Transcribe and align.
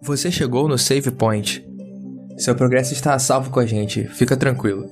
Você 0.00 0.32
chegou 0.32 0.66
no 0.68 0.78
Save 0.78 1.10
Point. 1.10 1.62
Seu 2.38 2.56
progresso 2.56 2.94
está 2.94 3.12
a 3.12 3.18
salvo 3.18 3.50
com 3.50 3.60
a 3.60 3.66
gente, 3.66 4.08
fica 4.08 4.38
tranquilo. 4.38 4.88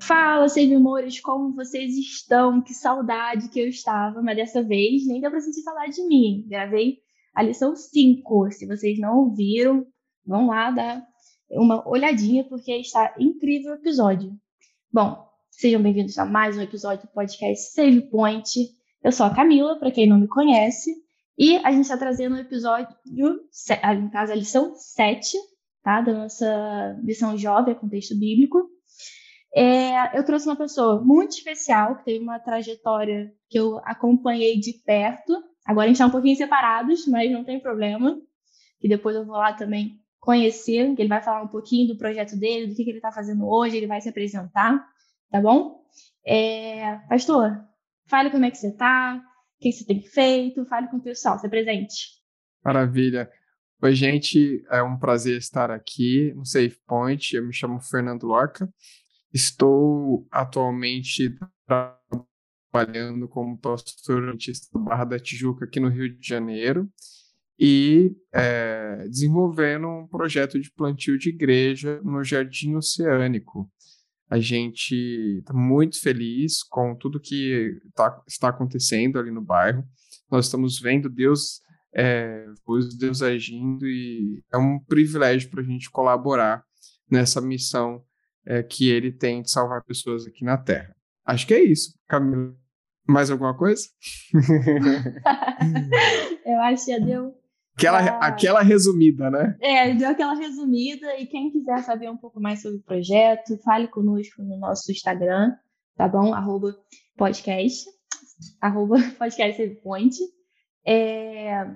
Fala, 0.00 0.48
Save 0.48 0.78
Mores, 0.78 1.20
como 1.20 1.54
vocês 1.54 1.94
estão? 1.98 2.62
Que 2.62 2.72
saudade 2.72 3.50
que 3.50 3.60
eu 3.60 3.68
estava, 3.68 4.22
mas 4.22 4.36
dessa 4.36 4.62
vez 4.62 5.06
nem 5.06 5.20
deu 5.20 5.30
pra 5.30 5.40
sentir 5.40 5.60
saudade 5.60 5.96
de 5.96 6.06
mim. 6.06 6.46
Gravei 6.48 6.98
a 7.34 7.42
lição 7.42 7.76
5. 7.76 8.52
Se 8.52 8.66
vocês 8.66 8.98
não 8.98 9.18
ouviram, 9.18 9.86
vão 10.26 10.46
lá 10.46 10.70
dar 10.70 11.06
uma 11.50 11.86
olhadinha, 11.86 12.44
porque 12.44 12.72
está 12.72 13.14
incrível 13.18 13.72
o 13.72 13.76
episódio. 13.76 14.32
Bom, 14.90 15.28
sejam 15.50 15.82
bem-vindos 15.82 16.16
a 16.16 16.24
mais 16.24 16.56
um 16.56 16.62
episódio 16.62 17.06
do 17.06 17.12
podcast 17.12 17.74
Save 17.74 18.00
Point. 18.10 18.80
Eu 19.04 19.10
sou 19.10 19.26
a 19.26 19.34
Camila, 19.34 19.78
para 19.78 19.90
quem 19.90 20.08
não 20.08 20.18
me 20.18 20.28
conhece, 20.28 20.94
e 21.36 21.56
a 21.56 21.72
gente 21.72 21.82
está 21.82 21.96
trazendo 21.96 22.36
o 22.36 22.38
episódio, 22.38 22.94
no 23.06 24.10
caso, 24.10 24.32
a 24.32 24.36
lição 24.36 24.74
7, 24.74 25.36
tá? 25.82 26.00
Da 26.00 26.12
nossa 26.12 27.00
lição 27.02 27.36
jovem, 27.36 27.74
contexto 27.74 28.16
bíblico. 28.16 28.68
É, 29.54 30.16
eu 30.16 30.24
trouxe 30.24 30.46
uma 30.46 30.56
pessoa 30.56 31.02
muito 31.02 31.32
especial, 31.32 31.96
que 31.96 32.04
teve 32.04 32.22
uma 32.22 32.38
trajetória 32.38 33.32
que 33.48 33.58
eu 33.58 33.78
acompanhei 33.84 34.58
de 34.60 34.72
perto. 34.84 35.32
Agora 35.66 35.86
a 35.86 35.88
gente 35.88 35.96
está 35.96 36.06
um 36.06 36.10
pouquinho 36.10 36.36
separados, 36.36 37.06
mas 37.08 37.30
não 37.30 37.44
tem 37.44 37.60
problema. 37.60 38.16
Que 38.80 38.88
depois 38.88 39.16
eu 39.16 39.26
vou 39.26 39.36
lá 39.36 39.52
também 39.52 39.98
conhecer, 40.20 40.94
que 40.94 41.02
ele 41.02 41.08
vai 41.08 41.20
falar 41.20 41.42
um 41.42 41.48
pouquinho 41.48 41.88
do 41.88 41.98
projeto 41.98 42.36
dele, 42.38 42.68
do 42.68 42.74
que, 42.76 42.84
que 42.84 42.90
ele 42.90 42.98
está 42.98 43.10
fazendo 43.10 43.48
hoje, 43.48 43.76
ele 43.76 43.88
vai 43.88 44.00
se 44.00 44.08
apresentar, 44.08 44.80
tá 45.28 45.40
bom? 45.40 45.82
É, 46.24 46.98
pastor, 47.08 47.60
fale 48.06 48.30
como 48.30 48.44
é 48.44 48.50
que 48.50 48.58
você 48.58 48.68
está, 48.68 49.16
o 49.16 49.62
que, 49.62 49.72
você 49.72 49.84
tem 49.84 50.02
feito, 50.02 50.64
fale 50.66 50.88
com 50.88 50.98
o 50.98 51.02
pessoal, 51.02 51.38
se 51.38 51.48
presente. 51.48 52.22
Maravilha. 52.64 53.30
Oi, 53.82 53.94
gente, 53.94 54.64
é 54.70 54.82
um 54.82 54.96
prazer 54.96 55.38
estar 55.38 55.70
aqui 55.70 56.32
no 56.34 56.46
Safe 56.46 56.78
Point. 56.86 57.34
Eu 57.34 57.44
me 57.44 57.52
chamo 57.52 57.80
Fernando 57.80 58.24
Lorca. 58.24 58.72
Estou 59.32 60.26
atualmente 60.30 61.36
trabalhando 62.70 63.28
como 63.28 63.58
pastor 63.58 64.26
da 64.26 64.80
Barra 64.80 65.04
da 65.04 65.18
Tijuca 65.18 65.64
aqui 65.64 65.80
no 65.80 65.88
Rio 65.88 66.16
de 66.16 66.26
Janeiro 66.26 66.88
e 67.58 68.16
é, 68.32 69.04
desenvolvendo 69.08 69.86
um 69.86 70.06
projeto 70.06 70.60
de 70.60 70.70
plantio 70.72 71.18
de 71.18 71.28
igreja 71.28 72.00
no 72.02 72.24
Jardim 72.24 72.74
Oceânico. 72.74 73.70
A 74.32 74.40
gente 74.40 74.94
está 75.40 75.52
muito 75.52 76.00
feliz 76.00 76.62
com 76.62 76.96
tudo 76.96 77.20
que 77.20 77.78
tá, 77.94 78.18
está 78.26 78.48
acontecendo 78.48 79.18
ali 79.18 79.30
no 79.30 79.42
bairro. 79.42 79.84
Nós 80.30 80.46
estamos 80.46 80.80
vendo 80.80 81.10
Deus, 81.10 81.60
é, 81.94 82.46
Deus 82.98 83.20
agindo 83.20 83.86
e 83.86 84.42
é 84.50 84.56
um 84.56 84.78
privilégio 84.78 85.50
para 85.50 85.60
a 85.60 85.64
gente 85.64 85.90
colaborar 85.90 86.64
nessa 87.10 87.42
missão 87.42 88.02
é, 88.46 88.62
que 88.62 88.88
Ele 88.88 89.12
tem 89.12 89.42
de 89.42 89.50
salvar 89.50 89.84
pessoas 89.84 90.26
aqui 90.26 90.46
na 90.46 90.56
Terra. 90.56 90.96
Acho 91.26 91.46
que 91.46 91.52
é 91.52 91.62
isso, 91.62 91.92
Camila. 92.08 92.56
Mais 93.06 93.30
alguma 93.30 93.54
coisa? 93.54 93.82
Eu 96.46 96.58
acho 96.62 96.86
que 96.86 96.92
já 96.92 96.98
deu 97.04 97.34
Aquela, 97.76 97.98
ah, 97.98 98.26
aquela 98.26 98.62
resumida, 98.62 99.30
né? 99.30 99.56
É, 99.60 99.94
deu 99.94 100.08
aquela 100.08 100.34
resumida. 100.34 101.18
E 101.18 101.26
quem 101.26 101.50
quiser 101.50 101.82
saber 101.82 102.10
um 102.10 102.16
pouco 102.16 102.40
mais 102.40 102.60
sobre 102.60 102.78
o 102.78 102.82
projeto, 102.82 103.58
fale 103.64 103.88
conosco 103.88 104.42
no 104.42 104.58
nosso 104.58 104.92
Instagram, 104.92 105.52
tá 105.96 106.06
bom? 106.06 106.34
Arroba 106.34 106.74
podcast. 107.16 107.84
Arroba 108.60 108.96
podcast. 109.18 109.80
É... 110.86 111.66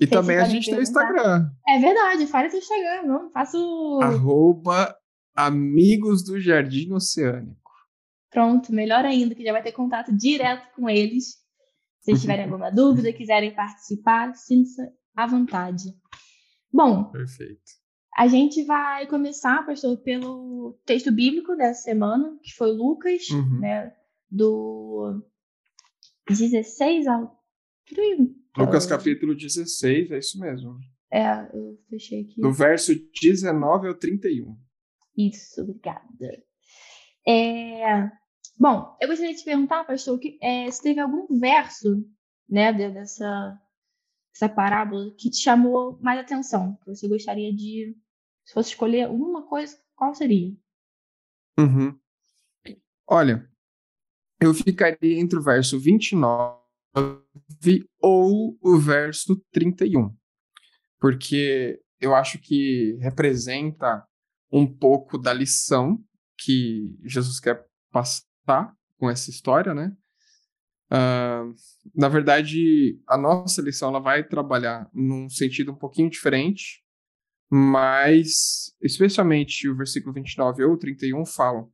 E 0.00 0.06
também 0.06 0.36
a 0.38 0.44
gente 0.44 0.68
tem 0.68 0.78
o 0.78 0.82
Instagram. 0.82 1.48
É 1.68 1.78
verdade, 1.78 2.26
fale 2.26 2.50
seu 2.50 2.58
Instagram, 2.58 3.02
não? 3.04 3.30
Faço. 3.30 4.00
Arroba 4.02 4.94
Amigos 5.36 6.22
do 6.24 6.40
Jardim 6.40 6.92
Oceânico. 6.92 7.72
Pronto, 8.30 8.72
melhor 8.72 9.04
ainda, 9.04 9.34
que 9.34 9.44
já 9.44 9.52
vai 9.52 9.62
ter 9.62 9.72
contato 9.72 10.14
direto 10.14 10.68
com 10.74 10.88
eles. 10.88 11.36
Se 12.00 12.12
tiverem 12.20 12.44
alguma 12.50 12.70
dúvida, 12.70 13.12
quiserem 13.12 13.54
participar, 13.54 14.34
sinta-se 14.34 14.82
à 15.14 15.26
vontade. 15.26 15.84
Bom, 16.72 17.04
Perfeito. 17.10 17.62
a 18.16 18.26
gente 18.26 18.64
vai 18.64 19.06
começar, 19.06 19.64
pastor, 19.64 19.96
pelo 19.98 20.78
texto 20.84 21.12
bíblico 21.12 21.56
dessa 21.56 21.82
semana, 21.82 22.36
que 22.42 22.52
foi 22.54 22.72
Lucas, 22.72 23.28
uhum. 23.30 23.60
né, 23.60 23.94
do 24.30 25.22
16 26.28 27.06
ao... 27.06 27.42
Lucas 28.56 28.86
capítulo 28.86 29.34
16, 29.34 30.10
é 30.10 30.18
isso 30.18 30.38
mesmo. 30.38 30.76
É, 31.12 31.48
eu 31.54 31.78
fechei 31.88 32.22
aqui. 32.22 32.40
Do 32.40 32.52
verso 32.52 32.92
19 33.22 33.88
ao 33.88 33.94
31. 33.94 34.56
Isso, 35.16 35.62
obrigada. 35.62 36.02
É... 37.26 38.10
Bom, 38.58 38.96
eu 39.00 39.08
gostaria 39.08 39.32
de 39.32 39.40
te 39.40 39.44
perguntar, 39.44 39.84
pastor, 39.84 40.18
que, 40.18 40.38
é, 40.42 40.70
se 40.70 40.82
teve 40.82 41.00
algum 41.00 41.26
verso 41.38 42.04
né, 42.48 42.72
dessa, 42.72 43.58
essa 44.34 44.48
parábola 44.48 45.14
que 45.16 45.30
te 45.30 45.38
chamou 45.38 45.98
mais 46.02 46.18
atenção? 46.18 46.76
Que 46.82 46.94
você 46.94 47.06
gostaria 47.06 47.54
de, 47.54 47.96
se 48.44 48.52
fosse 48.52 48.70
escolher 48.70 49.08
uma 49.08 49.46
coisa, 49.46 49.78
qual 49.94 50.14
seria? 50.14 50.52
Uhum. 51.58 51.96
Olha, 53.06 53.48
eu 54.40 54.52
ficaria 54.52 55.20
entre 55.20 55.38
o 55.38 55.42
verso 55.42 55.78
29 55.78 56.58
ou 58.00 58.58
o 58.60 58.78
verso 58.78 59.36
31, 59.52 60.14
porque 60.98 61.80
eu 62.00 62.14
acho 62.14 62.38
que 62.38 62.96
representa 63.00 64.06
um 64.50 64.66
pouco 64.66 65.16
da 65.16 65.32
lição 65.32 66.02
que 66.38 66.96
Jesus 67.04 67.38
quer 67.38 67.66
passar 67.90 68.76
com 68.98 69.08
essa 69.08 69.30
história, 69.30 69.74
né? 69.74 69.96
Uh, 70.94 71.52
na 71.92 72.08
verdade, 72.08 73.00
a 73.08 73.18
nossa 73.18 73.60
lição 73.60 73.88
ela 73.88 73.98
vai 73.98 74.22
trabalhar 74.22 74.88
num 74.94 75.28
sentido 75.28 75.72
um 75.72 75.76
pouquinho 75.76 76.08
diferente, 76.08 76.84
mas 77.50 78.72
especialmente 78.80 79.68
o 79.68 79.76
versículo 79.76 80.14
29 80.14 80.64
ou 80.64 80.76
31 80.76 81.26
falam: 81.26 81.68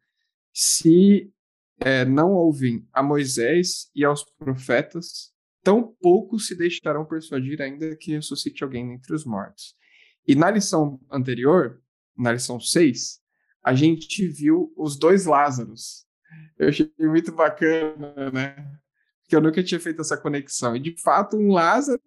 se 0.55 1.31
é, 1.81 2.05
não 2.05 2.33
ouvem 2.33 2.87
a 2.93 3.03
Moisés 3.03 3.91
e 3.95 4.05
aos 4.05 4.25
profetas, 4.39 5.33
tão 5.63 5.95
pouco 6.01 6.39
se 6.39 6.57
deixarão 6.57 7.05
persuadir 7.05 7.61
ainda 7.61 7.95
que 7.97 8.13
ressuscite 8.13 8.65
alguém 8.65 8.95
entre 8.95 9.15
os 9.15 9.27
mortos. 9.27 9.75
E 10.27 10.35
na 10.35 10.51
lição 10.51 10.99
anterior, 11.11 11.83
na 12.17 12.33
lição 12.33 12.59
6, 12.59 13.21
a 13.63 13.75
gente 13.75 14.27
viu 14.29 14.73
os 14.77 14.99
dois 14.99 15.27
Lázaros. 15.27 16.07
Eu 16.59 16.69
achei 16.69 16.91
muito 16.99 17.33
bacana, 17.33 18.31
né? 18.31 18.81
Que 19.31 19.37
eu 19.37 19.41
nunca 19.41 19.63
tinha 19.63 19.79
feito 19.79 20.01
essa 20.01 20.17
conexão. 20.17 20.75
E 20.75 20.81
de 20.81 21.01
fato, 21.01 21.37
um 21.37 21.53
Lázaro 21.53 22.03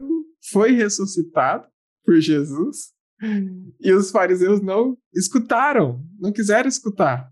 foi 0.52 0.74
ressuscitado 0.74 1.66
por 2.04 2.20
Jesus 2.20 2.92
e 3.80 3.94
os 3.94 4.12
fariseus 4.12 4.62
não 4.62 4.98
escutaram, 5.16 6.06
não 6.20 6.34
quiseram 6.34 6.68
escutar. 6.68 7.32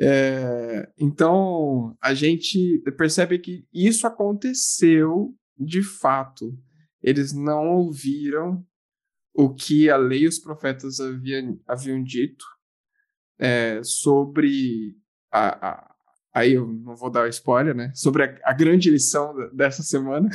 É, 0.00 0.88
então 0.96 1.96
a 2.00 2.14
gente 2.14 2.80
percebe 2.96 3.40
que 3.40 3.66
isso 3.72 4.06
aconteceu 4.06 5.34
de 5.58 5.82
fato. 5.82 6.56
Eles 7.02 7.32
não 7.32 7.66
ouviram 7.74 8.64
o 9.34 9.52
que 9.52 9.90
a 9.90 9.96
lei 9.96 10.22
e 10.22 10.28
os 10.28 10.38
profetas 10.38 11.00
haviam, 11.00 11.60
haviam 11.66 12.00
dito 12.04 12.44
é, 13.36 13.80
sobre 13.82 14.96
a, 15.32 15.70
a 15.70 15.93
aí 16.34 16.54
eu 16.54 16.66
não 16.66 16.96
vou 16.96 17.08
dar 17.08 17.28
spoiler, 17.28 17.74
né? 17.74 17.92
Sobre 17.94 18.24
a, 18.24 18.40
a 18.42 18.52
grande 18.52 18.90
lição 18.90 19.32
dessa 19.54 19.82
semana. 19.82 20.28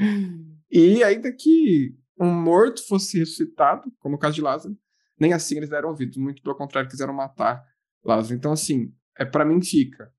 e 0.70 1.04
ainda 1.04 1.30
que 1.30 1.94
um 2.18 2.32
morto 2.32 2.84
fosse 2.86 3.18
ressuscitado, 3.18 3.92
como 3.98 4.16
o 4.16 4.18
caso 4.18 4.36
de 4.36 4.40
Lázaro, 4.40 4.76
nem 5.20 5.32
assim 5.34 5.56
eles 5.56 5.68
deram 5.68 5.90
ouvidos, 5.90 6.16
muito 6.16 6.42
pelo 6.42 6.56
contrário, 6.56 6.88
quiseram 6.88 7.12
matar 7.12 7.62
Lázaro. 8.02 8.34
Então, 8.34 8.52
assim, 8.52 8.92
é 9.18 9.24
para 9.24 9.44
mim 9.44 9.62
fica 9.62 10.12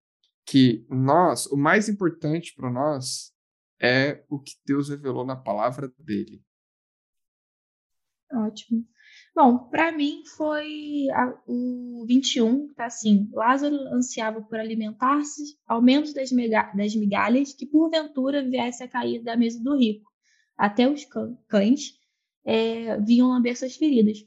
que 0.46 0.86
nós, 0.90 1.48
o 1.48 1.58
mais 1.58 1.90
importante 1.90 2.54
para 2.56 2.70
nós 2.70 3.34
é 3.82 4.24
o 4.30 4.40
que 4.40 4.54
Deus 4.66 4.90
revelou 4.90 5.26
na 5.26 5.36
palavra 5.36 5.92
dele. 5.98 6.44
Ótimo. 8.32 8.86
Bom, 9.36 9.68
para 9.68 9.92
mim 9.92 10.24
foi 10.38 11.10
a, 11.12 11.38
o 11.46 12.06
21, 12.08 12.74
tá 12.74 12.86
assim. 12.86 13.30
Lázaro 13.34 13.76
ansiava 13.94 14.42
por 14.42 14.58
alimentar-se 14.58 15.60
ao 15.68 15.82
menos 15.82 16.14
das, 16.14 16.30
das 16.32 16.96
migalhas 16.96 17.54
que 17.54 17.66
porventura 17.66 18.42
viesse 18.42 18.82
a 18.82 18.88
cair 18.88 19.22
da 19.22 19.36
mesa 19.36 19.62
do 19.62 19.76
rico. 19.76 20.10
Até 20.58 20.90
os 20.90 21.06
cães 21.50 22.00
é, 22.46 22.98
vinham 23.02 23.28
lamber 23.28 23.58
suas 23.58 23.76
feridas. 23.76 24.20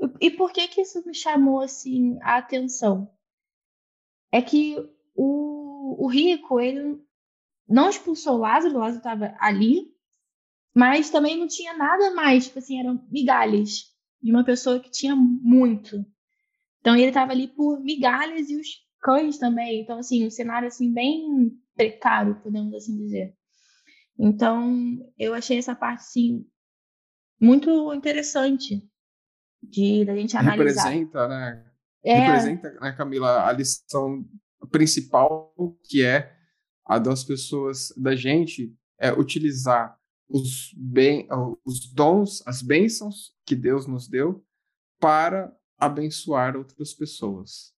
E, 0.00 0.26
e 0.26 0.30
por 0.32 0.52
que 0.52 0.66
que 0.66 0.80
isso 0.80 1.00
me 1.06 1.14
chamou 1.14 1.60
assim 1.60 2.18
a 2.20 2.38
atenção? 2.38 3.08
É 4.32 4.42
que 4.42 4.76
o, 5.14 6.06
o 6.06 6.08
rico, 6.08 6.58
ele 6.58 7.00
não 7.68 7.88
expulsou 7.88 8.38
Lázaro, 8.38 8.78
Lázaro 8.78 8.98
estava 8.98 9.32
ali, 9.38 9.94
mas 10.74 11.08
também 11.08 11.38
não 11.38 11.46
tinha 11.46 11.72
nada 11.72 12.12
mais, 12.14 12.46
tipo 12.46 12.58
assim, 12.58 12.80
eram 12.80 13.06
migalhas 13.08 13.89
de 14.22 14.30
uma 14.30 14.44
pessoa 14.44 14.80
que 14.80 14.90
tinha 14.90 15.16
muito. 15.16 16.04
Então 16.80 16.94
ele 16.96 17.08
estava 17.08 17.32
ali 17.32 17.48
por 17.48 17.80
migalhas 17.80 18.48
e 18.50 18.56
os 18.56 18.68
cães 19.00 19.38
também. 19.38 19.80
Então, 19.80 19.98
assim, 19.98 20.26
um 20.26 20.30
cenário 20.30 20.68
assim 20.68 20.92
bem 20.92 21.52
precário, 21.74 22.40
podemos 22.42 22.74
assim 22.74 22.96
dizer. 22.96 23.34
Então, 24.18 24.98
eu 25.18 25.32
achei 25.32 25.58
essa 25.58 25.74
parte, 25.74 26.00
assim, 26.00 26.46
muito 27.40 27.92
interessante 27.94 28.86
de 29.62 30.04
da 30.04 30.14
gente 30.14 30.36
analisar. 30.36 30.84
Representa, 30.84 31.28
né? 31.28 31.66
É... 32.04 32.18
Representa, 32.18 32.70
né, 32.80 32.92
Camila, 32.92 33.46
a 33.46 33.52
lição 33.52 34.24
principal 34.70 35.54
que 35.84 36.04
é 36.04 36.34
a 36.84 36.98
das 36.98 37.24
pessoas, 37.24 37.88
da 37.96 38.16
gente, 38.16 38.74
é 38.98 39.12
utilizar 39.12 39.96
os, 40.30 40.74
os 41.64 41.92
dons, 41.92 42.46
as 42.46 42.62
bênçãos 42.62 43.34
que 43.44 43.56
Deus 43.56 43.86
nos 43.86 44.08
deu 44.08 44.44
para 44.98 45.54
abençoar 45.76 46.56
outras 46.56 46.94
pessoas. 46.94 47.74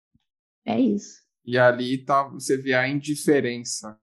É 0.64 0.78
isso. 0.78 1.22
E 1.44 1.58
ali 1.58 2.04
tá, 2.04 2.28
você 2.28 2.56
vê 2.56 2.74
a 2.74 2.88
indiferença 2.88 3.98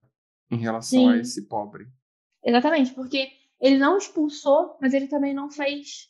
em 0.52 0.58
relação 0.58 1.00
Sim. 1.00 1.10
a 1.10 1.18
esse 1.18 1.48
pobre. 1.48 1.88
Exatamente, 2.44 2.94
porque 2.94 3.30
ele 3.62 3.78
não 3.78 3.98
expulsou, 3.98 4.78
mas 4.82 4.94
ele 4.94 5.08
também 5.08 5.34
não 5.34 5.50
fez 5.50 6.10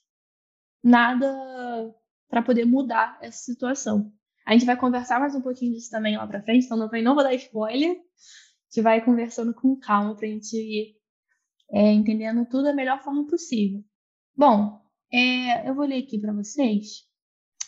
nada 0.83 1.27
para 2.29 2.41
poder 2.41 2.65
mudar 2.65 3.17
essa 3.21 3.39
situação. 3.39 4.11
A 4.45 4.53
gente 4.53 4.65
vai 4.65 4.77
conversar 4.77 5.19
mais 5.19 5.35
um 5.35 5.41
pouquinho 5.41 5.73
disso 5.73 5.91
também 5.91 6.15
lá 6.15 6.25
para 6.25 6.41
frente, 6.41 6.65
então 6.65 6.77
não, 6.77 6.89
não 7.03 7.15
vou 7.15 7.23
dar 7.23 7.33
spoiler. 7.33 7.91
A 7.91 8.71
gente 8.71 8.83
vai 8.83 9.03
conversando 9.03 9.53
com 9.53 9.75
calma 9.75 10.15
para 10.15 10.25
a 10.25 10.29
gente 10.29 10.55
ir 10.55 10.98
é, 11.71 11.91
entendendo 11.91 12.45
tudo 12.45 12.63
da 12.63 12.73
melhor 12.73 13.01
forma 13.01 13.25
possível. 13.27 13.83
Bom, 14.35 14.81
é, 15.11 15.69
eu 15.69 15.75
vou 15.75 15.85
ler 15.85 16.03
aqui 16.03 16.19
para 16.19 16.33
vocês 16.33 17.07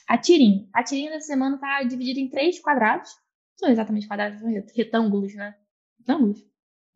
a 0.07 0.18
tirinha. 0.18 0.68
A 0.74 0.83
tirinha 0.83 1.12
da 1.12 1.21
semana 1.21 1.56
está 1.56 1.83
dividida 1.83 2.19
em 2.19 2.30
três 2.30 2.59
quadrados. 2.59 3.09
Não 3.12 3.68
são 3.68 3.69
exatamente 3.69 4.07
quadrados, 4.07 4.39
são 4.39 4.50
retângulos, 4.75 5.33
né? 5.36 5.56
Retângulos? 6.00 6.39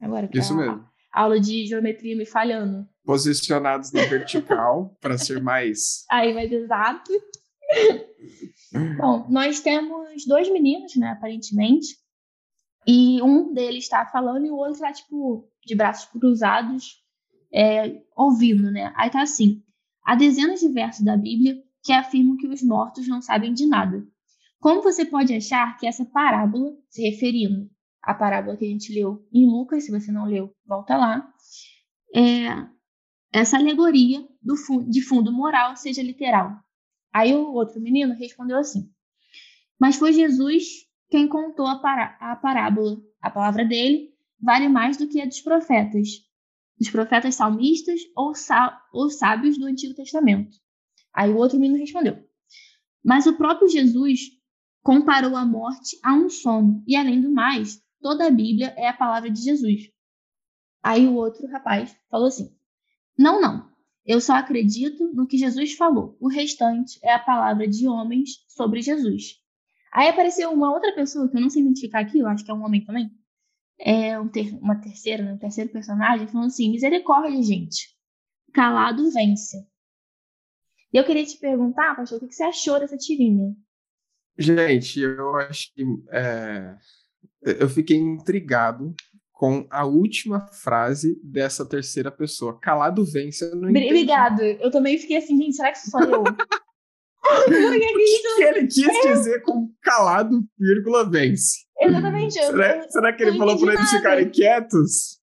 Agora 0.02 0.30
Isso 0.34 0.54
a, 0.54 0.58
mesmo. 0.58 0.90
aula 1.14 1.40
de 1.40 1.66
geometria 1.66 2.16
me 2.16 2.26
falhando. 2.26 2.88
Posicionados 3.04 3.92
na 3.92 4.04
vertical, 4.06 4.98
para 5.00 5.18
ser 5.18 5.42
mais. 5.42 6.06
Aí, 6.10 6.34
mais 6.34 6.52
exato. 6.52 7.12
Bom, 8.98 9.28
nós 9.30 9.62
temos 9.62 10.26
dois 10.26 10.52
meninos, 10.52 10.96
né, 10.96 11.10
aparentemente. 11.12 11.98
E 12.86 13.22
um 13.22 13.54
deles 13.54 13.86
está 13.86 14.06
falando 14.06 14.46
e 14.46 14.52
o 14.52 14.58
outro 14.58 14.74
está, 14.74 14.92
tipo, 14.92 15.50
de 15.66 15.76
braços 15.76 16.06
cruzados, 16.12 17.04
é, 17.54 18.02
ouvindo, 18.16 18.72
né? 18.72 18.94
Aí 18.96 19.10
tá 19.10 19.22
assim: 19.22 19.64
há 20.04 20.16
dezenas 20.16 20.60
de 20.60 20.70
versos 20.70 21.04
da 21.04 21.18
Bíblia 21.18 21.62
que 21.84 21.94
afirmam 21.94 22.38
que 22.38 22.48
os 22.48 22.62
mortos 22.62 23.08
não 23.08 23.22
sabem 23.22 23.54
de 23.54 23.66
nada. 23.66 24.06
Como 24.60 24.82
você 24.82 25.06
pode 25.06 25.34
achar 25.34 25.78
que 25.78 25.86
essa 25.86 26.06
parábola, 26.06 26.72
se 26.90 27.02
referindo 27.04 27.70
à 28.02 28.14
parábola 28.14 28.58
que 28.58 28.66
a 28.66 28.68
gente 28.68 28.94
leu 28.94 29.28
em 29.32 29.46
Lucas, 29.46 29.86
se 29.86 29.92
você 29.92 30.12
não 30.12 30.26
leu, 30.26 30.56
volta 30.66 30.98
lá, 30.98 31.32
é, 32.16 32.68
essa 33.32 33.58
alegoria 33.58 34.28
do 34.42 34.56
de 34.88 35.02
fundo 35.02 35.32
moral 35.32 35.76
seja 35.76 36.02
literal? 36.02 36.58
Aí 37.14 37.34
o 37.34 37.54
outro 37.54 37.80
menino 37.80 38.14
respondeu 38.14 38.58
assim: 38.58 38.90
Mas 39.80 39.98
foi 39.98 40.14
Jesus 40.14 40.66
quem 41.10 41.28
contou 41.28 41.68
a, 41.68 41.74
a 42.20 42.36
parábola. 42.36 42.98
A 43.22 43.30
palavra 43.30 43.66
dele 43.66 44.15
vale 44.46 44.70
mais 44.70 44.96
do 44.96 45.08
que 45.08 45.20
a 45.20 45.26
dos 45.26 45.42
profetas, 45.42 46.08
dos 46.80 46.90
profetas 46.90 47.36
salmistas 47.36 48.00
ou, 48.16 48.32
ou 48.94 49.10
sábios 49.10 49.58
do 49.58 49.66
Antigo 49.66 49.96
Testamento. 49.96 50.58
Aí 51.12 51.32
o 51.32 51.38
outro 51.38 51.60
menino 51.60 51.80
respondeu: 51.80 52.24
Mas 53.04 53.26
o 53.26 53.36
próprio 53.36 53.68
Jesus 53.68 54.30
comparou 54.84 55.36
a 55.36 55.46
morte 55.46 55.98
a 56.04 56.14
um 56.14 56.30
sono, 56.30 56.84
e 56.88 56.96
além 56.96 57.20
do 57.20 57.32
mais, 57.32 57.82
toda 58.00 58.28
a 58.28 58.32
Bíblia 58.32 58.74
é 58.78 58.88
a 58.88 58.94
palavra 58.94 59.32
de 59.32 59.42
Jesus. 59.42 59.90
Aí 60.84 61.08
o 61.08 61.16
outro 61.16 61.48
rapaz 61.48 61.98
falou 62.10 62.28
assim: 62.28 62.56
Não, 63.18 63.42
não. 63.42 63.74
Eu 64.06 64.22
só 64.22 64.34
acredito 64.34 65.12
no 65.16 65.26
que 65.26 65.36
Jesus 65.36 65.74
falou. 65.74 66.16
O 66.22 66.30
restante 66.30 67.00
é 67.02 67.12
a 67.12 67.18
palavra 67.18 67.68
de 67.68 67.88
homens 67.88 68.46
sobre 68.48 68.80
Jesus. 68.80 69.42
Aí 69.92 70.08
apareceu 70.08 70.52
uma 70.52 70.72
outra 70.72 70.94
pessoa 70.94 71.28
que 71.28 71.36
eu 71.36 71.42
não 71.42 71.50
sei 71.50 71.64
identificar 71.64 72.02
aqui, 72.02 72.20
eu 72.20 72.28
acho 72.28 72.46
que 72.46 72.52
é 72.52 72.54
um 72.54 72.64
homem 72.64 72.86
também. 72.86 73.10
É 73.80 74.20
um 74.20 74.28
ter 74.28 74.54
uma 74.62 74.80
terceira, 74.80 75.24
né, 75.24 75.34
um 75.34 75.38
terceiro 75.38 75.70
personagem, 75.70 76.28
falando 76.28 76.48
assim: 76.48 76.72
misericórdia, 76.72 77.42
gente. 77.44 77.96
Calado 78.54 79.12
vence. 79.12 79.58
E 80.94 80.98
eu 80.98 81.04
queria 81.04 81.26
te 81.26 81.38
perguntar, 81.38 81.96
pastor, 81.96 82.24
o 82.24 82.28
que 82.28 82.34
você 82.34 82.44
achou 82.44 82.80
dessa 82.80 82.98
tirinha? 82.98 83.54
Gente, 84.38 85.00
eu 85.02 85.36
acho 85.36 85.74
que. 85.74 85.84
É... 86.12 86.76
Eu 87.42 87.70
fiquei 87.70 87.98
intrigado 87.98 88.96
com 89.36 89.68
a 89.70 89.86
última 89.86 90.48
frase 90.48 91.20
dessa 91.22 91.68
terceira 91.68 92.10
pessoa. 92.10 92.60
Calado 92.60 93.06
vence. 93.06 93.44
Eu 93.44 93.56
não 93.56 93.70
Obrigado. 93.70 94.42
Eu 94.42 94.72
também 94.72 94.98
fiquei 94.98 95.18
assim, 95.18 95.38
gente, 95.38 95.56
será 95.56 95.72
que 95.72 95.80
sou 95.80 96.02
eu? 96.02 96.24
o 96.24 97.46
que, 97.46 98.36
que 98.36 98.44
ele 98.44 98.68
quis 98.68 98.88
é. 98.88 99.14
dizer 99.14 99.42
com 99.42 99.70
calado, 99.82 100.44
vírgula, 100.58 101.10
vence? 101.10 101.65
Exatamente. 101.80 102.34
Será, 102.34 102.78
eu, 102.78 102.90
será 102.90 103.14
que 103.14 103.24
ele 103.24 103.38
falou 103.38 103.60
para 103.60 103.74
eles 103.74 103.90
ficarem 103.90 104.30
quietos? 104.30 105.20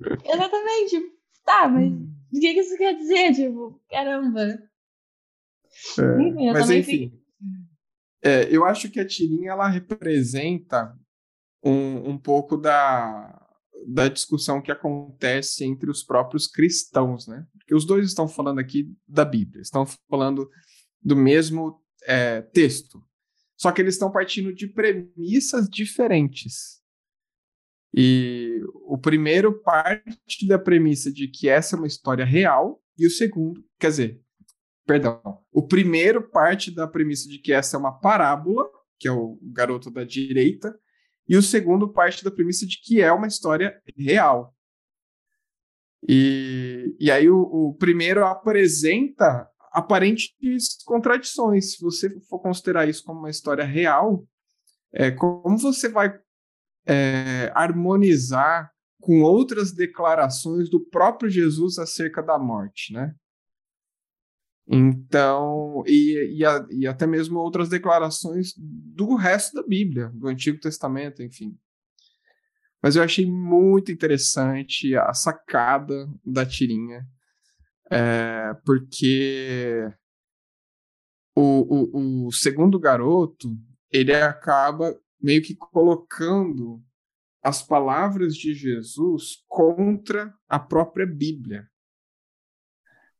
Exatamente. 0.00 1.00
Tá, 1.44 1.68
mas 1.68 1.90
hum. 1.90 2.12
o 2.32 2.40
que, 2.40 2.54
que 2.54 2.60
isso 2.60 2.76
quer 2.76 2.94
dizer? 2.94 3.34
Tipo, 3.34 3.80
caramba. 3.90 4.58
É, 5.98 6.22
enfim, 6.22 6.50
mas 6.52 6.70
enfim. 6.70 7.22
É, 8.22 8.54
eu 8.54 8.64
acho 8.64 8.88
que 8.90 9.00
a 9.00 9.06
tirinha 9.06 9.50
ela 9.50 9.68
representa 9.68 10.96
um, 11.64 12.10
um 12.10 12.18
pouco 12.18 12.56
da, 12.56 13.42
da 13.86 14.08
discussão 14.08 14.60
que 14.62 14.70
acontece 14.70 15.64
entre 15.64 15.90
os 15.90 16.04
próprios 16.04 16.46
cristãos, 16.46 17.26
né? 17.26 17.46
Porque 17.52 17.74
os 17.74 17.84
dois 17.84 18.06
estão 18.06 18.28
falando 18.28 18.60
aqui 18.60 18.94
da 19.08 19.24
Bíblia, 19.24 19.62
estão 19.62 19.84
falando 20.08 20.48
do 21.00 21.16
mesmo 21.16 21.80
é, 22.04 22.42
texto, 22.42 23.02
só 23.62 23.70
que 23.70 23.80
eles 23.80 23.94
estão 23.94 24.10
partindo 24.10 24.52
de 24.52 24.66
premissas 24.66 25.68
diferentes. 25.68 26.82
E 27.94 28.60
o 28.86 28.98
primeiro 28.98 29.62
parte 29.62 30.48
da 30.48 30.58
premissa 30.58 31.12
de 31.12 31.28
que 31.28 31.48
essa 31.48 31.76
é 31.76 31.78
uma 31.78 31.86
história 31.86 32.24
real, 32.24 32.82
e 32.98 33.06
o 33.06 33.10
segundo, 33.10 33.64
quer 33.78 33.90
dizer, 33.90 34.20
perdão, 34.84 35.22
o 35.52 35.64
primeiro 35.64 36.28
parte 36.28 36.74
da 36.74 36.88
premissa 36.88 37.28
de 37.28 37.38
que 37.38 37.52
essa 37.52 37.76
é 37.76 37.78
uma 37.78 38.00
parábola, 38.00 38.68
que 38.98 39.06
é 39.06 39.12
o 39.12 39.38
garoto 39.40 39.92
da 39.92 40.02
direita, 40.02 40.76
e 41.28 41.36
o 41.36 41.42
segundo 41.42 41.92
parte 41.92 42.24
da 42.24 42.32
premissa 42.32 42.66
de 42.66 42.80
que 42.82 43.00
é 43.00 43.12
uma 43.12 43.28
história 43.28 43.80
real. 43.96 44.52
E, 46.08 46.96
e 46.98 47.12
aí 47.12 47.30
o, 47.30 47.38
o 47.42 47.76
primeiro 47.76 48.26
apresenta 48.26 49.48
aparentes 49.72 50.82
contradições. 50.84 51.72
Se 51.72 51.80
você 51.82 52.10
for 52.28 52.38
considerar 52.38 52.88
isso 52.88 53.04
como 53.04 53.20
uma 53.20 53.30
história 53.30 53.64
real, 53.64 54.26
é, 54.92 55.10
como 55.10 55.58
você 55.58 55.88
vai 55.88 56.18
é, 56.86 57.50
harmonizar 57.54 58.70
com 59.00 59.22
outras 59.22 59.72
declarações 59.72 60.70
do 60.70 60.80
próprio 60.80 61.28
Jesus 61.28 61.78
acerca 61.78 62.22
da 62.22 62.38
morte, 62.38 62.92
né? 62.92 63.14
Então, 64.66 65.82
e, 65.86 66.38
e, 66.38 66.44
a, 66.44 66.64
e, 66.70 66.86
até 66.86 67.06
mesmo 67.06 67.38
outras 67.40 67.68
declarações 67.68 68.52
do 68.56 69.16
resto 69.16 69.54
da 69.54 69.66
Bíblia, 69.66 70.08
do 70.14 70.28
Antigo 70.28 70.60
Testamento, 70.60 71.22
enfim. 71.22 71.58
Mas 72.80 72.94
eu 72.96 73.02
achei 73.02 73.26
muito 73.26 73.90
interessante 73.90 74.94
a 74.96 75.12
sacada 75.14 76.08
da 76.24 76.46
tirinha, 76.46 77.04
é, 77.92 78.54
porque 78.64 79.92
o, 81.36 81.42
o, 81.42 82.26
o 82.26 82.32
segundo 82.32 82.78
garoto, 82.78 83.56
ele 83.90 84.14
acaba 84.14 84.98
meio 85.20 85.42
que 85.42 85.54
colocando 85.54 86.82
as 87.42 87.62
palavras 87.62 88.34
de 88.34 88.54
Jesus 88.54 89.44
contra 89.48 90.34
a 90.48 90.58
própria 90.58 91.06
Bíblia 91.06 91.68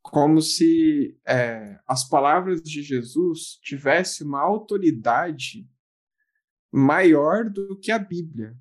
como 0.03 0.43
se 0.43 1.17
é, 1.27 1.79
as 1.87 2.07
palavras 2.07 2.61
de 2.61 2.83
Jesus 2.83 3.59
tivessem 3.63 4.27
uma 4.27 4.41
autoridade 4.41 5.69
maior 6.71 7.49
do 7.49 7.79
que 7.79 7.93
a 7.93 7.99
Bíblia. 7.99 8.57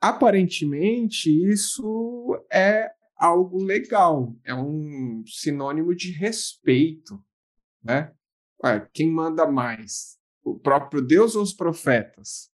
Aparentemente, 0.00 1.30
isso 1.50 2.38
é 2.52 2.92
algo 3.18 3.62
legal, 3.62 4.34
é 4.44 4.54
um 4.54 5.24
sinônimo 5.26 5.94
de 5.94 6.12
respeito, 6.12 7.22
né? 7.82 8.12
Ué, 8.64 8.88
quem 8.92 9.10
manda 9.12 9.50
mais? 9.50 10.16
O 10.42 10.58
próprio 10.58 11.02
Deus 11.02 11.34
ou 11.34 11.42
os 11.42 11.52
profetas? 11.52 12.50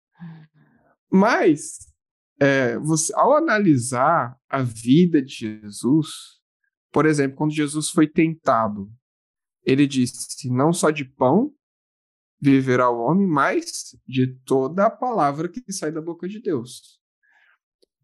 Mas 1.12 1.92
é, 2.40 2.78
você, 2.78 3.14
ao 3.16 3.36
analisar 3.36 4.38
a 4.48 4.62
vida 4.62 5.22
de 5.22 5.34
Jesus, 5.34 6.10
por 6.92 7.06
exemplo, 7.06 7.38
quando 7.38 7.54
Jesus 7.54 7.90
foi 7.90 8.08
tentado, 8.08 8.92
ele 9.64 9.88
disse: 9.88 10.50
não 10.50 10.72
só 10.72 10.90
de 10.92 11.06
pão 11.06 11.54
viverá 12.40 12.90
o 12.90 13.00
homem, 13.00 13.28
mas 13.28 13.96
de 14.08 14.28
toda 14.46 14.88
a 14.88 14.90
palavra 14.90 15.48
que 15.48 15.62
sai 15.72 15.92
da 15.92 16.02
boca 16.02 16.28
de 16.28 16.42
Deus. 16.42 17.01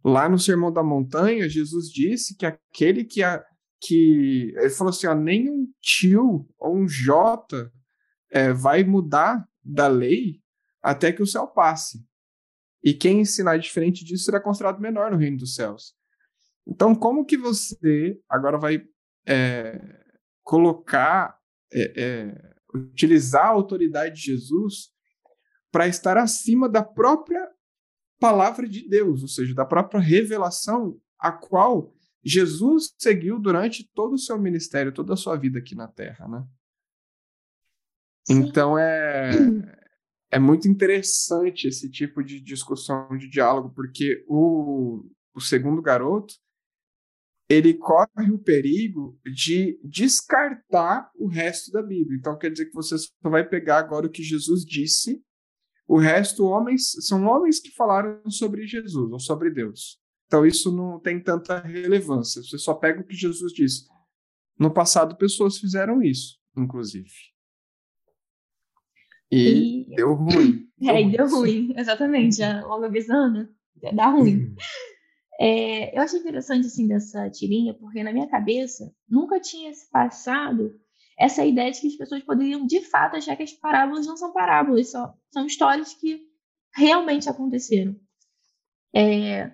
Lá 0.03 0.29
no 0.29 0.39
Sermão 0.39 0.71
da 0.71 0.83
Montanha, 0.83 1.49
Jesus 1.49 1.87
disse 1.91 2.35
que 2.35 2.45
aquele 2.45 3.03
que, 3.03 3.23
a, 3.23 3.43
que 3.81 4.53
ele 4.55 4.69
falou 4.69 4.91
assim: 4.91 5.07
ó, 5.07 5.15
nem 5.15 5.49
um 5.49 5.67
tio 5.81 6.47
ou 6.57 6.77
um 6.77 6.87
jota 6.87 7.71
é, 8.31 8.53
vai 8.53 8.83
mudar 8.83 9.47
da 9.63 9.87
lei 9.87 10.41
até 10.81 11.11
que 11.11 11.21
o 11.21 11.27
céu 11.27 11.47
passe. 11.47 12.05
E 12.83 12.93
quem 12.93 13.21
ensinar 13.21 13.57
diferente 13.57 14.05
disso 14.05 14.25
será 14.25 14.39
considerado 14.39 14.79
menor 14.79 15.11
no 15.11 15.17
reino 15.17 15.37
dos 15.37 15.55
céus. 15.55 15.93
Então, 16.65 16.93
como 16.93 17.25
que 17.25 17.37
você 17.37 18.19
agora 18.29 18.57
vai 18.57 18.81
é, 19.27 19.79
colocar, 20.43 21.37
é, 21.73 22.01
é 22.01 22.57
utilizar 22.73 23.45
a 23.45 23.49
autoridade 23.49 24.15
de 24.15 24.21
Jesus 24.21 24.89
para 25.71 25.87
estar 25.87 26.17
acima 26.17 26.69
da 26.69 26.83
própria 26.83 27.49
palavra 28.19 28.67
de 28.67 28.87
Deus, 28.87 29.21
ou 29.21 29.27
seja, 29.27 29.53
da 29.53 29.65
própria 29.65 29.99
revelação 29.99 30.99
a 31.19 31.31
qual 31.31 31.93
Jesus 32.23 32.93
seguiu 32.97 33.39
durante 33.39 33.89
todo 33.93 34.13
o 34.13 34.19
seu 34.19 34.37
ministério, 34.37 34.93
toda 34.93 35.13
a 35.13 35.17
sua 35.17 35.37
vida 35.37 35.59
aqui 35.59 35.75
na 35.75 35.87
Terra, 35.87 36.27
né? 36.27 36.43
Então 38.29 38.77
é 38.77 39.31
é 40.29 40.39
muito 40.39 40.67
interessante 40.67 41.67
esse 41.67 41.89
tipo 41.89 42.23
de 42.23 42.41
discussão, 42.41 43.17
de 43.17 43.29
diálogo, 43.29 43.71
porque 43.73 44.23
o, 44.27 45.05
o 45.33 45.39
segundo 45.39 45.81
garoto 45.81 46.33
ele 47.49 47.73
corre 47.73 48.29
o 48.29 48.37
perigo 48.37 49.17
de 49.25 49.79
descartar 49.81 51.09
o 51.15 51.27
resto 51.27 51.71
da 51.71 51.81
Bíblia. 51.81 52.17
Então 52.17 52.37
quer 52.37 52.51
dizer 52.51 52.65
que 52.65 52.73
você 52.73 52.97
só 52.97 53.29
vai 53.29 53.47
pegar 53.47 53.77
agora 53.77 54.05
o 54.05 54.11
que 54.11 54.21
Jesus 54.21 54.65
disse. 54.65 55.23
O 55.87 55.97
resto 55.97 56.45
homens 56.45 56.91
são 57.07 57.25
homens 57.25 57.59
que 57.59 57.71
falaram 57.71 58.29
sobre 58.29 58.67
Jesus 58.67 59.11
ou 59.11 59.19
sobre 59.19 59.49
Deus. 59.49 59.99
Então 60.25 60.45
isso 60.45 60.75
não 60.75 60.99
tem 60.99 61.21
tanta 61.21 61.59
relevância. 61.59 62.43
Você 62.43 62.57
só 62.57 62.73
pega 62.73 62.99
o 62.99 63.05
que 63.05 63.15
Jesus 63.15 63.53
disse. 63.53 63.87
No 64.59 64.73
passado 64.73 65.15
pessoas 65.17 65.57
fizeram 65.57 66.01
isso, 66.03 66.37
inclusive. 66.57 67.09
E, 69.31 69.85
e... 69.91 69.95
deu 69.95 70.13
ruim. 70.13 70.67
Deu 70.77 70.93
é, 70.93 71.01
ruim. 71.01 71.11
deu 71.11 71.27
ruim, 71.27 71.73
exatamente. 71.75 72.39
Logo 72.61 72.85
avisando, 72.85 73.49
dá 73.93 74.09
ruim. 74.09 74.53
É, 75.39 75.97
eu 75.97 76.03
achei 76.03 76.19
interessante 76.19 76.67
assim 76.67 76.87
dessa 76.87 77.29
tirinha, 77.31 77.73
porque 77.73 78.03
na 78.03 78.13
minha 78.13 78.27
cabeça 78.27 78.91
nunca 79.09 79.39
tinha 79.39 79.73
se 79.73 79.89
passado 79.89 80.79
essa 81.17 81.43
ideia 81.43 81.71
de 81.71 81.81
que 81.81 81.87
as 81.87 81.95
pessoas 81.95 82.23
poderiam 82.23 82.65
de 82.65 82.81
fato 82.81 83.15
achar 83.15 83.35
que 83.35 83.43
as 83.43 83.53
parábolas 83.53 84.05
não 84.05 84.15
são 84.15 84.31
parábolas, 84.31 84.91
só, 84.91 85.13
são 85.31 85.45
histórias 85.45 85.93
que 85.93 86.21
realmente 86.75 87.27
aconteceram. 87.27 87.95
É, 88.95 89.51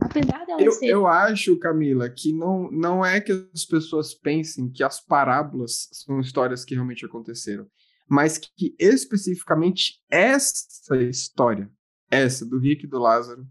apesar 0.00 0.46
eu, 0.58 0.72
ser... 0.72 0.86
eu 0.86 1.06
acho, 1.06 1.58
Camila, 1.58 2.08
que 2.08 2.32
não, 2.32 2.70
não 2.70 3.04
é 3.04 3.20
que 3.20 3.32
as 3.52 3.64
pessoas 3.64 4.14
pensem 4.14 4.70
que 4.70 4.84
as 4.84 5.00
parábolas 5.00 5.88
são 5.92 6.20
histórias 6.20 6.64
que 6.64 6.74
realmente 6.74 7.04
aconteceram, 7.04 7.66
mas 8.08 8.38
que 8.38 8.74
especificamente 8.78 10.00
essa 10.10 10.96
história, 10.96 11.70
essa 12.10 12.46
do 12.46 12.58
Rick 12.58 12.84
e 12.84 12.88
do 12.88 12.98
Lázaro, 12.98 13.46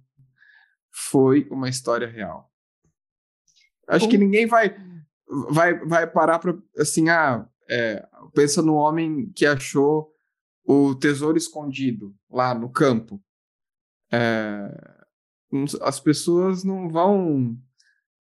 foi 0.92 1.48
uma 1.51 1.70
história 1.70 2.08
real. 2.08 2.50
Acho 3.88 4.08
que 4.08 4.18
ninguém 4.18 4.46
vai 4.46 4.75
vai 5.50 5.77
vai 5.86 6.07
parar 6.07 6.39
para 6.39 6.57
assim, 6.77 7.09
ah, 7.09 7.48
é, 7.69 8.07
pensa 8.33 8.62
no 8.62 8.75
homem 8.75 9.31
que 9.36 9.45
achou 9.45 10.12
o 10.65 10.95
tesouro 10.95 11.38
escondido 11.38 12.15
lá 12.29 12.53
no 12.53 12.69
campo. 12.69 13.21
É, 14.12 15.00
as 15.81 16.00
pessoas 16.00 16.63
não 16.63 16.89
vão 16.89 17.57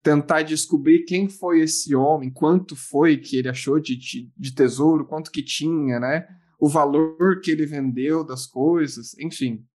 tentar 0.03 0.43
descobrir 0.43 1.05
quem 1.05 1.29
foi 1.29 1.61
esse 1.61 1.95
homem, 1.95 2.31
quanto 2.31 2.77
foi 2.77 3.17
que 3.19 3.37
ele 3.37 3.49
achou 3.49 3.79
de, 3.81 3.97
de, 3.97 4.55
tesouro, 4.55 5.07
quanto 5.07 5.31
que 5.31 5.43
tinha, 5.43 5.99
né? 5.99 6.27
O 6.59 6.69
valor 6.69 7.41
que 7.41 7.51
ele 7.51 7.67
vendeu 7.67 8.25
das 8.25 8.47
coisas, 8.47 9.17
enfim. 9.19 9.67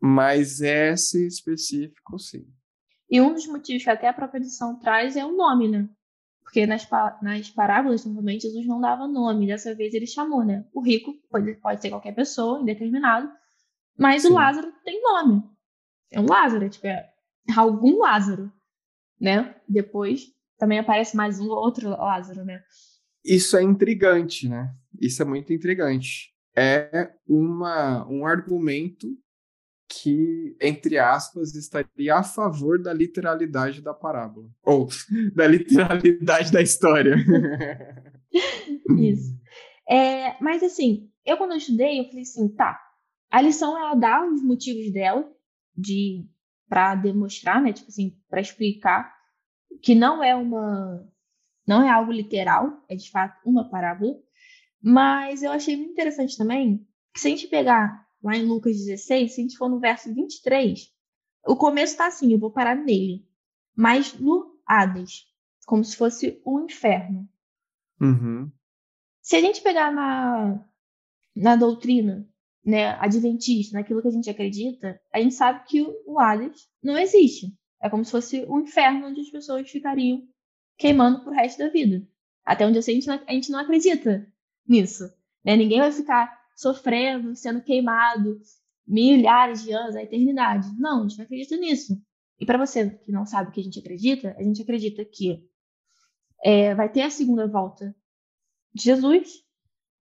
Mas 0.00 0.60
esse 0.60 1.26
específico, 1.26 2.18
sim. 2.18 2.46
E 3.08 3.20
um 3.20 3.32
dos 3.32 3.46
motivos 3.46 3.84
que 3.84 3.90
até 3.90 4.08
a 4.08 4.12
própria 4.12 4.38
edição 4.38 4.78
traz 4.78 5.16
é 5.16 5.24
o 5.24 5.36
nome, 5.36 5.68
né? 5.68 5.88
Porque 6.54 6.68
nas, 6.68 6.88
nas 7.20 7.50
parábolas, 7.50 8.04
normalmente, 8.04 8.42
Jesus 8.42 8.64
não 8.64 8.80
dava 8.80 9.08
nome. 9.08 9.48
Dessa 9.48 9.74
vez 9.74 9.92
ele 9.92 10.06
chamou, 10.06 10.44
né? 10.44 10.64
O 10.72 10.80
rico 10.80 11.12
pode, 11.28 11.52
pode 11.54 11.82
ser 11.82 11.88
qualquer 11.90 12.14
pessoa, 12.14 12.60
indeterminado. 12.60 13.28
Mas 13.98 14.22
sim. 14.22 14.28
o 14.28 14.34
Lázaro 14.34 14.72
tem 14.84 15.02
nome. 15.02 15.42
É 16.12 16.20
um 16.20 16.26
Lázaro, 16.26 16.70
tipo, 16.70 16.86
é 16.86 17.10
algum 17.56 17.98
Lázaro, 17.98 18.52
né? 19.20 19.52
Depois 19.68 20.26
também 20.56 20.78
aparece 20.78 21.16
mais 21.16 21.40
um 21.40 21.48
outro 21.48 21.88
Lázaro, 21.88 22.44
né? 22.44 22.62
Isso 23.24 23.56
é 23.56 23.62
intrigante, 23.64 24.48
né? 24.48 24.72
Isso 25.00 25.22
é 25.22 25.24
muito 25.24 25.52
intrigante. 25.52 26.32
É 26.56 27.12
uma, 27.26 28.06
um 28.08 28.24
argumento 28.24 29.08
que, 29.88 30.56
entre 30.60 30.98
aspas, 30.98 31.54
estaria 31.54 32.14
a 32.14 32.22
favor 32.22 32.80
da 32.80 32.92
literalidade 32.92 33.82
da 33.82 33.92
parábola. 33.92 34.48
Ou 34.62 34.88
da 35.34 35.46
literalidade 35.46 36.50
da 36.50 36.62
história. 36.62 37.16
Isso. 38.98 39.38
É, 39.88 40.42
mas 40.42 40.62
assim, 40.62 41.10
eu 41.24 41.36
quando 41.36 41.52
eu 41.52 41.58
estudei, 41.58 42.00
eu 42.00 42.04
falei 42.06 42.22
assim, 42.22 42.48
tá, 42.48 42.80
a 43.30 43.40
lição 43.40 43.76
ela 43.76 43.94
dá 43.94 44.26
os 44.26 44.42
motivos 44.42 44.92
dela 44.92 45.30
de 45.76 46.26
para 46.68 46.94
demonstrar, 46.94 47.60
né, 47.60 47.72
tipo 47.72 47.88
assim, 47.88 48.18
para 48.28 48.40
explicar 48.40 49.14
que 49.82 49.94
não 49.94 50.24
é 50.24 50.34
uma 50.34 51.06
não 51.66 51.82
é 51.82 51.90
algo 51.90 52.12
literal, 52.12 52.84
é 52.88 52.94
de 52.94 53.10
fato 53.10 53.38
uma 53.44 53.68
parábola, 53.70 54.14
mas 54.82 55.42
eu 55.42 55.50
achei 55.50 55.76
muito 55.76 55.92
interessante 55.92 56.36
também 56.36 56.86
que 57.12 57.20
se 57.20 57.28
a 57.28 57.30
gente 57.30 57.46
pegar 57.48 58.03
lá 58.24 58.36
em 58.36 58.46
Lucas 58.46 58.76
16, 58.76 59.32
se 59.32 59.40
a 59.40 59.42
gente 59.42 59.56
for 59.56 59.68
no 59.68 59.78
verso 59.78 60.12
23, 60.12 60.90
o 61.46 61.56
começo 61.56 61.92
está 61.92 62.06
assim, 62.06 62.32
eu 62.32 62.38
vou 62.38 62.50
parar 62.50 62.74
nele. 62.74 63.26
Mas 63.76 64.18
no 64.18 64.58
Hades, 64.66 65.26
como 65.66 65.84
se 65.84 65.96
fosse 65.96 66.40
o 66.44 66.58
um 66.58 66.64
inferno. 66.64 67.28
Uhum. 68.00 68.50
Se 69.20 69.36
a 69.36 69.40
gente 69.40 69.62
pegar 69.62 69.92
na, 69.92 70.64
na 71.36 71.56
doutrina 71.56 72.26
né, 72.64 72.90
adventista, 72.98 73.76
naquilo 73.76 74.00
que 74.00 74.08
a 74.08 74.12
gente 74.12 74.30
acredita, 74.30 75.00
a 75.12 75.20
gente 75.20 75.34
sabe 75.34 75.64
que 75.66 75.82
o 76.06 76.18
Hades 76.18 76.68
não 76.82 76.96
existe. 76.96 77.54
É 77.82 77.90
como 77.90 78.04
se 78.04 78.10
fosse 78.10 78.44
o 78.44 78.54
um 78.54 78.60
inferno 78.60 79.08
onde 79.08 79.20
as 79.20 79.30
pessoas 79.30 79.70
ficariam 79.70 80.26
queimando 80.78 81.20
pro 81.22 81.32
resto 81.32 81.58
da 81.58 81.68
vida. 81.68 82.06
Até 82.44 82.66
onde 82.66 82.78
eu 82.78 82.82
sei, 82.82 82.94
a 82.94 83.00
gente 83.00 83.06
não, 83.06 83.20
a 83.26 83.32
gente 83.32 83.50
não 83.50 83.58
acredita 83.58 84.26
nisso. 84.66 85.12
Né? 85.44 85.56
Ninguém 85.56 85.80
vai 85.80 85.92
ficar 85.92 86.43
sofrendo, 86.54 87.34
sendo 87.34 87.62
queimado 87.62 88.40
milhares 88.86 89.62
de 89.62 89.72
anos, 89.72 89.96
a 89.96 90.02
eternidade. 90.02 90.68
Não, 90.78 91.00
a 91.00 91.02
gente 91.02 91.18
não 91.18 91.24
acredita 91.24 91.56
nisso. 91.56 92.00
E 92.38 92.46
para 92.46 92.58
você 92.58 92.90
que 92.90 93.12
não 93.12 93.26
sabe 93.26 93.50
o 93.50 93.52
que 93.52 93.60
a 93.60 93.64
gente 93.64 93.78
acredita, 93.78 94.34
a 94.38 94.42
gente 94.42 94.62
acredita 94.62 95.04
que 95.04 95.48
é, 96.42 96.74
vai 96.74 96.90
ter 96.90 97.02
a 97.02 97.10
segunda 97.10 97.46
volta 97.46 97.94
de 98.74 98.84
Jesus, 98.84 99.42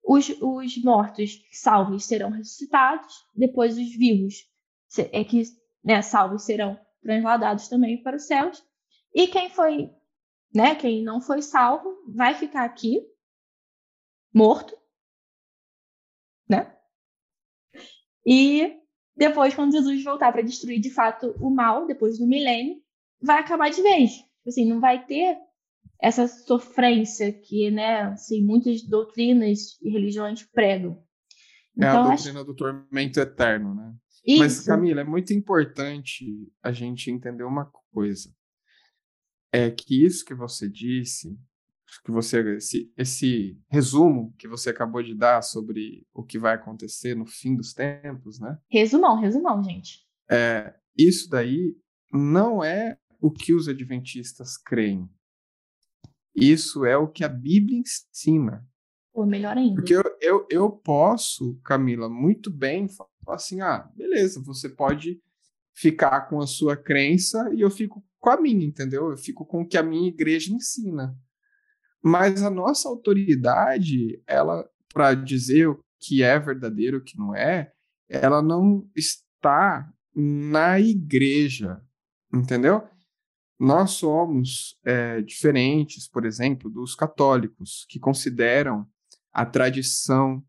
os, 0.04 0.30
os 0.42 0.84
mortos 0.84 1.42
salvos 1.52 2.06
serão 2.06 2.30
ressuscitados, 2.32 3.14
depois 3.34 3.78
os 3.78 3.96
vivos 3.96 4.44
é 5.12 5.24
que 5.24 5.44
né, 5.84 6.02
salvos 6.02 6.44
serão 6.44 6.80
transladados 7.02 7.68
também 7.68 8.02
para 8.02 8.18
os 8.18 8.24
céus, 8.24 8.64
e 9.14 9.28
quem 9.28 9.50
foi, 9.50 9.92
né, 10.54 10.76
quem 10.76 11.04
não 11.04 11.22
foi 11.22 11.42
salvo, 11.42 11.90
vai 12.08 12.34
ficar 12.34 12.66
aqui 12.66 13.02
morto 14.34 14.76
né? 16.48 16.78
E 18.26 18.78
depois, 19.16 19.54
quando 19.54 19.72
Jesus 19.72 20.04
voltar 20.04 20.32
para 20.32 20.42
destruir 20.42 20.80
de 20.80 20.90
fato 20.90 21.36
o 21.40 21.50
mal, 21.50 21.86
depois 21.86 22.18
do 22.18 22.28
milênio, 22.28 22.82
vai 23.22 23.40
acabar 23.40 23.70
de 23.70 23.82
vez. 23.82 24.12
Tipo 24.12 24.50
assim, 24.50 24.66
não 24.68 24.80
vai 24.80 25.06
ter 25.06 25.38
essa 26.02 26.28
sofrência 26.28 27.32
que, 27.32 27.72
né, 27.72 28.02
assim, 28.04 28.44
muitas 28.44 28.82
doutrinas 28.82 29.80
e 29.82 29.90
religiões 29.90 30.44
pregam. 30.44 31.02
Então, 31.76 31.88
é 31.88 31.92
a 31.92 31.94
então, 31.94 32.08
doutrina 32.08 32.40
acho... 32.40 32.48
do 32.48 32.56
tormento 32.56 33.20
eterno, 33.20 33.74
né? 33.74 33.94
Isso. 34.26 34.40
Mas, 34.40 34.66
Camila, 34.66 35.02
é 35.02 35.04
muito 35.04 35.34
importante 35.34 36.26
a 36.64 36.72
gente 36.72 37.12
entender 37.12 37.44
uma 37.44 37.72
coisa. 37.94 38.34
É 39.52 39.70
que 39.70 40.04
isso 40.04 40.26
que 40.26 40.34
você 40.34 40.68
disse 40.68 41.38
que 42.04 42.12
você 42.12 42.40
esse, 42.56 42.92
esse 42.98 43.60
resumo 43.70 44.34
que 44.38 44.48
você 44.48 44.70
acabou 44.70 45.02
de 45.02 45.16
dar 45.16 45.42
sobre 45.42 46.06
o 46.14 46.24
que 46.24 46.38
vai 46.38 46.56
acontecer 46.56 47.16
no 47.16 47.26
fim 47.26 47.56
dos 47.56 47.74
tempos, 47.74 48.40
né? 48.40 48.58
Resumão, 48.70 49.20
resumão, 49.20 49.64
gente. 49.64 50.06
É, 50.30 50.74
isso 50.98 51.30
daí 51.30 51.76
não 52.12 52.64
é 52.64 52.98
o 53.22 53.32
que 53.32 53.54
os 53.54 53.68
adventistas 53.68 54.58
creem. 54.58 55.10
Isso 56.36 56.86
é 56.86 56.98
o 56.98 57.08
que 57.08 57.24
a 57.24 57.30
Bíblia 57.30 57.80
ensina. 57.80 58.68
Ou 59.14 59.26
melhor 59.26 59.58
ainda. 59.58 59.76
Porque 59.76 59.96
eu, 59.96 60.04
eu, 60.20 60.48
eu 60.50 60.70
posso, 60.70 61.58
Camila, 61.64 62.10
muito 62.10 62.52
bem 62.52 62.90
falar 62.90 63.08
assim: 63.30 63.62
ah, 63.62 63.90
beleza, 63.96 64.42
você 64.44 64.68
pode 64.68 65.22
ficar 65.74 66.28
com 66.28 66.42
a 66.42 66.48
sua 66.48 66.76
crença 66.76 67.50
e 67.54 67.62
eu 67.62 67.70
fico 67.70 68.04
com 68.20 68.30
a 68.30 68.40
minha, 68.40 68.66
entendeu? 68.66 69.12
Eu 69.12 69.18
fico 69.18 69.46
com 69.46 69.62
o 69.62 69.68
que 69.68 69.78
a 69.78 69.84
minha 69.84 70.10
igreja 70.10 70.54
ensina. 70.54 71.18
Mas 72.08 72.44
a 72.44 72.52
nossa 72.52 72.88
autoridade, 72.88 74.22
ela, 74.28 74.64
para 74.94 75.16
dizer 75.16 75.70
o 75.70 75.80
que 76.00 76.22
é 76.22 76.38
verdadeiro, 76.38 77.00
o 77.00 77.04
que 77.04 77.18
não 77.18 77.36
é, 77.36 77.72
ela 78.08 78.44
não 78.44 78.88
está 78.96 79.92
na 80.16 80.80
igreja, 80.80 81.82
entendeu? 82.32 82.88
Nós 83.60 83.94
somos 83.94 84.78
é, 84.86 85.20
diferentes, 85.24 86.08
por 86.08 86.28
exemplo, 86.28 86.70
dos 86.70 86.94
católicos, 86.94 87.88
que 87.90 88.00
consideram 88.00 88.86
a 89.34 89.44
tradição, 89.44 90.46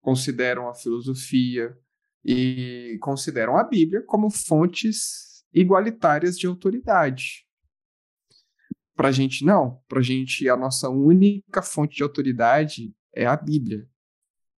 consideram 0.00 0.68
a 0.68 0.74
filosofia 0.76 1.76
e 2.24 2.96
consideram 3.00 3.56
a 3.58 3.64
Bíblia 3.64 4.04
como 4.06 4.30
fontes 4.30 5.44
igualitárias 5.52 6.38
de 6.38 6.46
autoridade. 6.46 7.49
Para 9.00 9.08
a 9.08 9.12
gente, 9.12 9.46
não. 9.46 9.82
Para 9.88 10.00
a 10.00 10.02
gente, 10.02 10.46
a 10.46 10.54
nossa 10.54 10.90
única 10.90 11.62
fonte 11.62 11.96
de 11.96 12.02
autoridade 12.02 12.94
é 13.14 13.24
a 13.24 13.34
Bíblia. 13.34 13.88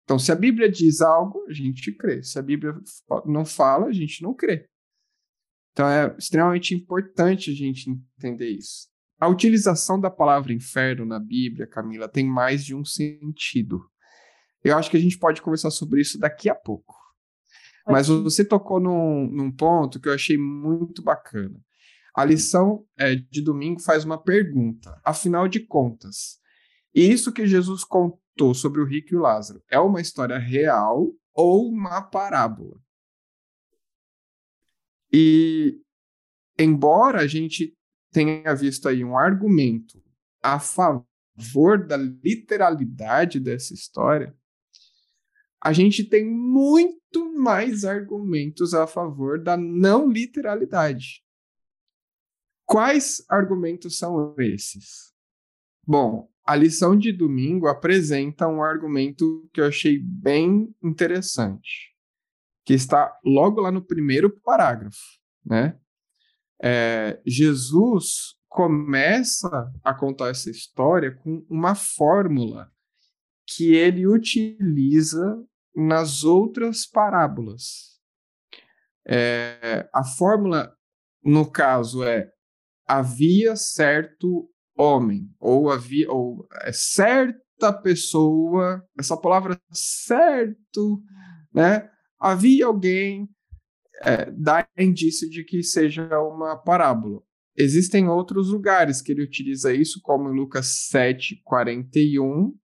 Então, 0.02 0.18
se 0.18 0.32
a 0.32 0.34
Bíblia 0.34 0.68
diz 0.68 1.00
algo, 1.00 1.46
a 1.48 1.52
gente 1.52 1.92
crê. 1.92 2.24
Se 2.24 2.40
a 2.40 2.42
Bíblia 2.42 2.74
não 3.24 3.44
fala, 3.44 3.86
a 3.86 3.92
gente 3.92 4.20
não 4.20 4.34
crê. 4.34 4.68
Então, 5.70 5.88
é 5.88 6.12
extremamente 6.18 6.74
importante 6.74 7.52
a 7.52 7.54
gente 7.54 7.88
entender 8.18 8.48
isso. 8.48 8.88
A 9.20 9.28
utilização 9.28 10.00
da 10.00 10.10
palavra 10.10 10.52
inferno 10.52 11.04
na 11.04 11.20
Bíblia, 11.20 11.64
Camila, 11.64 12.08
tem 12.08 12.26
mais 12.26 12.64
de 12.64 12.74
um 12.74 12.84
sentido. 12.84 13.88
Eu 14.64 14.76
acho 14.76 14.90
que 14.90 14.96
a 14.96 15.00
gente 15.00 15.20
pode 15.20 15.40
conversar 15.40 15.70
sobre 15.70 16.00
isso 16.00 16.18
daqui 16.18 16.50
a 16.50 16.54
pouco. 16.56 16.96
Mas 17.86 18.08
você 18.08 18.44
tocou 18.44 18.80
num, 18.80 19.30
num, 19.30 19.52
ponto 19.52 20.00
que 20.00 20.08
eu 20.08 20.12
achei 20.12 20.36
muito 20.36 21.00
bacana. 21.00 21.60
A 22.14 22.24
lição 22.24 22.86
é, 22.98 23.14
de 23.14 23.40
domingo 23.40 23.80
faz 23.80 24.04
uma 24.04 24.22
pergunta. 24.22 25.00
Afinal 25.04 25.48
de 25.48 25.60
contas, 25.60 26.38
isso 26.94 27.32
que 27.32 27.46
Jesus 27.46 27.84
contou 27.84 28.54
sobre 28.54 28.80
o 28.80 28.84
rico 28.84 29.14
e 29.14 29.16
o 29.16 29.20
Lázaro 29.20 29.62
é 29.70 29.78
uma 29.78 30.00
história 30.00 30.38
real 30.38 31.10
ou 31.34 31.68
uma 31.68 32.02
parábola? 32.02 32.78
E, 35.10 35.80
embora 36.58 37.20
a 37.20 37.26
gente 37.26 37.76
tenha 38.10 38.54
visto 38.54 38.88
aí 38.88 39.04
um 39.04 39.16
argumento 39.16 40.02
a 40.42 40.58
favor 40.58 41.86
da 41.86 41.96
literalidade 41.96 43.40
dessa 43.40 43.72
história, 43.72 44.36
a 45.62 45.72
gente 45.72 46.04
tem 46.04 46.28
muito 46.28 47.32
mais 47.38 47.84
argumentos 47.84 48.74
a 48.74 48.86
favor 48.86 49.42
da 49.42 49.56
não 49.56 50.10
literalidade. 50.10 51.22
Quais 52.72 53.22
argumentos 53.28 53.98
são 53.98 54.34
esses? 54.38 55.12
Bom, 55.86 56.30
a 56.42 56.56
lição 56.56 56.96
de 56.96 57.12
domingo 57.12 57.66
apresenta 57.66 58.48
um 58.48 58.62
argumento 58.62 59.46
que 59.52 59.60
eu 59.60 59.66
achei 59.66 59.98
bem 59.98 60.74
interessante, 60.82 61.94
que 62.64 62.72
está 62.72 63.14
logo 63.22 63.60
lá 63.60 63.70
no 63.70 63.84
primeiro 63.84 64.30
parágrafo, 64.40 64.96
né? 65.44 65.78
É, 66.62 67.20
Jesus 67.26 68.38
começa 68.48 69.70
a 69.84 69.92
contar 69.92 70.30
essa 70.30 70.48
história 70.48 71.14
com 71.14 71.44
uma 71.50 71.74
fórmula 71.74 72.72
que 73.46 73.74
ele 73.74 74.06
utiliza 74.06 75.44
nas 75.76 76.24
outras 76.24 76.86
parábolas. 76.86 78.00
É, 79.06 79.86
a 79.92 80.02
fórmula, 80.02 80.74
no 81.22 81.44
caso, 81.50 82.02
é 82.02 82.32
havia 82.86 83.56
certo 83.56 84.48
homem, 84.76 85.28
ou 85.38 85.70
havia, 85.70 86.10
ou 86.10 86.46
é, 86.62 86.72
certa 86.72 87.72
pessoa, 87.72 88.82
essa 88.98 89.16
palavra 89.16 89.60
certo, 89.72 91.02
né? 91.54 91.88
Havia 92.18 92.66
alguém, 92.66 93.28
é, 94.02 94.30
dá 94.30 94.66
indício 94.78 95.28
de 95.28 95.44
que 95.44 95.62
seja 95.62 96.08
uma 96.20 96.56
parábola. 96.56 97.22
Existem 97.56 98.08
outros 98.08 98.48
lugares 98.48 99.02
que 99.02 99.12
ele 99.12 99.22
utiliza 99.22 99.74
isso, 99.74 100.00
como 100.02 100.30
em 100.30 100.34
Lucas 100.34 100.88
7, 100.88 101.42
41, 101.44 102.54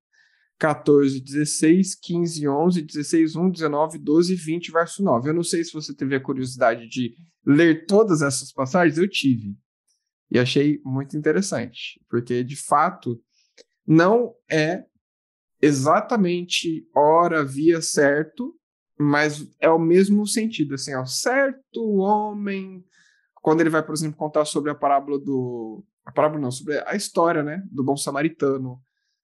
14, 0.58 1.20
16, 1.20 1.94
15, 1.94 2.48
11, 2.48 2.82
16, 2.82 3.36
1, 3.36 3.50
19, 3.50 3.98
12, 3.98 4.34
20, 4.34 4.72
verso 4.72 5.02
9. 5.02 5.28
Eu 5.28 5.34
não 5.34 5.42
sei 5.42 5.62
se 5.62 5.72
você 5.72 5.94
teve 5.94 6.16
a 6.16 6.20
curiosidade 6.20 6.88
de 6.88 7.14
ler 7.46 7.86
todas 7.86 8.22
essas 8.22 8.52
passagens, 8.52 8.98
eu 8.98 9.08
tive. 9.08 9.56
E 10.30 10.38
achei 10.38 10.80
muito 10.84 11.16
interessante, 11.16 12.00
porque 12.08 12.44
de 12.44 12.56
fato 12.56 13.20
não 13.86 14.34
é 14.50 14.84
exatamente 15.60 16.86
hora, 16.94 17.44
via 17.44 17.80
certo, 17.80 18.54
mas 18.98 19.48
é 19.60 19.70
o 19.70 19.78
mesmo 19.78 20.26
sentido, 20.26 20.74
assim, 20.74 20.94
ó, 20.94 21.04
certo 21.04 21.82
homem, 21.96 22.84
quando 23.36 23.60
ele 23.60 23.70
vai, 23.70 23.82
por 23.82 23.94
exemplo, 23.94 24.16
contar 24.16 24.44
sobre 24.44 24.70
a 24.70 24.74
parábola 24.74 25.18
do, 25.18 25.84
a 26.04 26.12
parábola 26.12 26.40
não, 26.40 26.50
sobre 26.50 26.78
a 26.86 26.94
história, 26.94 27.42
né, 27.42 27.62
do 27.70 27.82
bom 27.84 27.96
samaritano, 27.96 28.80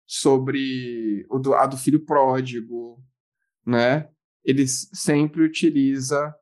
sobre 0.06 1.26
o 1.30 1.38
do, 1.38 1.54
a 1.54 1.66
do 1.66 1.76
filho 1.76 2.04
pródigo, 2.04 3.02
né? 3.66 4.08
Ele 4.44 4.66
sempre 4.68 5.42
utiliza 5.42 6.34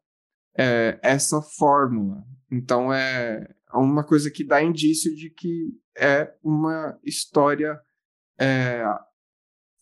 é, 0.57 0.99
essa 1.03 1.41
fórmula. 1.41 2.25
Então 2.51 2.93
é 2.93 3.49
uma 3.79 4.05
coisa 4.05 4.31
que 4.31 4.45
dá 4.45 4.63
indício 4.63 5.15
de 5.15 5.31
que 5.31 5.73
é 5.97 6.35
uma 6.43 6.99
história, 7.05 7.81
é, 8.39 8.85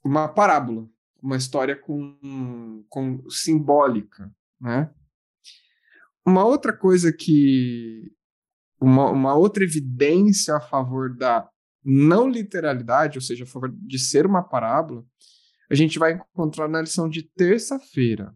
uma 0.05 0.29
parábola, 0.29 0.89
uma 1.23 1.37
história 1.37 1.77
com, 1.77 2.85
com 2.89 3.29
simbólica, 3.29 4.33
né? 4.61 4.93
Uma 6.25 6.45
outra 6.45 6.77
coisa 6.77 7.13
que 7.13 8.13
uma, 8.81 9.11
uma 9.11 9.35
outra 9.35 9.65
evidência 9.65 10.57
a 10.57 10.61
favor 10.61 11.15
da 11.17 11.49
não 11.85 12.29
literalidade, 12.29 13.19
ou 13.19 13.23
seja, 13.23 13.45
a 13.45 13.47
favor 13.47 13.71
de 13.71 13.99
ser 13.99 14.27
uma 14.27 14.43
parábola, 14.43 15.05
a 15.71 15.75
gente 15.75 15.99
vai 15.99 16.13
encontrar 16.13 16.69
na 16.69 16.81
lição 16.81 17.09
de 17.09 17.23
terça-feira. 17.23 18.35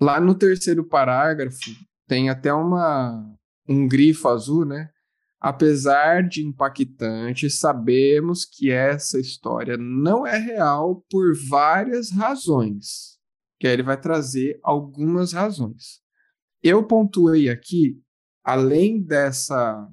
Lá 0.00 0.20
no 0.20 0.34
terceiro 0.34 0.84
parágrafo, 0.84 1.70
tem 2.06 2.28
até 2.28 2.52
uma, 2.52 3.36
um 3.68 3.86
grifo 3.86 4.28
azul, 4.28 4.64
né? 4.64 4.90
Apesar 5.38 6.26
de 6.26 6.44
impactante, 6.44 7.50
sabemos 7.50 8.44
que 8.44 8.70
essa 8.70 9.20
história 9.20 9.76
não 9.76 10.26
é 10.26 10.38
real 10.38 11.04
por 11.10 11.36
várias 11.48 12.10
razões. 12.10 13.18
Que 13.58 13.66
aí 13.66 13.74
ele 13.74 13.82
vai 13.82 14.00
trazer 14.00 14.58
algumas 14.62 15.32
razões. 15.32 16.00
Eu 16.62 16.86
pontuei 16.86 17.48
aqui, 17.48 18.00
além 18.42 19.00
dessa 19.00 19.88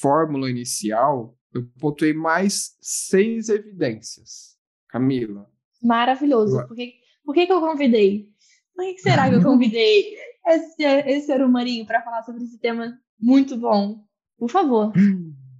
fórmula 0.00 0.50
inicial, 0.50 1.36
eu 1.52 1.66
pontuei 1.80 2.12
mais 2.12 2.76
seis 2.80 3.48
evidências. 3.48 4.56
Camila. 4.88 5.50
Maravilhoso. 5.82 6.66
Por, 6.66 6.76
que, 6.76 6.94
por 7.24 7.34
que, 7.34 7.46
que 7.46 7.52
eu 7.52 7.60
convidei? 7.60 8.28
Por 8.74 8.84
que, 8.84 8.94
que 8.94 9.00
será 9.00 9.28
que 9.28 9.36
eu 9.36 9.42
convidei 9.44 10.16
esse, 10.46 10.82
esse 10.82 11.26
ser 11.26 11.42
humaninho 11.42 11.86
para 11.86 12.02
falar 12.02 12.22
sobre 12.22 12.44
esse 12.44 12.58
tema 12.58 12.98
muito 13.18 13.56
bom? 13.56 14.04
Por 14.38 14.50
favor, 14.50 14.92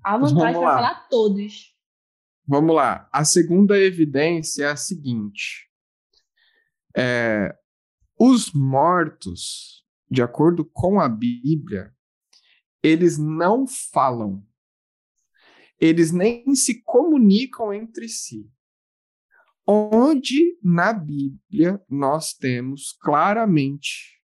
à 0.05 0.17
vontade 0.19 0.59
para 0.59 0.75
falar 0.75 1.09
todos. 1.09 1.75
Vamos 2.47 2.75
lá. 2.75 3.09
A 3.13 3.25
segunda 3.25 3.79
evidência 3.79 4.65
é 4.65 4.71
a 4.71 4.77
seguinte: 4.77 5.69
é, 6.97 7.57
os 8.19 8.53
mortos, 8.53 9.85
de 10.11 10.23
acordo 10.23 10.65
com 10.65 11.01
a 11.01 11.09
Bíblia, 11.09 11.93
eles 12.83 13.19
não 13.19 13.67
falam. 13.67 14.47
Eles 15.79 16.13
nem 16.13 16.55
se 16.55 16.83
comunicam 16.83 17.73
entre 17.73 18.09
si. 18.09 18.51
Onde 19.67 20.57
na 20.63 20.93
Bíblia 20.93 21.83
nós 21.91 22.33
temos 22.33 22.97
claramente 23.01 24.16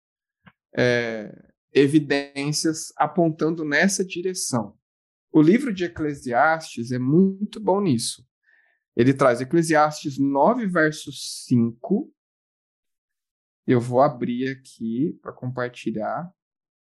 é, 0.77 1.33
evidências 1.73 2.93
apontando 2.97 3.65
nessa 3.65 4.05
direção. 4.05 4.77
O 5.33 5.41
livro 5.41 5.73
de 5.73 5.85
Eclesiastes 5.85 6.93
é 6.93 6.99
muito 6.99 7.59
bom 7.59 7.81
nisso. 7.81 8.27
Ele 8.95 9.15
traz 9.15 9.41
Eclesiastes 9.41 10.19
9, 10.19 10.67
verso 10.67 11.11
5. 11.11 12.13
Eu 13.67 13.81
vou 13.81 14.03
abrir 14.03 14.51
aqui 14.51 15.19
para 15.23 15.33
compartilhar. 15.33 16.31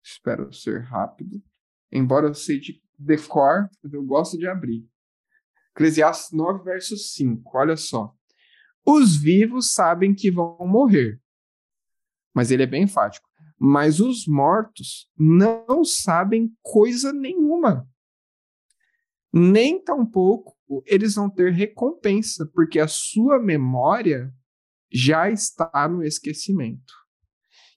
Espero 0.02 0.52
ser 0.52 0.82
rápido. 0.82 1.40
Embora 1.92 2.26
eu 2.26 2.34
sei 2.34 2.58
de 2.58 2.82
decor, 2.98 3.70
eu 3.84 4.04
gosto 4.04 4.36
de 4.36 4.48
abrir. 4.48 4.84
Eclesiastes 5.70 6.32
9, 6.32 6.64
verso 6.64 6.96
5. 6.96 7.50
Olha 7.56 7.76
só. 7.76 8.12
Os 8.84 9.16
vivos 9.16 9.72
sabem 9.72 10.14
que 10.14 10.30
vão 10.30 10.58
morrer. 10.66 11.20
Mas 12.34 12.50
ele 12.50 12.64
é 12.64 12.66
bem 12.66 12.82
enfático. 12.82 13.28
Mas 13.66 13.98
os 13.98 14.26
mortos 14.26 15.10
não 15.18 15.82
sabem 15.82 16.54
coisa 16.60 17.14
nenhuma. 17.14 17.88
Nem 19.32 19.82
tampouco 19.82 20.54
eles 20.84 21.14
vão 21.14 21.30
ter 21.30 21.50
recompensa, 21.50 22.44
porque 22.52 22.78
a 22.78 22.86
sua 22.86 23.38
memória 23.38 24.30
já 24.92 25.30
está 25.30 25.88
no 25.88 26.04
esquecimento. 26.04 26.92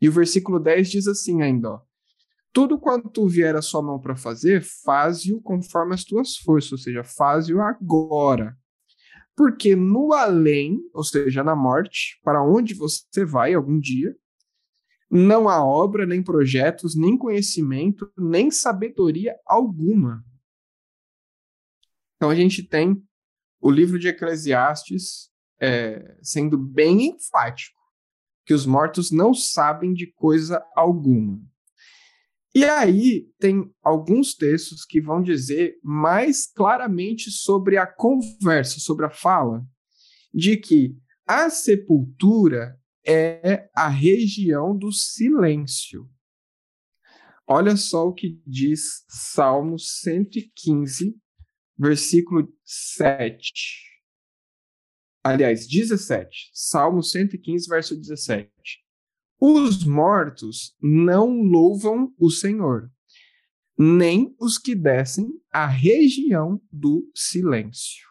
E 0.02 0.10
o 0.10 0.12
versículo 0.12 0.60
10 0.60 0.90
diz 0.90 1.08
assim 1.08 1.42
ainda, 1.42 1.72
ó, 1.72 1.82
tudo 2.52 2.78
quanto 2.78 3.26
vier 3.26 3.56
a 3.56 3.62
sua 3.62 3.82
mão 3.82 3.98
para 3.98 4.18
fazer, 4.18 4.62
faze-o 4.84 5.42
conforme 5.42 5.94
as 5.94 6.04
tuas 6.04 6.36
forças, 6.36 6.74
ou 6.74 6.78
seja, 6.80 7.02
faze-o 7.02 7.62
agora. 7.62 8.58
Porque 9.38 9.74
no 9.74 10.12
além, 10.12 10.82
ou 10.94 11.04
seja, 11.06 11.46
na 11.46 11.56
morte, 11.56 12.20
para 12.26 12.44
onde 12.44 12.74
você 12.74 13.24
vai 13.24 13.54
algum 13.54 13.80
dia, 13.80 14.14
não 15.10 15.48
há 15.48 15.64
obra, 15.64 16.06
nem 16.06 16.22
projetos, 16.22 16.96
nem 16.96 17.18
conhecimento, 17.18 18.12
nem 18.18 18.52
sabedoria 18.52 19.36
alguma. 19.46 20.24
Então 22.16 22.30
a 22.30 22.36
gente 22.36 22.64
tem 22.64 23.02
o 23.60 23.72
livro 23.72 23.98
de 23.98 24.08
Eclesiastes 24.08 25.30
é, 25.60 26.18
sendo 26.22 26.58
bem 26.58 27.08
enfático, 27.08 27.78
que 28.46 28.54
os 28.54 28.66
mortos 28.66 29.12
não 29.12 29.34
sabem 29.34 29.94
de 29.94 30.12
coisa 30.14 30.64
alguma. 30.76 31.40
E 32.56 32.66
aí 32.66 33.28
tem 33.40 33.72
alguns 33.84 34.34
textos 34.34 34.84
que 34.84 35.00
vão 35.00 35.22
dizer 35.22 35.78
mais 35.84 36.52
claramente 36.52 37.30
sobre 37.30 37.78
a 37.78 37.86
conversa, 37.86 38.80
sobre 38.80 39.06
a 39.06 39.10
fala, 39.10 39.64
de 40.34 40.58
que 40.58 40.98
a 41.26 41.50
sepultura 41.50 42.80
é 43.08 43.70
a 43.74 43.88
região 43.88 44.78
do 44.78 44.92
silêncio. 44.92 46.10
Olha 47.48 47.78
só 47.78 48.08
o 48.08 48.14
que 48.14 48.42
diz 48.46 49.06
Salmo 49.08 49.80
115, 49.80 51.18
versículo 51.78 52.54
7. 52.66 53.88
Aliás, 55.24 55.66
17. 55.66 56.50
Salmo 56.54 57.02
115, 57.02 57.70
verso 57.70 57.96
17. 57.96 58.52
Os 59.40 59.86
mortos 59.86 60.76
não 60.82 61.42
louvam 61.42 62.14
o 62.18 62.30
Senhor, 62.30 62.92
nem 63.78 64.36
os 64.40 64.58
que 64.58 64.76
descem 64.76 65.30
à 65.52 65.66
região 65.66 66.62
do 66.72 67.10
silêncio. 67.16 68.06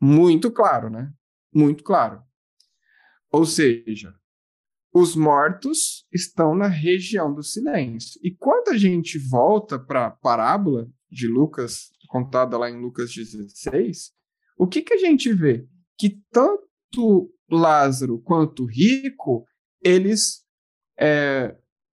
Muito 0.00 0.50
claro, 0.50 0.90
né? 0.90 1.12
Muito 1.54 1.84
claro. 1.84 2.24
Ou 3.32 3.46
seja, 3.46 4.14
os 4.92 5.16
mortos 5.16 6.06
estão 6.12 6.54
na 6.54 6.66
região 6.66 7.32
do 7.32 7.42
silêncio. 7.42 8.20
E 8.22 8.30
quando 8.30 8.68
a 8.68 8.76
gente 8.76 9.18
volta 9.18 9.78
para 9.78 10.06
a 10.06 10.10
parábola 10.10 10.88
de 11.10 11.26
Lucas, 11.26 11.90
contada 12.08 12.58
lá 12.58 12.70
em 12.70 12.78
Lucas 12.78 13.14
16, 13.14 14.12
o 14.58 14.66
que, 14.66 14.82
que 14.82 14.94
a 14.94 14.98
gente 14.98 15.32
vê? 15.32 15.66
Que 15.98 16.20
tanto 16.30 17.32
Lázaro 17.50 18.18
quanto 18.18 18.66
rico, 18.66 19.46
eles 19.82 20.44
é, 20.98 21.56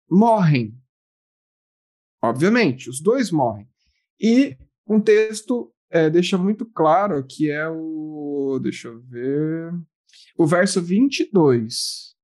morrem. 0.09 0.77
Obviamente, 2.21 2.89
os 2.89 3.01
dois 3.01 3.29
morrem. 3.29 3.67
E 4.19 4.57
um 4.87 4.99
texto 4.99 5.73
é, 5.89 6.09
deixa 6.09 6.37
muito 6.37 6.65
claro 6.65 7.23
que 7.25 7.49
é 7.49 7.67
o. 7.69 8.59
Deixa 8.61 8.87
eu 8.87 9.01
ver. 9.01 9.73
O 10.37 10.45
verso 10.45 10.81
22. 10.81 12.15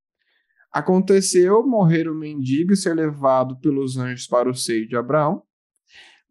Aconteceu 0.72 1.66
morrer 1.66 2.10
o 2.10 2.16
mendigo 2.16 2.74
e 2.74 2.78
ser 2.78 2.94
levado 2.94 3.60
pelos 3.60 3.98
anjos 3.98 4.28
para 4.28 4.50
o 4.50 4.56
seio 4.56 4.88
de 4.88 4.96
Abraão. 4.96 5.44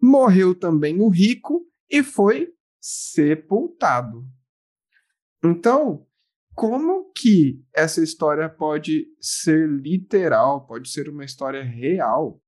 Morreu 0.00 0.54
também 0.54 1.00
o 1.00 1.08
rico 1.08 1.66
e 1.90 2.02
foi 2.02 2.48
sepultado. 2.80 4.24
Então, 5.44 6.06
como 6.54 7.10
que 7.12 7.62
essa 7.74 8.02
história 8.02 8.48
pode 8.48 9.06
ser 9.20 9.68
literal, 9.68 10.66
pode 10.66 10.90
ser 10.90 11.08
uma 11.08 11.24
história 11.24 11.62
real, 11.62 12.42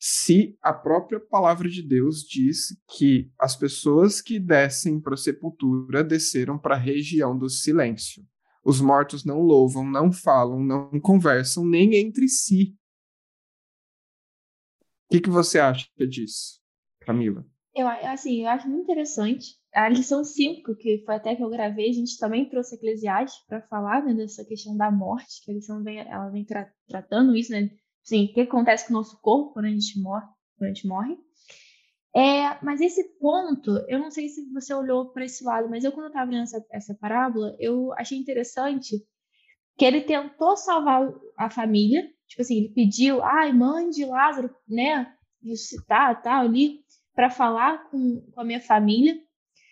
se 0.00 0.56
a 0.62 0.72
própria 0.72 1.18
palavra 1.18 1.68
de 1.68 1.82
Deus 1.82 2.22
diz 2.22 2.68
que 2.96 3.32
as 3.38 3.56
pessoas 3.56 4.20
que 4.20 4.38
descem 4.38 5.00
para 5.00 5.14
a 5.14 5.16
sepultura 5.16 6.04
desceram 6.04 6.56
para 6.56 6.76
a 6.76 6.78
região 6.78 7.36
do 7.36 7.48
silêncio? 7.48 8.24
Os 8.68 8.82
mortos 8.82 9.24
não 9.24 9.40
louvam, 9.40 9.82
não 9.82 10.12
falam, 10.12 10.62
não 10.62 11.00
conversam 11.00 11.64
nem 11.64 11.94
entre 11.94 12.28
si. 12.28 12.76
O 15.06 15.12
que, 15.12 15.22
que 15.22 15.30
você 15.30 15.58
acha 15.58 15.88
disso, 16.06 16.60
Camila? 17.00 17.46
Eu, 17.74 17.88
assim, 17.88 18.42
eu 18.42 18.48
acho 18.50 18.68
muito 18.68 18.82
interessante 18.82 19.56
a 19.72 19.88
lição 19.88 20.22
5, 20.22 20.76
que 20.76 21.02
foi 21.06 21.14
até 21.14 21.34
que 21.34 21.42
eu 21.42 21.48
gravei, 21.48 21.88
a 21.88 21.94
gente 21.94 22.18
também 22.18 22.46
trouxe 22.46 22.74
Eclesiastes 22.74 23.42
para 23.46 23.62
falar 23.68 24.04
né, 24.04 24.12
dessa 24.12 24.44
questão 24.44 24.76
da 24.76 24.90
morte, 24.90 25.42
que 25.42 25.50
a 25.50 25.54
lição 25.54 25.82
vem, 25.82 26.00
ela 26.00 26.28
vem 26.28 26.44
tra 26.44 26.70
tratando 26.86 27.34
isso, 27.34 27.52
né? 27.52 27.70
Assim, 28.04 28.26
o 28.26 28.34
que 28.34 28.42
acontece 28.42 28.86
com 28.86 28.92
o 28.92 28.96
nosso 28.98 29.18
corpo 29.22 29.54
quando 29.54 29.64
a 29.64 29.70
gente 29.70 29.98
morre. 29.98 30.26
Quando 30.58 30.70
a 30.70 30.74
gente 30.74 30.86
morre. 30.86 31.16
É, 32.18 32.58
mas 32.64 32.80
esse 32.80 33.04
ponto, 33.20 33.70
eu 33.86 33.96
não 34.00 34.10
sei 34.10 34.28
se 34.28 34.44
você 34.52 34.74
olhou 34.74 35.10
para 35.10 35.24
esse 35.24 35.44
lado, 35.44 35.70
mas 35.70 35.84
eu, 35.84 35.92
quando 35.92 36.06
eu 36.06 36.08
estava 36.08 36.28
lendo 36.28 36.42
essa, 36.42 36.66
essa 36.72 36.94
parábola, 36.94 37.54
eu 37.60 37.92
achei 37.92 38.18
interessante 38.18 38.96
que 39.76 39.84
ele 39.84 40.00
tentou 40.00 40.56
salvar 40.56 41.14
a 41.36 41.48
família, 41.48 42.02
tipo 42.26 42.42
assim, 42.42 42.56
ele 42.56 42.68
pediu, 42.70 43.22
ai, 43.22 43.52
mande 43.52 44.04
Lázaro, 44.04 44.52
né, 44.68 45.14
ressuscitar, 45.40 46.20
tal, 46.20 46.42
ali, 46.42 46.80
para 47.14 47.30
falar 47.30 47.88
com, 47.88 48.20
com 48.32 48.40
a 48.40 48.44
minha 48.44 48.60
família. 48.60 49.16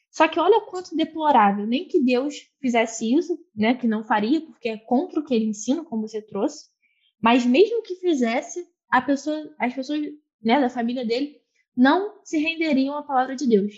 Só 0.08 0.28
que 0.28 0.38
olha 0.38 0.60
quanto 0.70 0.96
deplorável, 0.96 1.66
nem 1.66 1.88
que 1.88 2.00
Deus 2.00 2.36
fizesse 2.60 3.12
isso, 3.12 3.36
né, 3.56 3.74
que 3.74 3.88
não 3.88 4.04
faria, 4.04 4.40
porque 4.40 4.68
é 4.68 4.78
contra 4.78 5.18
o 5.18 5.24
que 5.24 5.34
ele 5.34 5.46
ensina, 5.46 5.84
como 5.84 6.06
você 6.06 6.22
trouxe, 6.22 6.66
mas 7.20 7.44
mesmo 7.44 7.82
que 7.82 7.96
fizesse, 7.96 8.64
a 8.88 9.02
pessoa, 9.02 9.52
as 9.58 9.74
pessoas 9.74 10.00
né, 10.40 10.60
da 10.60 10.70
família 10.70 11.04
dele 11.04 11.44
não 11.76 12.20
se 12.24 12.38
renderiam 12.38 12.96
à 12.96 13.02
palavra 13.02 13.36
de 13.36 13.46
Deus. 13.46 13.74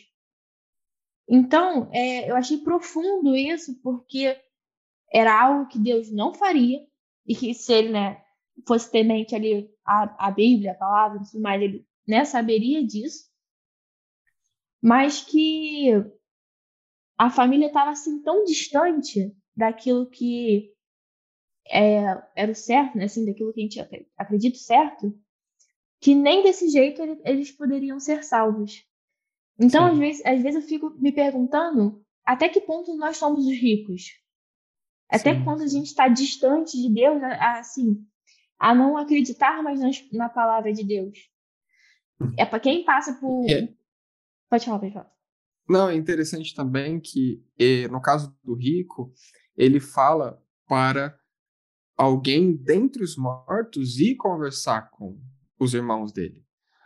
Então, 1.29 1.91
é, 1.93 2.31
eu 2.31 2.37
achei 2.37 2.59
profundo 2.59 3.37
isso, 3.37 3.79
porque 3.83 4.41
era 5.13 5.39
algo 5.41 5.69
que 5.69 5.79
Deus 5.79 6.11
não 6.11 6.33
faria, 6.33 6.87
e 7.27 7.35
que 7.35 7.53
se 7.53 7.73
ele 7.73 7.91
né, 7.91 8.23
fosse 8.67 8.91
temente 8.91 9.35
ali 9.35 9.71
a, 9.85 10.29
a 10.29 10.31
Bíblia, 10.31 10.73
a 10.73 10.77
palavra, 10.77 11.21
tudo 11.31 11.43
mais, 11.43 11.61
ele 11.61 11.87
né, 12.07 12.25
saberia 12.25 12.87
disso, 12.87 13.29
mas 14.81 15.23
que 15.23 15.91
a 17.19 17.29
família 17.29 17.67
estava 17.67 17.91
assim 17.91 18.23
tão 18.23 18.45
distante 18.45 19.37
daquilo 19.55 20.09
que 20.09 20.73
é, 21.69 22.05
era 22.35 22.53
o 22.53 22.55
certo, 22.55 22.97
né? 22.97 23.05
Assim, 23.05 23.27
daquilo 23.27 23.53
que 23.53 23.61
a 23.61 23.63
gente 23.65 24.09
acredita 24.17 24.57
certo, 24.57 25.13
que 26.01 26.15
nem 26.15 26.43
desse 26.43 26.69
jeito 26.69 27.03
eles 27.25 27.51
poderiam 27.51 27.99
ser 27.99 28.23
salvos. 28.23 28.85
Então, 29.59 29.87
às 29.87 29.99
vezes, 29.99 30.25
às 30.25 30.41
vezes 30.41 30.63
eu 30.63 30.69
fico 30.69 30.91
me 31.01 31.11
perguntando 31.11 32.05
até 32.25 32.49
que 32.49 32.61
ponto 32.61 32.97
nós 32.97 33.17
somos 33.17 33.47
os 33.47 33.53
ricos? 33.53 34.13
Até 35.09 35.35
Sim. 35.35 35.45
quando 35.45 35.63
a 35.63 35.67
gente 35.67 35.87
está 35.87 36.07
distante 36.07 36.77
de 36.77 36.93
Deus, 36.93 37.23
assim, 37.41 38.07
a 38.59 38.75
não 38.75 38.99
acreditar 38.99 39.63
mais 39.63 39.81
na 40.13 40.29
palavra 40.29 40.73
de 40.73 40.85
Deus. 40.85 41.19
É 42.37 42.45
para 42.45 42.61
quem 42.61 42.85
passa 42.85 43.15
por. 43.15 43.49
É. 43.49 43.73
Pode 44.51 44.65
falar, 44.65 44.79
pode 44.79 44.93
falar. 44.93 45.13
Não, 45.69 45.89
é 45.89 45.95
interessante 45.95 46.55
também 46.55 47.01
que, 47.01 47.43
no 47.91 48.01
caso 48.01 48.37
do 48.43 48.55
rico, 48.55 49.13
ele 49.57 49.81
fala 49.81 50.43
para 50.67 51.19
alguém 51.97 52.57
dentre 52.57 53.03
os 53.03 53.17
mortos 53.17 53.99
ir 53.99 54.17
conversar 54.17 54.91
com 54.91 55.19
os 55.59 55.75
irmãos 55.75 56.13
dele. 56.13 56.45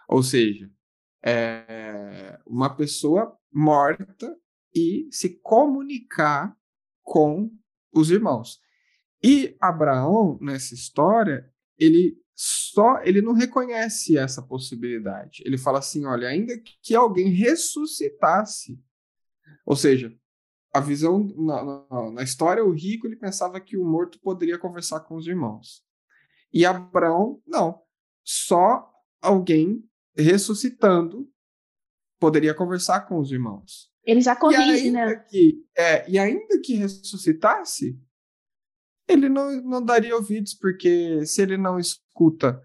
Ou 0.08 0.22
seja, 0.22 0.70
é 1.24 2.38
uma 2.46 2.74
pessoa 2.74 3.36
morta 3.52 4.36
e 4.74 5.08
se 5.10 5.40
comunicar 5.40 6.56
com 7.02 7.50
os 7.92 8.10
irmãos. 8.10 8.60
E 9.22 9.56
Abraão, 9.60 10.38
nessa 10.40 10.74
história, 10.74 11.48
ele 11.78 12.20
só 12.34 13.00
ele 13.02 13.22
não 13.22 13.34
reconhece 13.34 14.16
essa 14.16 14.42
possibilidade. 14.42 15.42
Ele 15.44 15.58
fala 15.58 15.78
assim: 15.78 16.04
olha, 16.06 16.28
ainda 16.28 16.54
que 16.82 16.94
alguém 16.94 17.28
ressuscitasse, 17.28 18.80
ou 19.64 19.76
seja, 19.76 20.12
a 20.72 20.80
visão 20.80 21.32
na, 21.36 21.64
na, 21.64 22.10
na, 22.12 22.22
história, 22.22 22.64
o 22.64 22.72
rico 22.72 23.06
ele 23.06 23.16
pensava 23.16 23.60
que 23.60 23.76
o 23.76 23.84
morto 23.84 24.18
poderia 24.20 24.58
conversar 24.58 25.00
com 25.00 25.16
os 25.16 25.26
irmãos. 25.26 25.84
E 26.52 26.64
Abraão, 26.64 27.40
não. 27.46 27.80
Só 28.24 28.88
alguém 29.20 29.84
ressuscitando 30.16 31.30
poderia 32.20 32.54
conversar 32.54 33.02
com 33.02 33.18
os 33.18 33.32
irmãos. 33.32 33.90
Ele 34.04 34.20
já 34.20 34.36
corrige, 34.36 34.90
né? 34.90 35.16
Que, 35.28 35.64
é, 35.76 36.08
e 36.10 36.18
ainda 36.18 36.60
que 36.62 36.74
ressuscitasse, 36.74 37.98
ele 39.08 39.28
não, 39.28 39.60
não 39.62 39.84
daria 39.84 40.14
ouvidos, 40.14 40.54
porque 40.54 41.24
se 41.26 41.42
ele 41.42 41.56
não 41.56 41.78
escuta 41.78 42.62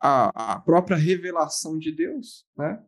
a, 0.00 0.54
a 0.54 0.60
própria 0.60 0.96
revelação 0.96 1.78
de 1.78 1.92
Deus, 1.92 2.46
né? 2.56 2.84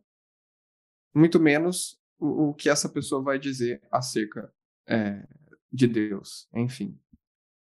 Muito 1.13 1.39
menos 1.39 1.97
o, 2.19 2.49
o 2.49 2.53
que 2.53 2.69
essa 2.69 2.89
pessoa 2.89 3.21
vai 3.21 3.39
dizer 3.39 3.81
acerca 3.91 4.53
é, 4.87 5.25
de 5.71 5.87
Deus, 5.87 6.47
enfim. 6.53 6.99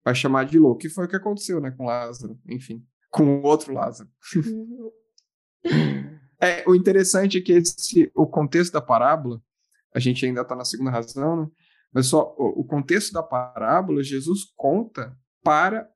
Vai 0.04 0.14
chamar 0.14 0.44
de 0.44 0.58
louco. 0.58 0.80
Que 0.80 0.88
foi 0.88 1.06
o 1.06 1.08
que 1.08 1.16
aconteceu, 1.16 1.60
né, 1.60 1.70
com 1.70 1.84
Lázaro, 1.84 2.40
enfim, 2.46 2.86
com 3.12 3.38
o 3.38 3.42
outro 3.42 3.72
Lázaro. 3.72 4.08
Uhum. 4.34 4.90
é, 6.40 6.64
o 6.66 6.74
interessante 6.74 7.38
é 7.38 7.40
que 7.40 7.52
esse, 7.52 8.10
o 8.14 8.26
contexto 8.26 8.72
da 8.72 8.80
parábola, 8.80 9.40
a 9.94 10.00
gente 10.00 10.24
ainda 10.24 10.40
está 10.40 10.56
na 10.56 10.64
segunda 10.64 10.90
razão, 10.90 11.42
né? 11.42 11.48
mas 11.92 12.06
só 12.06 12.34
o, 12.38 12.62
o 12.62 12.64
contexto 12.64 13.12
da 13.12 13.22
parábola, 13.22 14.02
Jesus 14.02 14.40
conta 14.56 15.14
para 15.44 15.86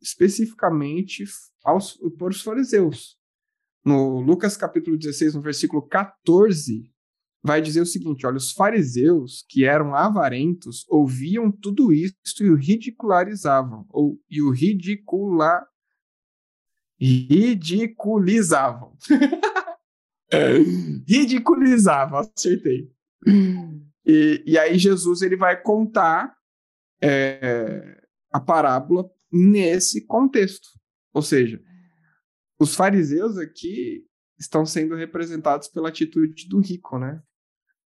especificamente 0.00 1.24
aos, 1.64 1.98
para 2.18 2.28
os 2.28 2.42
fariseus. 2.42 3.16
No 3.84 4.20
Lucas 4.20 4.56
capítulo 4.56 4.98
16, 4.98 5.34
no 5.34 5.40
versículo 5.40 5.80
14, 5.88 6.92
vai 7.42 7.62
dizer 7.62 7.80
o 7.80 7.86
seguinte: 7.86 8.26
olha, 8.26 8.36
os 8.36 8.52
fariseus, 8.52 9.44
que 9.48 9.64
eram 9.64 9.94
avarentos, 9.94 10.84
ouviam 10.88 11.50
tudo 11.50 11.92
isso 11.92 12.14
e 12.40 12.50
o 12.50 12.56
ridicularizavam, 12.56 13.86
ou 13.88 14.20
e 14.28 14.42
o 14.42 14.50
ridicula, 14.50 15.64
ridiculizavam. 17.00 18.96
ridiculizavam, 21.06 22.18
acertei. 22.18 22.90
E, 24.04 24.42
e 24.46 24.58
aí 24.58 24.78
Jesus 24.78 25.22
ele 25.22 25.36
vai 25.36 25.60
contar 25.60 26.34
é, 27.02 28.00
a 28.32 28.40
parábola 28.40 29.10
nesse 29.30 30.06
contexto. 30.06 30.68
Ou 31.12 31.22
seja, 31.22 31.62
os 32.58 32.74
fariseus 32.74 33.38
aqui 33.38 34.04
estão 34.38 34.64
sendo 34.64 34.94
representados 34.94 35.68
pela 35.68 35.88
atitude 35.88 36.48
do 36.48 36.60
rico, 36.60 36.98
né? 36.98 37.22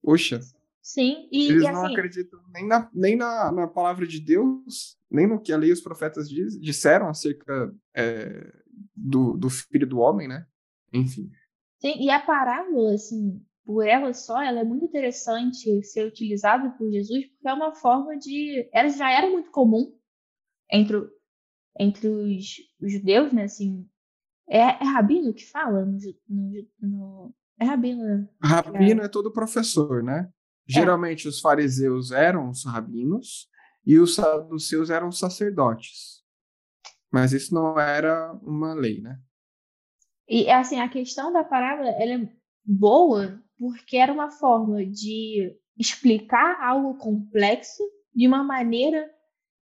Poxa. 0.03 0.40
Sim, 0.83 1.29
e 1.31 1.49
eles 1.49 1.64
e 1.64 1.71
não 1.71 1.85
assim... 1.85 1.92
acreditam 1.92 2.40
nem, 2.53 2.66
na, 2.66 2.90
nem 2.94 3.16
na, 3.16 3.53
na 3.53 3.66
palavra 3.66 4.07
de 4.07 4.21
Deus, 4.21 4.97
nem 5.11 5.27
no 5.27 5.40
que 5.40 5.53
a 5.53 5.57
lei 5.57 5.68
e 5.68 5.73
os 5.73 5.83
profetas 5.83 6.29
diz, 6.29 6.59
disseram 6.59 7.09
acerca 7.09 7.75
é, 7.94 8.51
do, 8.94 9.36
do 9.36 9.50
filho 9.50 9.86
do 9.86 9.98
homem, 9.98 10.28
né? 10.28 10.46
Enfim. 10.92 11.30
Sim, 11.80 11.94
e 12.00 12.10
a 12.10 12.20
parábola, 12.20 12.94
assim, 12.94 13.40
por 13.64 13.86
ela 13.86 14.12
só, 14.12 14.42
ela 14.42 14.60
é 14.60 14.64
muito 14.64 14.84
interessante 14.84 15.82
ser 15.84 16.06
utilizada 16.06 16.70
por 16.70 16.90
Jesus, 16.90 17.26
porque 17.26 17.48
é 17.48 17.52
uma 17.52 17.74
forma 17.74 18.16
de. 18.16 18.68
Ela 18.72 18.88
já 18.88 19.10
era 19.10 19.30
muito 19.30 19.50
comum 19.50 19.94
entre, 20.70 20.96
entre 21.78 22.08
os, 22.08 22.56
os 22.80 22.92
judeus, 22.92 23.32
né? 23.32 23.44
Assim, 23.44 23.88
é, 24.48 24.60
é 24.60 24.84
rabino 24.84 25.34
que 25.34 25.44
fala 25.44 25.84
no, 25.84 25.98
no, 26.28 26.66
no 26.80 27.34
é 27.60 27.64
rabino, 27.64 28.04
né? 28.04 28.28
Rabino 28.42 29.02
é. 29.02 29.04
é 29.06 29.08
todo 29.08 29.32
professor, 29.32 30.02
né? 30.02 30.30
É. 30.68 30.72
Geralmente 30.72 31.26
os 31.26 31.40
fariseus 31.40 32.12
eram 32.12 32.50
os 32.50 32.64
rabinos 32.64 33.48
e 33.84 33.98
os 33.98 34.14
saduceus 34.14 34.90
eram 34.90 35.08
os 35.08 35.18
sacerdotes. 35.18 36.22
Mas 37.11 37.33
isso 37.33 37.55
não 37.55 37.79
era 37.79 38.33
uma 38.42 38.75
lei, 38.75 39.01
né? 39.01 39.18
E 40.29 40.51
assim, 40.51 40.79
a 40.79 40.88
questão 40.88 41.33
da 41.33 41.42
parábola, 41.42 41.88
ela 41.90 42.23
é 42.23 42.33
boa 42.64 43.42
porque 43.59 43.97
era 43.97 44.12
uma 44.12 44.31
forma 44.31 44.85
de 44.85 45.57
explicar 45.79 46.61
algo 46.61 46.99
complexo 46.99 47.83
de 48.14 48.27
uma 48.27 48.44
maneira 48.44 49.09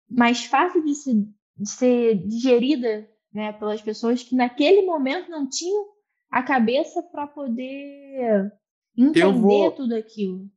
mais 0.10 0.46
fácil 0.46 0.84
de, 0.84 0.96
se, 0.96 1.14
de 1.58 1.70
ser 1.70 2.16
digerida 2.26 3.08
né, 3.34 3.54
pelas 3.54 3.82
pessoas 3.82 4.24
que 4.24 4.36
naquele 4.36 4.84
momento 4.84 5.30
não 5.30 5.48
tinham 5.48 5.86
a 6.32 6.42
cabeça 6.42 7.04
para 7.04 7.28
poder 7.28 8.52
entender 8.98 9.40
vou, 9.40 9.72
tudo 9.72 9.96
aquilo. 9.96 10.50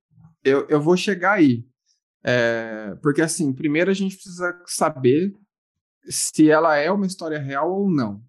Eu, 0.43 0.66
eu 0.69 0.81
vou 0.81 0.97
chegar 0.97 1.35
aí. 1.35 1.64
É, 2.25 2.95
porque, 3.03 3.23
assim, 3.23 3.53
primeiro 3.53 3.90
a 3.90 3.95
gente 3.95 4.14
precisa 4.14 4.62
saber 4.66 5.33
se 6.04 6.50
ela 6.50 6.76
é 6.76 6.90
uma 6.90 7.06
história 7.06 7.38
real 7.38 7.72
ou 7.72 7.90
não. 7.90 8.22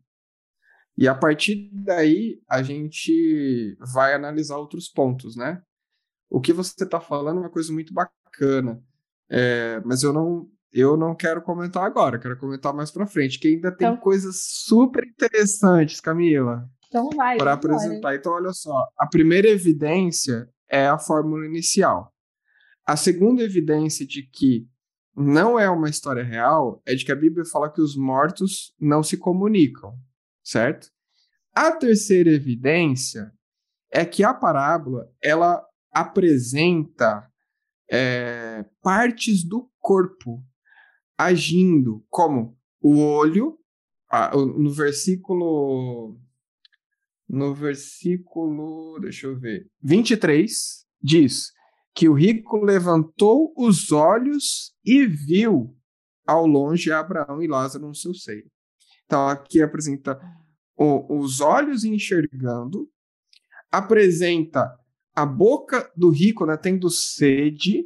E 0.98 1.08
a 1.08 1.16
partir 1.16 1.70
daí, 1.74 2.42
a 2.50 2.62
gente 2.62 3.78
vai 3.94 4.14
analisar 4.14 4.58
outros 4.58 4.88
pontos, 4.90 5.36
né? 5.36 5.62
O 6.30 6.40
que 6.40 6.54
você 6.54 6.84
está 6.84 7.00
falando 7.00 7.38
é 7.38 7.42
uma 7.42 7.50
coisa 7.50 7.74
muito 7.74 7.94
bacana, 7.94 8.82
é, 9.30 9.82
mas 9.86 10.04
eu 10.04 10.14
não, 10.14 10.50
eu 10.72 10.96
não 10.96 11.16
quero 11.16 11.42
comentar 11.42 11.84
agora, 11.84 12.20
quero 12.20 12.38
comentar 12.38 12.74
mais 12.74 12.92
para 12.92 13.08
frente, 13.08 13.40
que 13.40 13.48
ainda 13.48 13.72
tem 13.72 13.88
então, 13.88 14.00
coisas 14.00 14.44
super 14.44 15.06
interessantes, 15.06 16.00
Camila. 16.00 16.70
Então 16.88 17.10
vai. 17.10 17.38
Para 17.38 17.54
apresentar. 17.54 18.16
Então, 18.16 18.34
olha 18.34 18.52
só. 18.52 18.88
A 18.98 19.08
primeira 19.08 19.48
evidência 19.48 20.50
é 20.70 20.88
a 20.88 21.00
fórmula 21.00 21.46
inicial. 21.46 22.14
A 22.86 22.98
segunda 22.98 23.42
evidência 23.42 24.06
de 24.06 24.24
que 24.24 24.68
não 25.16 25.60
é 25.60 25.70
uma 25.70 25.90
história 25.90 26.24
real 26.24 26.82
é 26.86 26.96
de 26.96 27.06
que 27.06 27.12
a 27.12 27.16
Bíblia 27.16 27.46
fala 27.46 27.72
que 27.72 27.82
os 27.82 27.96
mortos 27.96 28.74
não 28.80 29.04
se 29.04 29.18
comunicam, 29.18 29.98
certo? 30.44 30.90
A 31.54 31.72
terceira 31.72 32.30
evidência 32.30 33.32
é 33.92 34.06
que 34.06 34.24
a 34.24 34.34
parábola 34.34 35.10
ela 35.22 35.66
apresenta 35.92 37.30
é, 37.92 38.66
partes 38.82 39.44
do 39.44 39.70
corpo 39.80 40.42
agindo, 41.18 42.06
como 42.10 42.58
o 42.82 43.00
olho, 43.00 43.60
no 44.58 44.72
versículo 44.72 46.18
no 47.28 47.56
versículo, 47.56 49.00
deixa 49.00 49.26
eu 49.26 49.40
ver, 49.40 49.66
23, 49.82 50.86
diz 51.02 51.54
que 51.94 52.08
o 52.08 52.14
rico 52.14 52.64
levantou 52.64 53.54
os 53.58 53.92
olhos 53.92 54.74
e 54.84 55.06
viu 55.06 55.76
ao 56.26 56.46
longe 56.46 56.92
Abraão 56.92 57.42
e 57.42 57.48
Lázaro 57.48 57.88
no 57.88 57.96
seu 57.96 58.14
seio. 58.14 58.50
Então, 59.06 59.28
aqui 59.28 59.62
apresenta 59.62 60.20
o, 60.76 61.20
os 61.20 61.42
olhos 61.42 61.84
enxergando, 61.84 62.90
apresenta 63.70 64.74
a 65.14 65.26
boca 65.26 65.92
do 65.96 66.10
rico 66.10 66.46
né, 66.46 66.56
tendo 66.56 66.90
sede, 66.90 67.86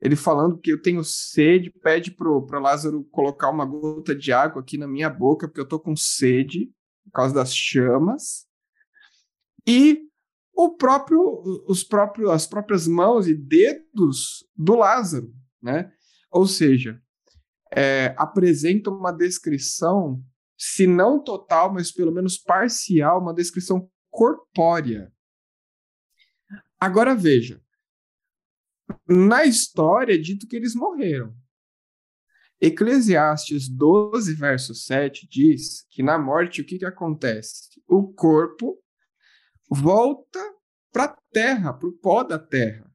ele 0.00 0.16
falando 0.16 0.58
que 0.58 0.72
eu 0.72 0.82
tenho 0.82 1.02
sede, 1.04 1.70
pede 1.70 2.10
para 2.10 2.58
Lázaro 2.58 3.04
colocar 3.04 3.48
uma 3.50 3.64
gota 3.64 4.14
de 4.14 4.32
água 4.32 4.60
aqui 4.60 4.76
na 4.76 4.86
minha 4.86 5.08
boca, 5.08 5.46
porque 5.46 5.60
eu 5.60 5.64
estou 5.64 5.80
com 5.80 5.96
sede, 5.96 6.70
por 7.04 7.12
causa 7.12 7.34
das 7.34 7.54
chamas 7.54 8.46
e 9.66 10.08
o 10.54 10.76
próprio, 10.76 11.42
os 11.66 11.82
próprios, 11.82 12.30
as 12.30 12.46
próprias 12.46 12.86
mãos 12.86 13.26
e 13.26 13.34
dedos 13.34 14.46
do 14.56 14.74
Lázaro, 14.74 15.34
né? 15.62 15.92
Ou 16.30 16.46
seja, 16.46 17.00
é, 17.74 18.14
apresenta 18.18 18.90
uma 18.90 19.12
descrição, 19.12 20.22
se 20.56 20.86
não 20.86 21.22
total, 21.22 21.72
mas 21.72 21.90
pelo 21.90 22.12
menos 22.12 22.38
parcial, 22.38 23.20
uma 23.20 23.34
descrição 23.34 23.90
corpórea. 24.10 25.12
Agora 26.78 27.14
veja, 27.14 27.60
na 29.08 29.44
história 29.44 30.14
é 30.14 30.18
dito 30.18 30.46
que 30.46 30.56
eles 30.56 30.74
morreram. 30.74 31.34
Eclesiastes 32.60 33.68
12, 33.68 34.34
verso 34.34 34.74
7 34.74 35.26
diz 35.28 35.84
que 35.90 36.02
na 36.02 36.18
morte 36.18 36.60
o 36.60 36.64
que, 36.64 36.78
que 36.78 36.84
acontece? 36.84 37.82
O 37.88 38.12
corpo 38.12 38.81
volta 39.72 40.38
para 40.92 41.04
a 41.04 41.16
terra, 41.32 41.72
para 41.72 41.88
o 41.88 41.92
pó 41.92 42.22
da 42.22 42.38
terra. 42.38 42.90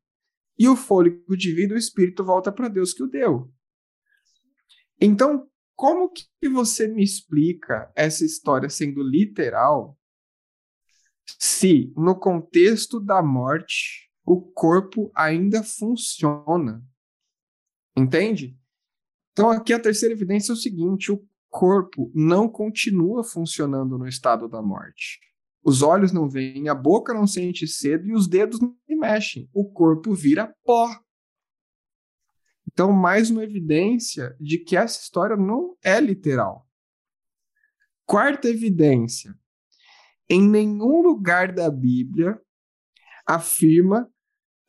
E 0.58 0.68
o 0.68 0.76
fôlego 0.76 1.36
de 1.36 1.54
vida, 1.54 1.74
o 1.74 1.78
espírito 1.78 2.24
volta 2.24 2.52
para 2.52 2.68
Deus 2.68 2.94
que 2.94 3.04
o 3.04 3.08
deu. 3.08 3.52
Então, 5.00 5.50
como 5.76 6.10
que 6.10 6.50
você 6.50 6.88
me 6.88 7.04
explica 7.04 7.92
essa 7.96 8.26
história 8.26 8.70
sendo 8.70 9.04
literal 9.04 9.98
se 11.40 11.94
no 11.96 12.18
contexto 12.18 13.00
da 13.00 13.22
morte 13.22 14.12
o 14.26 14.42
corpo 14.42 15.12
ainda 15.16 15.63
funciona? 15.63 16.84
Entende? 17.96 18.58
Então, 19.32 19.52
aqui 19.52 19.74
a 19.74 19.80
terceira 19.80 20.16
evidência 20.16 20.52
é 20.52 20.54
o 20.54 20.58
seguinte: 20.58 21.12
o 21.12 21.24
corpo 21.48 22.12
não 22.13 22.50
continua 22.50 23.24
funcionando 23.24 23.98
no 23.98 24.08
estado 24.08 24.48
da 24.48 24.62
morte. 24.62 25.20
Os 25.67 25.82
olhos 25.82 26.13
não 26.13 26.30
veem, 26.30 26.69
a 26.69 26.73
boca 26.73 27.13
não 27.13 27.27
sente 27.27 27.67
sede 27.67 28.08
e 28.08 28.13
os 28.13 28.25
dedos 28.25 28.62
não 28.62 28.73
se 28.86 28.95
mexem. 28.95 29.49
O 29.53 29.69
corpo 29.69 30.13
vira 30.15 30.56
pó. 30.63 30.88
Então, 32.71 32.93
mais 32.93 33.30
uma 33.30 33.43
evidência 33.43 34.34
de 34.39 34.60
que 34.60 34.77
essa 34.77 35.01
história 35.01 35.36
não 35.36 35.75
é 35.84 35.99
literal. 35.99 36.65
Quarta 38.06 38.47
evidência. 38.47 39.38
em 40.30 40.41
nenhum 40.41 41.01
lugar 41.01 41.53
da 41.53 41.69
Bíblia 41.69 42.39
afirma 43.25 44.10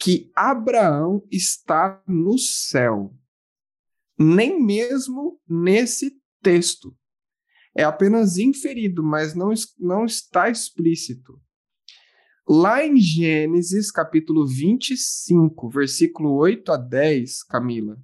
que 0.00 0.32
Abraão 0.34 1.24
está 1.30 2.02
no 2.08 2.36
céu. 2.38 3.16
Nem 4.18 4.60
mesmo 4.60 5.40
nesse 5.48 6.20
texto. 6.42 6.97
É 7.76 7.84
apenas 7.84 8.38
inferido, 8.38 9.02
mas 9.02 9.34
não, 9.34 9.52
não 9.78 10.04
está 10.04 10.48
explícito. 10.48 11.40
Lá 12.48 12.84
em 12.84 12.96
Gênesis, 12.96 13.90
capítulo 13.90 14.46
25, 14.46 15.68
versículo 15.68 16.34
8 16.34 16.72
a 16.72 16.76
10, 16.78 17.42
Camila, 17.44 17.98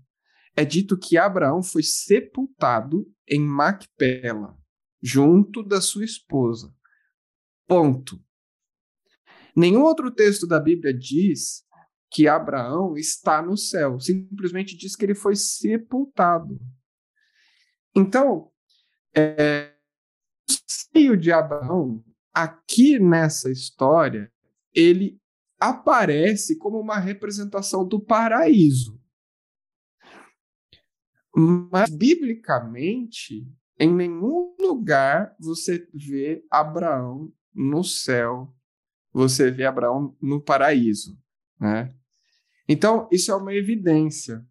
é 0.54 0.64
dito 0.64 0.98
que 0.98 1.16
Abraão 1.16 1.62
foi 1.62 1.82
sepultado 1.82 3.10
em 3.26 3.40
Macpela, 3.40 4.56
junto 5.02 5.62
da 5.62 5.80
sua 5.80 6.04
esposa. 6.04 6.72
Ponto. 7.66 8.22
Nenhum 9.56 9.82
outro 9.82 10.10
texto 10.10 10.46
da 10.46 10.60
Bíblia 10.60 10.92
diz 10.92 11.64
que 12.10 12.28
Abraão 12.28 12.96
está 12.96 13.42
no 13.42 13.56
céu, 13.56 13.98
simplesmente 13.98 14.76
diz 14.76 14.94
que 14.94 15.04
ele 15.04 15.14
foi 15.14 15.34
sepultado. 15.34 16.60
Então, 17.96 18.52
é, 19.14 19.74
o 20.48 20.52
seio 20.66 21.16
de 21.16 21.32
Abraão, 21.32 22.04
aqui 22.32 22.98
nessa 22.98 23.50
história, 23.50 24.30
ele 24.74 25.20
aparece 25.58 26.58
como 26.58 26.78
uma 26.78 26.98
representação 26.98 27.86
do 27.86 28.00
paraíso. 28.00 29.00
Mas, 31.34 31.90
biblicamente, 31.90 33.46
em 33.78 33.92
nenhum 33.92 34.54
lugar 34.60 35.34
você 35.38 35.88
vê 35.92 36.44
Abraão 36.50 37.32
no 37.52 37.82
céu, 37.82 38.54
você 39.12 39.50
vê 39.50 39.64
Abraão 39.64 40.16
no 40.20 40.40
paraíso, 40.40 41.18
né? 41.58 41.94
Então, 42.68 43.08
isso 43.12 43.30
é 43.30 43.34
uma 43.34 43.54
evidência. 43.54 44.44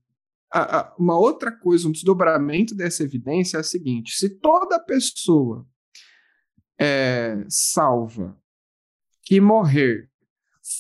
Uma 0.98 1.18
outra 1.18 1.52
coisa, 1.52 1.88
um 1.88 1.92
desdobramento 1.92 2.76
dessa 2.76 3.04
evidência 3.04 3.58
é 3.58 3.60
a 3.60 3.64
seguinte: 3.64 4.16
se 4.16 4.30
toda 4.30 4.80
pessoa 4.80 5.68
é, 6.80 7.44
salva 7.50 8.38
que 9.24 9.40
morrer 9.42 10.10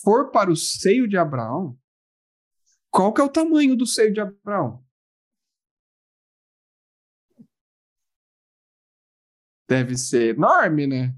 for 0.04 0.32
para 0.32 0.52
o 0.52 0.56
seio 0.56 1.08
de 1.08 1.18
Abraão, 1.18 1.78
qual 2.92 3.14
que 3.14 3.22
é 3.22 3.24
o 3.24 3.30
tamanho 3.30 3.76
do 3.76 3.88
seio 3.88 4.14
de 4.14 4.22
Abraão? 4.22 4.84
Deve 9.68 9.98
ser 9.98 10.36
enorme, 10.36 10.86
né? 10.86 11.16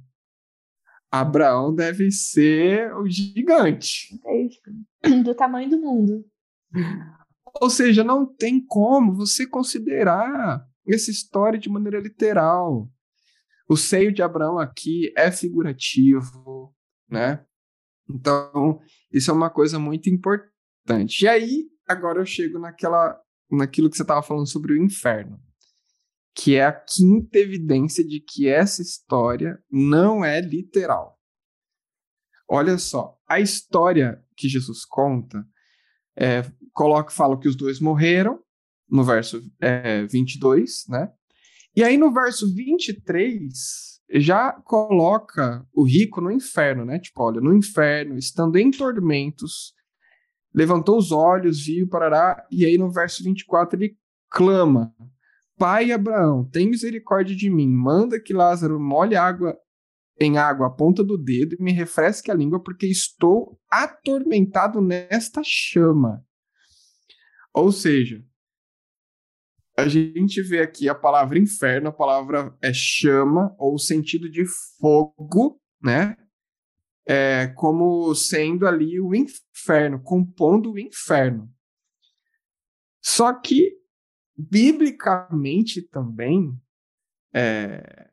Abraão 1.12 1.74
deve 1.74 2.12
ser 2.12 2.94
o 2.96 3.08
gigante. 3.08 4.20
Do 5.24 5.36
tamanho 5.36 5.70
do 5.70 5.80
mundo. 5.80 6.26
Ou 7.62 7.70
seja, 7.70 8.04
não 8.04 8.26
tem 8.26 8.64
como 8.66 9.16
você 9.16 9.48
considerar 9.48 10.66
essa 10.88 11.10
história 11.10 11.58
de 11.58 11.70
maneira 11.70 12.00
literal. 12.00 12.90
O 13.68 13.76
seio 13.76 14.14
de 14.14 14.22
Abraão 14.22 14.60
aqui 14.60 15.12
é 15.18 15.32
figurativo, 15.32 16.74
né? 17.10 17.46
Então, 18.10 18.80
isso 19.12 19.32
é 19.32 19.34
uma 19.34 19.50
coisa 19.50 19.80
muito 19.80 20.10
importante. 20.10 21.24
E 21.24 21.28
aí, 21.28 21.68
agora 21.88 22.20
eu 22.20 22.26
chego 22.26 22.60
naquela, 22.60 23.20
naquilo 23.50 23.90
que 23.90 23.98
você 23.98 24.04
estava 24.04 24.22
falando 24.22 24.48
sobre 24.48 24.74
o 24.74 24.84
inferno, 24.84 25.40
que 26.36 26.56
é 26.56 26.66
a 26.66 26.72
quinta 26.72 27.40
evidência 27.40 28.06
de 28.06 28.20
que 28.20 28.48
essa 28.48 28.82
história 28.82 29.58
não 29.72 30.24
é 30.24 30.40
literal. 30.40 31.20
Olha 32.48 32.78
só, 32.78 33.18
a 33.28 33.40
história 33.40 34.24
que 34.38 34.48
Jesus 34.48 34.86
conta 34.86 35.44
é, 36.18 36.44
coloca, 36.74 37.12
fala 37.12 37.40
que 37.40 37.48
os 37.48 37.56
dois 37.56 37.80
morreram, 37.80 38.40
no 38.90 39.04
verso 39.04 39.42
é, 39.60 40.06
22, 40.06 40.86
né? 40.90 41.12
E 41.76 41.84
aí 41.84 41.98
no 41.98 42.14
verso 42.14 42.54
23, 42.54 43.52
já 44.14 44.52
coloca 44.52 45.66
o 45.74 45.84
rico 45.84 46.22
no 46.22 46.32
inferno, 46.32 46.86
né? 46.86 47.00
Tipo, 47.00 47.24
olha, 47.24 47.42
no 47.42 47.54
inferno, 47.54 48.18
estando 48.18 48.58
em 48.58 48.72
tormentos, 48.72 49.74
levantou 50.54 50.98
os 50.98 51.12
olhos, 51.12 51.66
viu, 51.66 51.88
parará, 51.88 52.46
e 52.50 52.66
aí 52.66 52.78
no 52.78 52.92
verso 52.92 53.24
24 53.24 53.78
ele 53.78 53.98
clama: 54.30 54.94
Pai 55.58 55.92
Abraão, 55.92 56.46
tem 56.46 56.70
misericórdia 56.70 57.36
de 57.36 57.50
mim, 57.50 57.68
manda 57.68 58.20
que 58.20 58.34
Lázaro 58.34 58.80
molhe 58.80 59.16
água 59.16 59.58
em 60.20 60.38
água 60.38 60.68
a 60.68 60.72
ponta 60.72 61.04
do 61.04 61.18
dedo 61.18 61.56
e 61.60 61.62
me 61.62 61.72
refresque 61.72 62.32
a 62.32 62.34
língua, 62.34 62.62
porque 62.62 62.88
estou 62.88 63.60
atormentado 63.70 64.82
nesta 64.82 65.42
chama. 65.44 66.26
Ou 67.54 67.72
seja, 67.72 68.24
a 69.78 69.88
gente 69.88 70.42
vê 70.42 70.62
aqui 70.62 70.88
a 70.88 70.96
palavra 70.96 71.38
inferno, 71.38 71.90
a 71.90 71.94
palavra 71.94 72.56
é 72.62 72.72
chama, 72.74 73.54
ou 73.58 73.78
sentido 73.78 74.30
de 74.30 74.46
fogo, 74.80 75.62
né? 75.82 76.16
É, 77.08 77.48
como 77.48 78.16
sendo 78.16 78.66
ali 78.66 79.00
o 79.00 79.14
inferno, 79.14 80.02
compondo 80.02 80.72
o 80.72 80.80
inferno. 80.80 81.54
Só 83.02 83.34
que, 83.34 83.78
biblicamente 84.36 85.82
também, 85.84 86.52
é, 87.34 88.10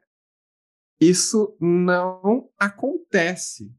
isso 1.02 1.56
não 1.60 2.48
acontece. 2.58 3.74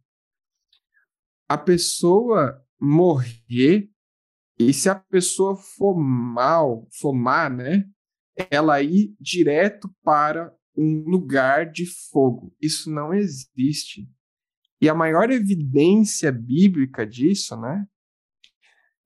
A 1.47 1.57
pessoa 1.57 2.61
morrer 2.79 3.89
e 4.59 4.73
se 4.73 4.89
a 4.89 4.95
pessoa 4.95 5.55
for 5.55 5.95
mal, 5.95 6.87
for 6.99 7.13
má, 7.13 7.49
né? 7.49 7.85
Ela 8.51 8.81
ir 8.81 9.15
direto 9.19 9.89
para 10.03 10.53
um 10.75 11.03
lugar 11.05 11.71
de 11.71 11.85
fogo. 11.85 12.55
Isso 12.61 12.91
não 12.91 13.13
existe. 13.13 14.09
E 14.81 14.89
a 14.89 14.93
maior 14.93 15.31
evidência 15.31 16.31
bíblica 16.31 17.05
disso, 17.05 17.55
né? 17.55 17.87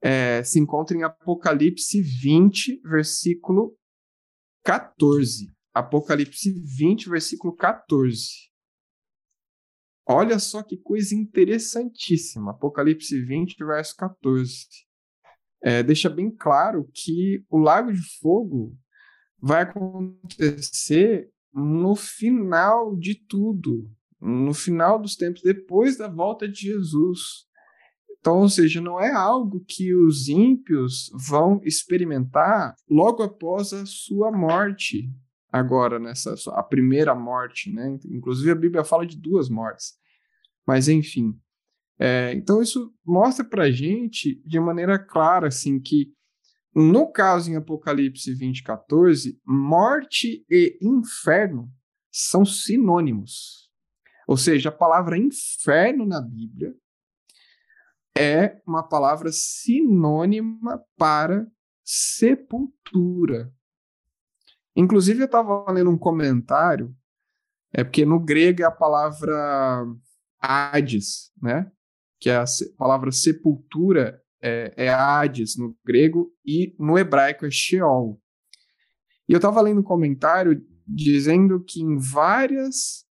É, 0.02 0.44
se 0.44 0.60
encontra 0.60 0.96
em 0.96 1.04
Apocalipse 1.04 2.02
20, 2.02 2.82
versículo 2.84 3.78
14. 4.64 5.57
Apocalipse 5.80 6.52
20, 6.52 7.10
versículo 7.10 7.56
14. 7.56 8.48
Olha 10.10 10.40
só 10.40 10.64
que 10.64 10.78
coisa 10.78 11.14
interessantíssima. 11.14 12.52
Apocalipse 12.52 13.20
20, 13.22 13.58
verso 13.66 13.96
14 13.96 14.88
é, 15.62 15.82
deixa 15.82 16.10
bem 16.10 16.30
claro 16.30 16.88
que 16.94 17.44
o 17.50 17.58
Lago 17.58 17.92
de 17.92 18.02
Fogo 18.20 18.78
vai 19.40 19.64
acontecer 19.64 21.30
no 21.54 21.96
final 21.96 22.96
de 22.96 23.16
tudo, 23.16 23.90
no 24.20 24.54
final 24.54 25.00
dos 25.00 25.16
tempos, 25.16 25.42
depois 25.42 25.98
da 25.98 26.08
volta 26.08 26.48
de 26.48 26.62
Jesus. 26.62 27.48
Então, 28.20 28.40
ou 28.40 28.50
seja, 28.50 28.82
não 28.82 29.00
é 29.00 29.12
algo 29.12 29.64
que 29.68 29.94
os 29.94 30.28
ímpios 30.28 31.10
vão 31.14 31.62
experimentar 31.64 32.76
logo 32.90 33.24
após 33.24 33.74
a 33.74 33.86
sua 33.86 34.32
morte, 34.32 35.10
agora 35.52 36.00
nessa 36.00 36.36
a 36.52 36.64
primeira 36.64 37.16
morte, 37.16 37.72
né? 37.72 37.98
Inclusive 38.06 38.52
a 38.52 38.56
Bíblia 38.56 38.84
fala 38.84 39.06
de 39.06 39.18
duas 39.18 39.50
mortes. 39.50 39.94
Mas 40.66 40.88
enfim, 40.88 41.40
é, 42.00 42.34
então 42.34 42.62
isso 42.62 42.94
mostra 43.06 43.44
para 43.46 43.72
gente 43.72 44.42
de 44.46 44.60
maneira 44.60 45.00
clara 45.00 45.48
assim 45.48 45.80
que 45.80 46.14
no 46.76 47.12
caso 47.12 47.50
em 47.50 47.56
Apocalipse 47.56 48.32
20, 48.36 48.62
14, 48.62 49.42
morte 49.44 50.46
e 50.48 50.78
inferno 50.80 51.72
são 52.12 52.46
sinônimos. 52.46 53.68
Ou 54.28 54.38
seja, 54.38 54.70
a 54.70 54.72
palavra 54.72 55.18
inferno 55.18 56.06
na 56.06 56.22
Bíblia 56.22 56.76
é 58.16 58.62
uma 58.68 58.88
palavra 58.88 59.32
sinônima 59.32 60.84
para 60.98 61.48
sepultura. 61.84 63.52
Inclusive, 64.78 65.22
eu 65.22 65.26
estava 65.26 65.70
lendo 65.72 65.90
um 65.90 65.98
comentário, 65.98 66.96
é 67.74 67.84
porque 67.84 68.06
no 68.06 68.20
grego 68.20 68.62
é 68.62 68.66
a 68.66 68.72
palavra 68.72 69.84
Hades, 70.40 71.32
né? 71.42 71.72
que 72.20 72.30
a 72.30 72.46
palavra 72.78 73.12
sepultura 73.12 74.22
é, 74.42 74.74
é 74.78 74.90
Hades 74.90 75.58
no 75.58 75.76
grego 75.86 76.32
e 76.46 76.76
no 76.80 76.98
hebraico 76.98 77.46
é 77.46 77.52
Sheol. 77.52 78.22
E 79.28 79.34
eu 79.34 79.38
estava 79.38 79.62
lendo 79.62 79.82
um 79.82 79.84
comentário 79.84 80.64
dizendo 80.88 81.64
que 81.64 81.82
em 81.82 81.98
várias 81.98 83.06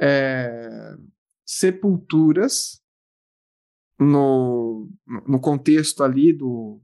é, 0.00 0.94
sepulturas, 1.46 2.80
no, 3.98 4.90
no 5.28 5.38
contexto 5.38 6.02
ali 6.02 6.32
do, 6.32 6.80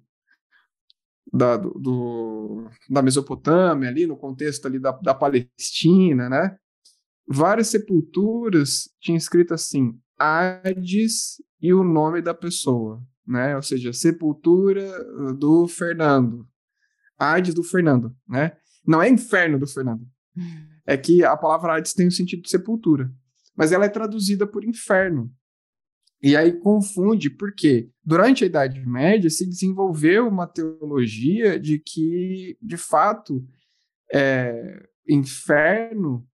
da, 1.33 1.57
do, 1.57 2.69
da 2.89 3.03
Mesopotâmia, 3.03 3.89
ali 3.89 4.07
no 4.07 4.17
contexto 4.17 4.67
ali 4.67 4.79
da, 4.79 4.93
da 4.93 5.15
Palestina, 5.15 6.29
né? 6.29 6.57
várias 7.27 7.69
sepulturas 7.69 8.89
tinha 9.01 9.19
escrito 9.19 9.53
assim: 9.53 9.99
Hades 10.19 11.43
e 11.61 11.73
o 11.73 11.83
nome 11.83 12.23
da 12.23 12.35
pessoa, 12.35 13.03
né? 13.27 13.57
Ou 13.57 13.63
seja, 13.63 13.93
sepultura 13.93 14.93
do 15.35 15.67
Fernando. 15.67 16.47
Hades 17.19 17.55
do 17.55 17.63
Fernando, 17.63 18.15
né? 18.29 18.53
Não 18.87 19.03
é 19.03 19.09
inferno 19.09 19.59
do 19.59 19.67
Fernando. 19.67 20.07
É 20.87 20.97
que 20.97 21.25
a 21.25 21.37
palavra 21.37 21.77
Hades 21.77 21.95
tem 21.95 22.07
o 22.07 22.13
sentido 22.13 22.43
de 22.43 22.51
sepultura. 22.51 23.11
Mas 23.57 23.73
ela 23.73 23.87
é 23.87 23.89
traduzida 23.89 24.47
por 24.47 24.65
inferno. 24.65 25.33
E 26.23 26.35
aí 26.35 26.53
confunde, 26.53 27.29
porque 27.29 27.91
durante 28.03 28.43
a 28.43 28.47
Idade 28.47 28.85
Média 28.87 29.29
se 29.29 29.47
desenvolveu 29.47 30.27
uma 30.27 30.47
teologia 30.47 31.61
de 31.61 31.79
que, 31.79 32.57
de 32.61 32.77
fato, 32.77 33.47
é, 34.13 34.89
inferno 35.09 36.27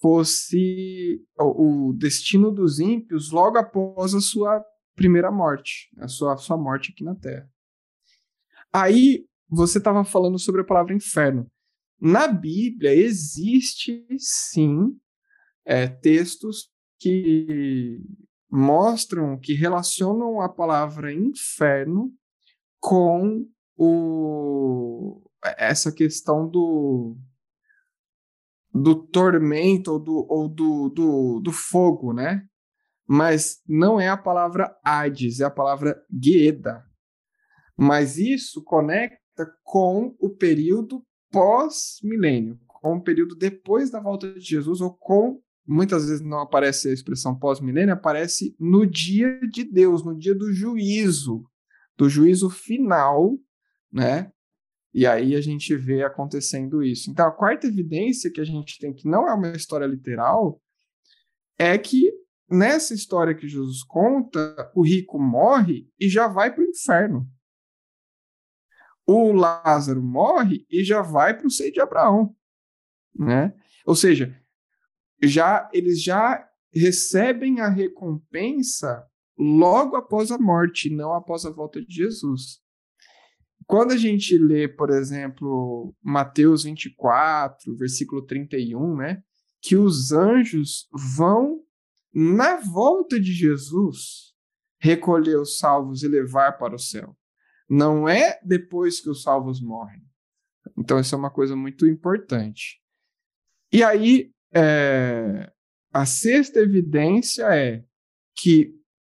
fosse 0.00 1.24
o, 1.38 1.92
destino 1.92 2.50
dos 2.50 2.80
ímpios 2.80 3.30
logo 3.30 3.58
após 3.58 4.14
a 4.14 4.20
sua 4.20 4.64
primeira 4.94 5.30
morte, 5.30 5.88
a 5.98 6.08
sua, 6.08 6.34
a 6.34 6.36
sua 6.36 6.56
morte 6.56 6.92
aqui 6.92 7.04
na 7.04 7.14
Terra. 7.14 7.48
Aí 8.72 9.24
você 9.48 9.78
estava 9.78 10.04
falando 10.04 10.38
sobre 10.38 10.62
a 10.62 10.64
palavra 10.64 10.94
inferno. 10.94 11.46
Na 12.00 12.26
Bíblia 12.26 12.94
existe 12.94 14.04
sim 14.18 14.96
é, 15.64 15.86
textos 15.86 16.68
que 16.98 18.00
mostram, 18.52 19.38
que 19.38 19.54
relacionam 19.54 20.42
a 20.42 20.48
palavra 20.48 21.10
inferno 21.10 22.12
com 22.78 23.46
o, 23.78 25.22
essa 25.56 25.90
questão 25.90 26.46
do, 26.46 27.16
do 28.72 28.94
tormento 28.94 29.92
ou 29.92 29.98
do, 29.98 30.26
ou 30.28 30.48
do, 30.48 30.88
do, 30.90 31.40
do 31.40 31.50
fogo, 31.50 32.12
né? 32.12 32.46
Mas 33.08 33.62
não 33.66 33.98
é 33.98 34.08
a 34.08 34.16
palavra 34.16 34.76
Hades, 34.84 35.40
é 35.40 35.44
a 35.44 35.50
palavra 35.50 36.00
Gueda. 36.10 36.84
Mas 37.76 38.18
isso 38.18 38.62
conecta 38.62 39.50
com 39.62 40.14
o 40.20 40.28
período 40.28 41.02
pós-milênio, 41.30 42.60
com 42.66 42.96
o 42.96 43.02
período 43.02 43.34
depois 43.34 43.90
da 43.90 43.98
volta 43.98 44.32
de 44.34 44.40
Jesus, 44.40 44.82
ou 44.82 44.94
com, 44.94 45.41
muitas 45.66 46.06
vezes 46.06 46.20
não 46.20 46.40
aparece 46.40 46.88
a 46.88 46.92
expressão 46.92 47.38
pós-milênio, 47.38 47.94
aparece 47.94 48.54
no 48.58 48.86
dia 48.86 49.38
de 49.48 49.64
Deus, 49.64 50.04
no 50.04 50.16
dia 50.16 50.34
do 50.34 50.52
juízo, 50.52 51.44
do 51.96 52.08
juízo 52.08 52.50
final, 52.50 53.38
né? 53.92 54.32
E 54.94 55.06
aí 55.06 55.34
a 55.34 55.40
gente 55.40 55.74
vê 55.74 56.02
acontecendo 56.02 56.82
isso. 56.82 57.10
Então, 57.10 57.26
a 57.26 57.32
quarta 57.32 57.66
evidência 57.66 58.30
que 58.30 58.40
a 58.40 58.44
gente 58.44 58.78
tem, 58.78 58.92
que 58.92 59.08
não 59.08 59.26
é 59.26 59.32
uma 59.32 59.52
história 59.52 59.86
literal, 59.86 60.60
é 61.58 61.78
que 61.78 62.12
nessa 62.50 62.92
história 62.92 63.34
que 63.34 63.48
Jesus 63.48 63.82
conta, 63.82 64.70
o 64.74 64.82
rico 64.82 65.18
morre 65.18 65.88
e 65.98 66.08
já 66.08 66.28
vai 66.28 66.54
para 66.54 66.62
o 66.62 66.66
inferno. 66.68 67.26
O 69.06 69.32
Lázaro 69.32 70.02
morre 70.02 70.66
e 70.70 70.84
já 70.84 71.00
vai 71.00 71.36
para 71.36 71.46
o 71.46 71.50
seio 71.50 71.72
de 71.72 71.80
Abraão, 71.80 72.36
né? 73.14 73.54
Ou 73.86 73.96
seja, 73.96 74.38
já 75.22 75.68
eles 75.72 76.02
já 76.02 76.46
recebem 76.72 77.60
a 77.60 77.68
recompensa 77.68 79.06
logo 79.38 79.96
após 79.96 80.30
a 80.30 80.38
morte, 80.38 80.90
não 80.90 81.12
após 81.12 81.44
a 81.44 81.50
volta 81.50 81.82
de 81.84 81.94
Jesus. 81.94 82.60
Quando 83.66 83.92
a 83.92 83.96
gente 83.96 84.36
lê, 84.36 84.68
por 84.68 84.90
exemplo, 84.90 85.94
Mateus 86.02 86.64
24, 86.64 87.76
versículo 87.76 88.22
31, 88.22 88.96
né, 88.96 89.22
que 89.60 89.76
os 89.76 90.12
anjos 90.12 90.88
vão 91.16 91.60
na 92.12 92.56
volta 92.56 93.18
de 93.18 93.32
Jesus 93.32 94.32
recolher 94.78 95.36
os 95.36 95.58
salvos 95.58 96.02
e 96.02 96.08
levar 96.08 96.58
para 96.58 96.74
o 96.74 96.78
céu. 96.78 97.16
Não 97.68 98.08
é 98.08 98.38
depois 98.44 99.00
que 99.00 99.08
os 99.08 99.22
salvos 99.22 99.60
morrem. 99.60 100.02
Então, 100.76 100.98
isso 100.98 101.14
é 101.14 101.18
uma 101.18 101.30
coisa 101.30 101.54
muito 101.54 101.86
importante. 101.86 102.82
E 103.72 103.82
aí, 103.82 104.32
é, 104.54 105.50
a 105.92 106.06
sexta 106.06 106.60
evidência 106.60 107.44
é 107.54 107.84
que 108.36 108.74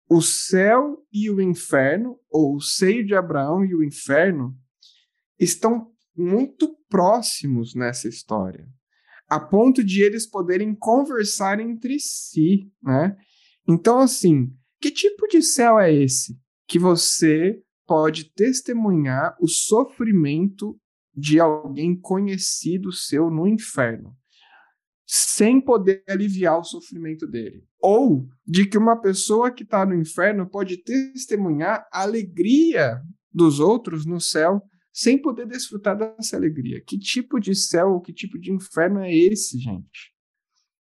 o 0.09 0.21
céu 0.21 1.05
e 1.13 1.31
o 1.31 1.41
inferno, 1.41 2.19
ou 2.31 2.57
o 2.57 2.61
seio 2.61 3.05
de 3.07 3.15
Abraão 3.15 3.65
e 3.65 3.75
o 3.75 3.83
inferno, 3.83 4.57
estão 5.39 5.91
muito 6.17 6.77
próximos 6.89 7.75
nessa 7.75 8.09
história, 8.09 8.69
a 9.29 9.41
ponto 9.41 9.83
de 9.83 10.03
eles 10.03 10.27
poderem 10.27 10.75
conversar 10.75 11.59
entre 11.59 11.99
si, 11.99 12.71
né? 12.83 13.17
Então, 13.67 13.99
assim, 13.99 14.53
que 14.81 14.91
tipo 14.91 15.27
de 15.27 15.43
céu 15.43 15.81
é 15.81 15.93
esse 15.93 16.39
que 16.69 16.79
você 16.79 17.61
pode 17.87 18.33
testemunhar 18.33 19.37
o 19.41 19.49
sofrimento 19.49 20.79
de 21.17 21.41
alguém 21.41 21.99
conhecido 21.99 22.93
seu 22.93 23.31
no 23.31 23.47
inferno? 23.47 24.17
Sem 25.17 25.61
poder 25.61 26.03
aliviar 26.09 26.59
o 26.59 26.65
sofrimento 26.65 27.25
dele. 27.25 27.63
Ou 27.81 28.27
de 28.45 28.67
que 28.67 28.77
uma 28.77 29.01
pessoa 29.01 29.49
que 29.49 29.63
está 29.63 29.87
no 29.87 29.95
inferno 29.95 30.45
pode 30.45 30.79
testemunhar 30.79 31.87
a 31.93 32.03
alegria 32.03 33.01
dos 33.33 33.61
outros 33.61 34.05
no 34.05 34.21
céu 34.21 34.61
sem 34.93 35.17
poder 35.17 35.47
desfrutar 35.47 35.97
dessa 35.97 36.37
alegria. 36.37 36.83
Que 36.85 36.99
tipo 36.99 37.39
de 37.39 37.55
céu, 37.55 38.01
que 38.01 38.13
tipo 38.13 38.37
de 38.41 38.51
inferno 38.51 38.99
é 38.99 39.15
esse, 39.15 39.57
gente? 39.57 40.13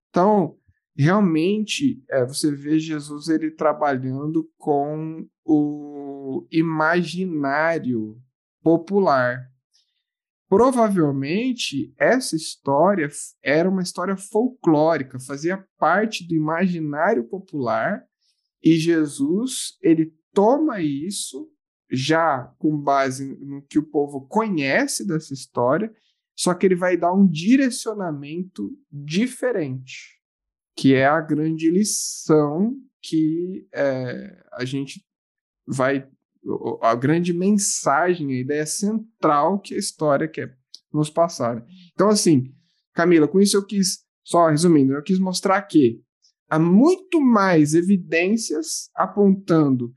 Então, 0.09 0.57
realmente, 0.97 2.03
é, 2.09 2.25
você 2.25 2.51
vê 2.51 2.79
Jesus 2.79 3.27
ele 3.27 3.51
trabalhando 3.51 4.49
com 4.57 5.27
o 5.45 6.47
imaginário 6.51 8.19
popular 8.63 9.37
Provavelmente 10.55 11.93
essa 11.97 12.33
história 12.33 13.09
era 13.43 13.69
uma 13.69 13.81
história 13.81 14.15
folclórica, 14.15 15.19
fazia 15.19 15.61
parte 15.77 16.25
do 16.25 16.33
imaginário 16.33 17.25
popular 17.27 18.01
e 18.63 18.77
Jesus 18.77 19.77
ele 19.81 20.13
toma 20.33 20.79
isso 20.79 21.51
já 21.91 22.53
com 22.57 22.79
base 22.79 23.37
no 23.37 23.63
que 23.63 23.77
o 23.77 23.83
povo 23.83 24.25
conhece 24.29 25.05
dessa 25.05 25.33
história, 25.33 25.93
só 26.33 26.53
que 26.53 26.65
ele 26.65 26.75
vai 26.75 26.95
dar 26.95 27.11
um 27.11 27.27
direcionamento 27.27 28.71
diferente, 28.89 30.21
que 30.73 30.93
é 30.93 31.05
a 31.05 31.19
grande 31.19 31.69
lição 31.69 32.73
que 33.01 33.67
é, 33.73 34.41
a 34.53 34.63
gente 34.63 35.05
vai 35.67 36.07
a 36.81 36.95
grande 36.95 37.33
mensagem, 37.33 38.31
a 38.31 38.39
ideia 38.39 38.65
central 38.65 39.59
que 39.59 39.73
a 39.73 39.77
história 39.77 40.27
quer 40.27 40.55
nos 40.93 41.09
passar. 41.09 41.65
Então, 41.93 42.09
assim, 42.09 42.53
Camila, 42.93 43.27
com 43.27 43.39
isso 43.39 43.57
eu 43.57 43.65
quis, 43.65 43.99
só 44.23 44.49
resumindo, 44.49 44.93
eu 44.93 45.03
quis 45.03 45.19
mostrar 45.19 45.61
que 45.63 46.01
há 46.49 46.59
muito 46.59 47.19
mais 47.19 47.73
evidências 47.73 48.89
apontando 48.95 49.93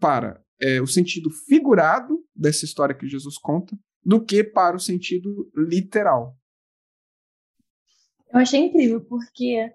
para 0.00 0.42
é, 0.60 0.80
o 0.80 0.86
sentido 0.86 1.30
figurado 1.30 2.18
dessa 2.34 2.64
história 2.64 2.94
que 2.94 3.06
Jesus 3.06 3.36
conta 3.38 3.76
do 4.04 4.24
que 4.24 4.42
para 4.42 4.76
o 4.76 4.80
sentido 4.80 5.50
literal. 5.54 6.36
Eu 8.32 8.40
achei 8.40 8.60
incrível, 8.60 9.00
porque 9.04 9.70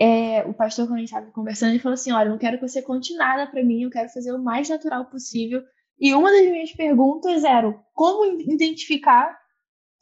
é, 0.00 0.42
o 0.44 0.54
pastor, 0.54 0.86
quando 0.86 0.96
a 0.96 1.00
gente 1.00 1.08
estava 1.08 1.30
conversando, 1.30 1.72
ele 1.72 1.78
falou 1.78 1.92
assim: 1.92 2.10
Olha, 2.10 2.28
eu 2.28 2.30
não 2.30 2.38
quero 2.38 2.58
que 2.58 2.66
você 2.66 2.80
conte 2.80 3.14
nada 3.14 3.46
para 3.46 3.62
mim, 3.62 3.82
eu 3.82 3.90
quero 3.90 4.08
fazer 4.08 4.32
o 4.32 4.42
mais 4.42 4.66
natural 4.66 5.04
possível. 5.04 5.62
E 5.98 6.14
uma 6.14 6.30
das 6.32 6.50
minhas 6.50 6.72
perguntas 6.72 7.44
era: 7.44 7.70
como 7.92 8.40
identificar 8.40 9.38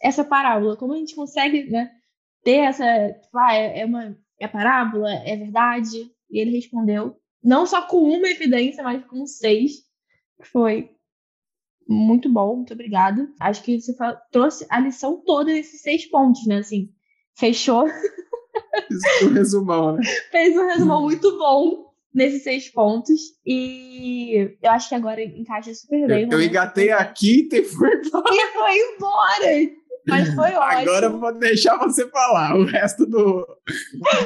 essa 0.01 0.23
parábola? 0.23 0.77
Como 0.77 0.93
a 0.93 0.97
gente 0.97 1.17
consegue 1.17 1.69
né, 1.69 1.91
ter 2.45 2.59
essa. 2.59 2.85
Tipo, 3.13 3.39
ah, 3.39 3.55
é, 3.55 3.81
é 3.81 3.85
uma 3.85 4.17
é 4.39 4.47
parábola? 4.47 5.13
É 5.13 5.37
verdade? 5.37 6.09
E 6.31 6.39
ele 6.39 6.53
respondeu, 6.53 7.17
não 7.43 7.67
só 7.67 7.83
com 7.83 8.03
uma 8.03 8.29
evidência, 8.29 8.85
mas 8.85 9.05
com 9.05 9.27
seis. 9.27 9.87
Foi 10.53 10.91
muito 11.89 12.33
bom, 12.33 12.55
muito 12.55 12.73
obrigado. 12.73 13.35
Acho 13.41 13.65
que 13.65 13.81
você 13.81 13.93
trouxe 14.31 14.65
a 14.71 14.79
lição 14.79 15.21
toda 15.25 15.53
desses 15.53 15.81
seis 15.81 16.07
pontos, 16.07 16.47
né? 16.47 16.59
Assim, 16.59 16.95
fechou 17.35 17.87
Fiz 18.89 19.23
um 19.23 19.33
resumão, 19.33 19.93
né? 19.97 20.03
Fez 20.31 20.57
um 20.57 20.67
resumão 20.67 21.03
muito 21.03 21.39
bom 21.39 21.89
nesses 22.15 22.43
seis 22.43 22.69
pontos. 22.69 23.21
E 23.47 24.57
eu 24.63 24.71
acho 24.71 24.89
que 24.89 24.95
agora 24.95 25.23
encaixa 25.23 25.73
super 25.75 26.07
bem. 26.07 26.25
Eu, 26.25 26.39
eu 26.39 26.43
engatei 26.43 26.91
aqui 26.91 27.49
e 27.53 27.65
foi 27.65 27.95
embora. 27.95 28.35
E 28.35 28.53
foi 28.53 28.79
embora. 28.79 29.79
Mas 30.09 30.35
foi 30.35 30.53
ótimo. 30.55 30.63
Agora 30.91 31.07
eu 31.07 31.21
vou 31.21 31.39
deixar 31.39 31.77
você 31.77 32.09
falar 32.09 32.57
o 32.57 32.65
resto 32.65 33.05
do, 33.05 33.47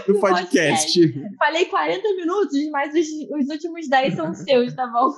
do 0.06 0.20
podcast. 0.20 1.00
podcast. 1.00 1.36
Falei 1.36 1.66
40 1.66 2.08
minutos, 2.14 2.70
mas 2.70 2.94
os, 2.94 3.08
os 3.30 3.48
últimos 3.48 3.88
10 3.88 4.14
são 4.14 4.32
seus, 4.32 4.72
tá 4.74 4.86
bom? 4.86 5.12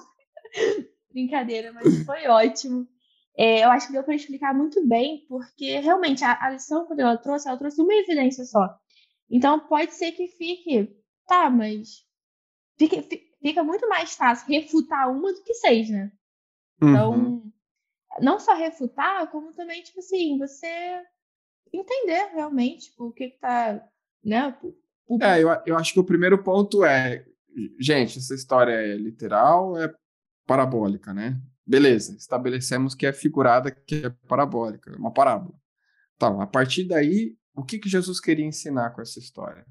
Brincadeira, 1.12 1.70
mas 1.72 2.05
foi 2.05 2.26
ótimo. 2.28 2.87
É, 3.37 3.64
eu 3.64 3.70
acho 3.70 3.89
que 3.89 3.93
deu 3.93 4.03
para 4.05 4.14
explicar 4.14 4.55
muito 4.55 4.87
bem, 4.87 5.26
porque 5.28 5.80
realmente 5.80 6.24
a, 6.24 6.39
a 6.41 6.51
lição, 6.51 6.87
quando 6.87 7.01
ela 7.01 7.18
trouxe, 7.18 7.47
ela 7.47 7.59
trouxe 7.59 7.82
uma 7.82 7.93
evidência 7.95 8.45
só 8.45 8.74
Então 9.30 9.60
pode 9.60 9.92
ser 9.94 10.12
que 10.12 10.28
fique, 10.28 10.94
tá, 11.26 11.48
mas 11.50 12.04
fica, 12.78 13.02
fica 13.40 13.62
muito 13.62 13.88
mais 13.88 14.14
fácil 14.14 14.48
refutar 14.48 15.10
uma 15.10 15.32
do 15.32 15.42
que 15.42 15.54
seis, 15.54 15.88
né? 15.90 16.12
Então, 16.76 17.12
uhum. 17.12 17.52
não 18.20 18.38
só 18.38 18.54
refutar, 18.54 19.30
como 19.30 19.52
também, 19.52 19.82
tipo 19.82 20.00
assim, 20.00 20.38
você 20.38 21.02
entender 21.72 22.30
realmente 22.32 22.90
tipo, 22.90 23.06
o 23.06 23.12
que, 23.12 23.30
que 23.30 23.38
tá, 23.38 23.82
né? 24.24 24.56
O... 25.08 25.22
É, 25.22 25.42
eu, 25.42 25.48
eu 25.66 25.76
acho 25.76 25.92
que 25.92 26.00
o 26.00 26.04
primeiro 26.04 26.42
ponto 26.42 26.84
é, 26.84 27.24
gente, 27.78 28.18
essa 28.18 28.34
história 28.34 28.72
é 28.72 28.96
literal, 28.96 29.78
é 29.78 29.92
parabólica, 30.46 31.12
né? 31.12 31.40
Beleza, 31.66 32.14
estabelecemos 32.16 32.94
que 32.94 33.06
é 33.06 33.12
figurada, 33.12 33.70
que 33.70 34.06
é 34.06 34.10
parabólica, 34.28 34.94
uma 34.96 35.12
parábola. 35.12 35.54
Então, 36.16 36.40
a 36.40 36.46
partir 36.46 36.84
daí, 36.84 37.36
o 37.55 37.64
que, 37.64 37.78
que 37.78 37.88
Jesus 37.88 38.20
queria 38.20 38.44
ensinar 38.44 38.90
com 38.90 39.00
essa 39.00 39.18
história? 39.18 39.64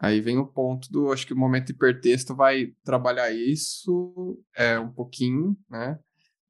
Aí 0.00 0.20
vem 0.20 0.38
o 0.38 0.46
ponto 0.46 0.90
do, 0.90 1.12
acho 1.12 1.26
que 1.26 1.32
o 1.32 1.38
momento 1.38 1.70
hipertexto 1.70 2.34
vai 2.34 2.74
trabalhar 2.82 3.30
isso 3.30 4.42
é, 4.56 4.78
um 4.78 4.92
pouquinho, 4.92 5.56
né? 5.70 5.98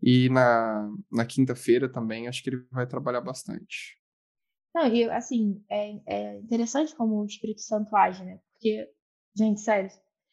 E 0.03 0.29
na, 0.31 0.91
na 1.11 1.27
quinta-feira 1.27 1.91
também 1.91 2.27
acho 2.27 2.43
que 2.43 2.51
ele 2.51 2.67
vai 2.71 2.87
trabalhar 2.87 3.21
bastante. 3.21 3.99
Não, 4.75 4.87
e 4.87 5.09
assim, 5.11 5.63
é, 5.71 6.01
é 6.07 6.39
interessante 6.39 6.95
como 6.97 7.21
o 7.21 7.27
Espírito 7.27 7.61
Santo 7.61 7.95
age, 7.95 8.25
né? 8.25 8.41
Porque, 8.53 8.89
gente, 9.37 9.61
sério, 9.61 9.91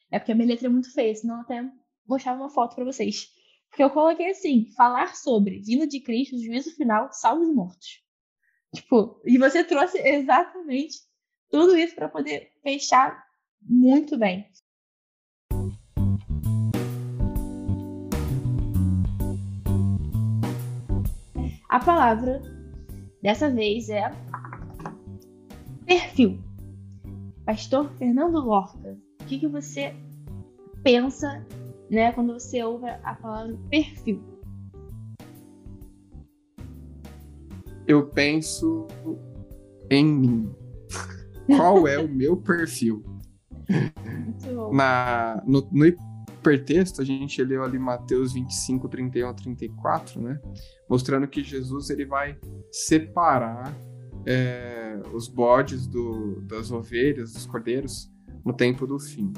é 0.10 0.18
porque 0.18 0.32
a 0.32 0.36
minha 0.36 0.48
letra 0.48 0.68
é 0.68 0.70
muito 0.70 0.92
feia, 0.94 1.14
senão 1.14 1.42
até 1.42 1.62
mostrava 2.08 2.40
uma 2.40 2.50
foto 2.50 2.76
para 2.76 2.86
vocês. 2.86 3.28
Porque 3.70 3.84
eu 3.84 3.90
coloquei 3.90 4.32
assim, 4.32 4.66
falar 4.76 5.16
sobre 5.16 5.62
vinda 5.62 5.88
de 5.88 6.02
Cristo, 6.02 6.38
juízo 6.38 6.76
final, 6.76 7.10
salvo 7.12 7.44
os 7.44 7.54
mortos. 7.54 8.02
Tipo, 8.74 9.22
e 9.26 9.38
você 9.38 9.64
trouxe 9.64 9.98
exatamente 10.00 11.00
tudo 11.50 11.76
isso 11.76 11.94
para 11.94 12.08
poder 12.08 12.52
fechar 12.64 13.26
muito 13.62 14.18
bem. 14.18 14.50
A 21.68 21.80
palavra 21.80 22.42
dessa 23.22 23.50
vez 23.50 23.90
é 23.90 24.10
perfil. 25.86 26.40
Pastor 27.46 27.92
Fernando 27.98 28.40
Lorca, 28.40 28.98
o 29.22 29.26
que, 29.26 29.40
que 29.40 29.48
você 29.48 29.94
pensa 30.84 31.46
né, 31.90 32.12
quando 32.14 32.34
você 32.34 32.64
ouve 32.64 32.90
a 32.90 33.16
palavra 33.16 33.58
perfil? 33.70 34.31
Eu 37.92 38.08
penso 38.08 38.88
em 39.90 40.06
mim. 40.06 40.56
Qual 41.46 41.86
é 41.86 42.00
o 42.00 42.08
meu 42.08 42.38
perfil? 42.38 43.04
Na, 44.72 45.44
no, 45.46 45.68
no 45.70 45.86
hipertexto, 45.86 47.02
a 47.02 47.04
gente 47.04 47.44
leu 47.44 47.62
ali 47.66 47.78
Mateus 47.78 48.32
25, 48.32 48.88
31 48.88 49.28
a 49.28 49.34
34, 49.34 50.22
né? 50.22 50.40
Mostrando 50.90 51.28
que 51.28 51.44
Jesus 51.44 51.90
ele 51.90 52.06
vai 52.06 52.38
separar 52.72 53.76
é, 54.26 54.98
os 55.14 55.28
bodes 55.28 55.86
do, 55.86 56.40
das 56.44 56.72
ovelhas, 56.72 57.34
dos 57.34 57.46
cordeiros, 57.46 58.10
no 58.46 58.54
tempo 58.54 58.88
do 58.88 58.98
fim. 58.98 59.34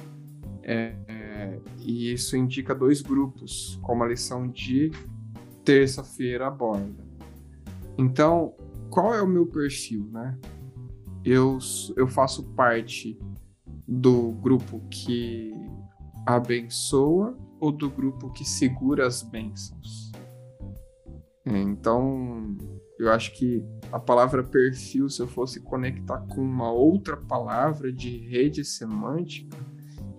É, 0.62 0.94
é, 1.08 1.60
e 1.80 2.14
isso 2.14 2.38
indica 2.38 2.76
dois 2.76 3.02
grupos, 3.02 3.80
como 3.82 4.04
a 4.04 4.08
lição 4.08 4.48
de 4.48 4.92
terça-feira 5.66 6.46
aborda. 6.46 7.13
Então, 7.98 8.54
qual 8.90 9.14
é 9.14 9.22
o 9.22 9.28
meu 9.28 9.46
perfil, 9.46 10.08
né? 10.12 10.38
Eu, 11.24 11.58
eu 11.96 12.08
faço 12.08 12.44
parte 12.54 13.18
do 13.88 14.32
grupo 14.34 14.82
que 14.90 15.54
abençoa 16.26 17.38
ou 17.60 17.72
do 17.72 17.90
grupo 17.90 18.32
que 18.32 18.44
segura 18.44 19.08
as 19.08 19.24
bênçãos? 19.24 20.12
Então, 21.46 22.56
eu 22.98 23.12
acho 23.12 23.34
que 23.34 23.64
a 23.92 24.00
palavra 24.00 24.44
perfil, 24.44 25.10
se 25.10 25.22
eu 25.22 25.28
fosse 25.28 25.60
conectar 25.60 26.20
com 26.22 26.42
uma 26.42 26.72
outra 26.72 27.18
palavra 27.18 27.92
de 27.92 28.18
rede 28.18 28.64
semântica, 28.64 29.58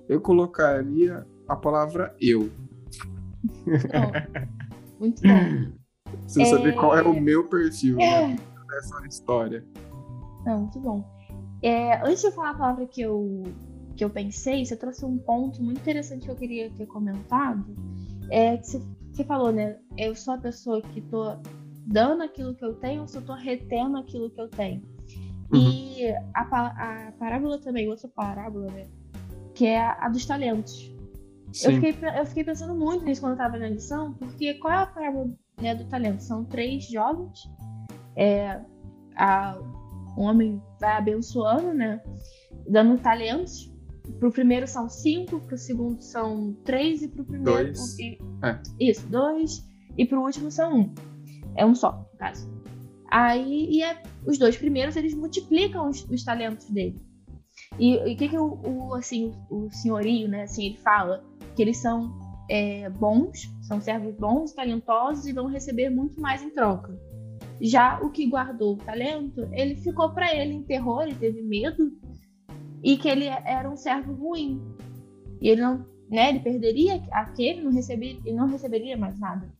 eu 0.08 0.20
colocaria 0.20 1.26
a 1.48 1.56
palavra 1.56 2.14
eu. 2.20 2.50
Oh, 3.94 5.00
muito 5.00 5.22
bom. 5.22 5.74
Você 6.26 6.42
é... 6.42 6.44
saber 6.46 6.74
qual 6.74 6.96
é 6.96 7.02
o 7.02 7.20
meu 7.20 7.48
perfil 7.48 7.98
é... 8.00 8.28
né, 8.28 8.38
nessa 8.70 9.06
história. 9.06 9.64
Não, 10.44 10.60
muito 10.60 10.80
bom. 10.80 11.04
É, 11.62 11.96
antes 12.06 12.20
de 12.20 12.26
eu 12.26 12.32
falar 12.32 12.50
a 12.50 12.54
palavra 12.54 12.86
que 12.86 13.00
eu, 13.00 13.42
que 13.96 14.04
eu 14.04 14.10
pensei, 14.10 14.64
você 14.64 14.76
trouxe 14.76 15.04
um 15.04 15.16
ponto 15.16 15.62
muito 15.62 15.80
interessante 15.80 16.26
que 16.26 16.30
eu 16.30 16.36
queria 16.36 16.70
ter 16.70 16.86
comentado. 16.86 17.64
É 18.30 18.56
que 18.58 18.66
você, 18.66 18.82
você 19.10 19.24
falou, 19.24 19.50
né? 19.50 19.78
Eu 19.96 20.14
sou 20.14 20.34
a 20.34 20.38
pessoa 20.38 20.82
que 20.82 21.00
tô 21.00 21.36
dando 21.86 22.22
aquilo 22.22 22.54
que 22.54 22.64
eu 22.64 22.74
tenho 22.74 23.02
ou 23.02 23.08
se 23.08 23.16
eu 23.16 23.22
tô 23.22 23.34
retendo 23.34 23.96
aquilo 23.96 24.30
que 24.30 24.40
eu 24.40 24.48
tenho. 24.48 24.82
Uhum. 25.52 25.60
E 25.60 26.06
a, 26.34 26.42
a 26.42 27.12
parábola 27.12 27.58
também, 27.58 27.88
outra 27.88 28.08
parábola, 28.08 28.70
né? 28.70 28.86
Que 29.54 29.66
é 29.66 29.80
a, 29.80 30.06
a 30.06 30.08
dos 30.08 30.26
talentos. 30.26 30.92
Eu 31.62 31.72
fiquei, 31.72 31.96
eu 32.18 32.26
fiquei 32.26 32.44
pensando 32.44 32.74
muito 32.74 33.04
nisso 33.04 33.20
quando 33.20 33.32
eu 33.32 33.38
tava 33.38 33.56
na 33.56 33.68
lição, 33.68 34.12
porque 34.14 34.54
qual 34.54 34.72
é 34.72 34.76
a 34.78 34.86
parábola 34.86 35.30
né, 35.60 35.74
do 35.74 35.84
talento? 35.84 36.22
São 36.22 36.44
três 36.44 36.88
jovens. 36.88 37.50
É, 38.16 38.60
a, 39.16 39.58
o 40.16 40.22
homem 40.22 40.62
vai 40.80 40.96
abençoando, 40.96 41.72
né? 41.74 42.02
Dando 42.68 42.98
talentos. 42.98 43.72
Pro 44.18 44.30
primeiro 44.30 44.66
são 44.66 44.88
cinco, 44.88 45.40
pro 45.40 45.56
segundo 45.56 46.02
são 46.02 46.54
três 46.64 47.02
e 47.02 47.08
pro 47.08 47.24
primeiro. 47.24 47.72
Dois. 47.72 47.98
E, 47.98 48.18
é. 48.42 48.60
Isso, 48.78 49.06
dois. 49.06 49.64
E 49.96 50.04
pro 50.04 50.20
último 50.20 50.50
são 50.50 50.80
um. 50.80 50.94
É 51.56 51.64
um 51.64 51.74
só, 51.74 52.06
no 52.12 52.18
caso. 52.18 52.52
Aí, 53.10 53.68
e 53.70 53.82
é, 53.82 54.02
os 54.26 54.38
dois 54.38 54.56
primeiros, 54.56 54.96
eles 54.96 55.14
multiplicam 55.14 55.88
os, 55.88 56.04
os 56.10 56.24
talentos 56.24 56.66
dele. 56.66 57.00
E 57.78 57.96
o 57.96 58.16
que, 58.16 58.28
que 58.28 58.38
o, 58.38 58.60
o, 58.64 58.94
assim, 58.94 59.32
o 59.50 59.70
senhorio, 59.70 60.28
né, 60.28 60.42
assim, 60.42 60.66
ele 60.66 60.76
fala? 60.78 61.24
Que 61.54 61.62
eles 61.62 61.78
são 61.78 62.12
é, 62.50 62.90
bons, 62.90 63.48
são 63.64 63.80
servos 63.80 64.14
bons, 64.14 64.52
talentosos 64.52 65.26
e 65.26 65.32
vão 65.32 65.46
receber 65.46 65.88
muito 65.88 66.20
mais 66.20 66.42
em 66.42 66.50
troca. 66.50 66.98
Já 67.60 67.98
o 68.00 68.10
que 68.10 68.26
guardou 68.26 68.74
o 68.74 68.78
talento, 68.78 69.48
ele 69.52 69.76
ficou 69.76 70.10
para 70.10 70.34
ele 70.34 70.52
em 70.52 70.62
terror, 70.62 71.02
ele 71.02 71.14
teve 71.14 71.42
medo 71.42 71.92
e 72.82 72.96
que 72.96 73.08
ele 73.08 73.26
era 73.26 73.68
um 73.68 73.76
servo 73.76 74.12
ruim. 74.12 74.60
E 75.40 75.48
ele 75.48 75.62
não, 75.62 75.86
né, 76.10 76.28
ele 76.28 76.40
perderia 76.40 77.02
aquele, 77.10 77.62
não 77.62 77.72
receberia, 77.72 78.20
ele 78.24 78.36
não 78.36 78.46
receberia 78.46 78.96
mais 78.96 79.18
nada. 79.18 79.50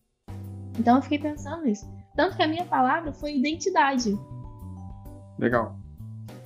Então 0.78 0.96
eu 0.96 1.02
fiquei 1.02 1.18
pensando 1.18 1.64
nisso. 1.64 1.90
Tanto 2.14 2.36
que 2.36 2.42
a 2.42 2.48
minha 2.48 2.64
palavra 2.64 3.12
foi 3.12 3.36
identidade. 3.36 4.14
Legal. 5.38 5.78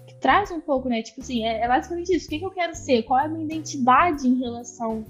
Que 0.07 0.15
traz 0.21 0.51
um 0.53 0.61
pouco, 0.61 0.89
né? 0.89 1.03
Tipo 1.03 1.21
assim, 1.23 1.45
é, 1.45 1.63
é 1.63 1.69
basicamente 1.69 2.15
isso. 2.15 2.27
O 2.27 2.29
que, 2.31 2.39
que 2.39 2.45
eu 2.45 2.51
quero 2.51 2.75
ser? 2.75 3.03
Qual 3.03 3.19
é 3.19 3.25
a 3.25 3.29
minha 3.29 3.45
identidade 3.45 4.29
em 4.29 4.39
relação 4.39 5.05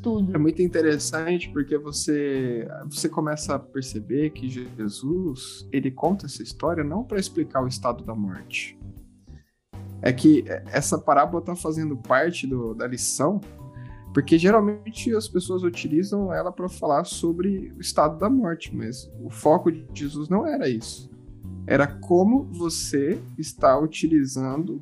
tudo. 0.00 0.34
É 0.34 0.38
muito 0.38 0.62
interessante 0.62 1.48
porque 1.50 1.76
você 1.76 2.68
você 2.84 3.08
começa 3.08 3.54
a 3.54 3.58
perceber 3.58 4.30
que 4.30 4.48
Jesus 4.48 5.68
ele 5.72 5.90
conta 5.90 6.26
essa 6.26 6.42
história 6.42 6.84
não 6.84 7.02
para 7.02 7.18
explicar 7.18 7.62
o 7.62 7.68
estado 7.68 8.04
da 8.04 8.14
morte. 8.14 8.78
É 10.02 10.12
que 10.12 10.44
essa 10.70 10.98
parábola 10.98 11.40
está 11.40 11.56
fazendo 11.56 11.96
parte 11.96 12.46
do, 12.46 12.74
da 12.74 12.86
lição, 12.86 13.40
porque 14.12 14.38
geralmente 14.38 15.14
as 15.14 15.26
pessoas 15.26 15.62
utilizam 15.62 16.32
ela 16.32 16.52
para 16.52 16.68
falar 16.68 17.04
sobre 17.04 17.72
o 17.76 17.80
estado 17.80 18.18
da 18.18 18.28
morte, 18.28 18.74
mas 18.74 19.10
o 19.22 19.30
foco 19.30 19.72
de 19.72 19.86
Jesus 19.94 20.28
não 20.28 20.46
era 20.46 20.68
isso. 20.68 21.10
Era 21.66 21.86
como 21.86 22.44
você 22.52 23.18
está 23.38 23.78
utilizando 23.78 24.80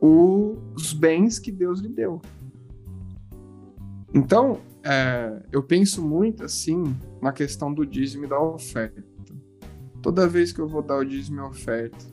os 0.00 0.92
bens 0.94 1.38
que 1.38 1.52
Deus 1.52 1.80
lhe 1.80 1.88
deu. 1.88 2.22
Então, 4.12 4.60
é, 4.82 5.42
eu 5.52 5.62
penso 5.62 6.02
muito 6.02 6.44
assim 6.44 6.96
na 7.20 7.32
questão 7.32 7.72
do 7.72 7.84
dízimo 7.84 8.24
e 8.24 8.28
da 8.28 8.40
oferta. 8.40 9.04
Toda 10.00 10.28
vez 10.28 10.52
que 10.52 10.60
eu 10.60 10.68
vou 10.68 10.80
dar 10.82 10.96
o 10.96 11.04
dízimo 11.04 11.40
e 11.40 11.44
oferta, 11.44 12.06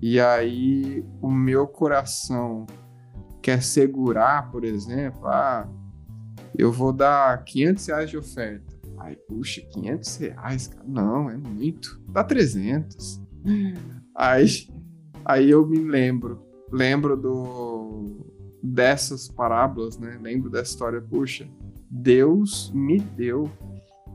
e 0.00 0.18
aí 0.18 1.04
o 1.20 1.30
meu 1.30 1.66
coração 1.66 2.66
quer 3.42 3.62
segurar, 3.62 4.50
por 4.50 4.64
exemplo, 4.64 5.26
ah, 5.26 5.68
eu 6.56 6.70
vou 6.70 6.92
dar 6.92 7.42
500 7.44 7.86
reais 7.86 8.10
de 8.10 8.16
oferta. 8.16 8.72
Ai, 8.98 9.16
puxa, 9.16 9.60
500 9.72 10.16
reais, 10.16 10.66
cara. 10.68 10.84
Não, 10.86 11.28
é 11.28 11.36
muito. 11.36 12.00
Dá 12.08 12.22
300. 12.22 13.20
Aí, 14.14 14.46
aí 15.24 15.50
eu 15.50 15.66
me 15.66 15.78
lembro, 15.78 16.40
lembro 16.70 17.16
do, 17.16 18.31
dessas 18.62 19.28
parábolas, 19.28 19.98
né? 19.98 20.18
Lembro 20.20 20.48
dessa 20.48 20.70
história, 20.70 21.00
puxa, 21.00 21.48
Deus 21.90 22.70
me 22.74 23.00
deu 23.00 23.50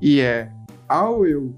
e 0.01 0.19
é 0.19 0.51
ao 0.87 1.25
eu 1.25 1.53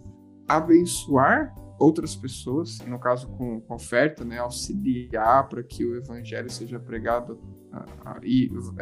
abençoar 0.48 1.54
outras 1.78 2.16
pessoas, 2.16 2.80
no 2.80 3.00
caso 3.00 3.28
com, 3.30 3.62
com 3.62 3.74
oferta, 3.74 4.26
né, 4.26 4.40
auxiliar 4.40 5.48
para 5.48 5.64
que 5.64 5.86
o 5.86 5.96
evangelho 5.96 6.50
seja 6.50 6.80
pregado 6.80 7.40
a, 7.72 7.86
a, 8.06 8.20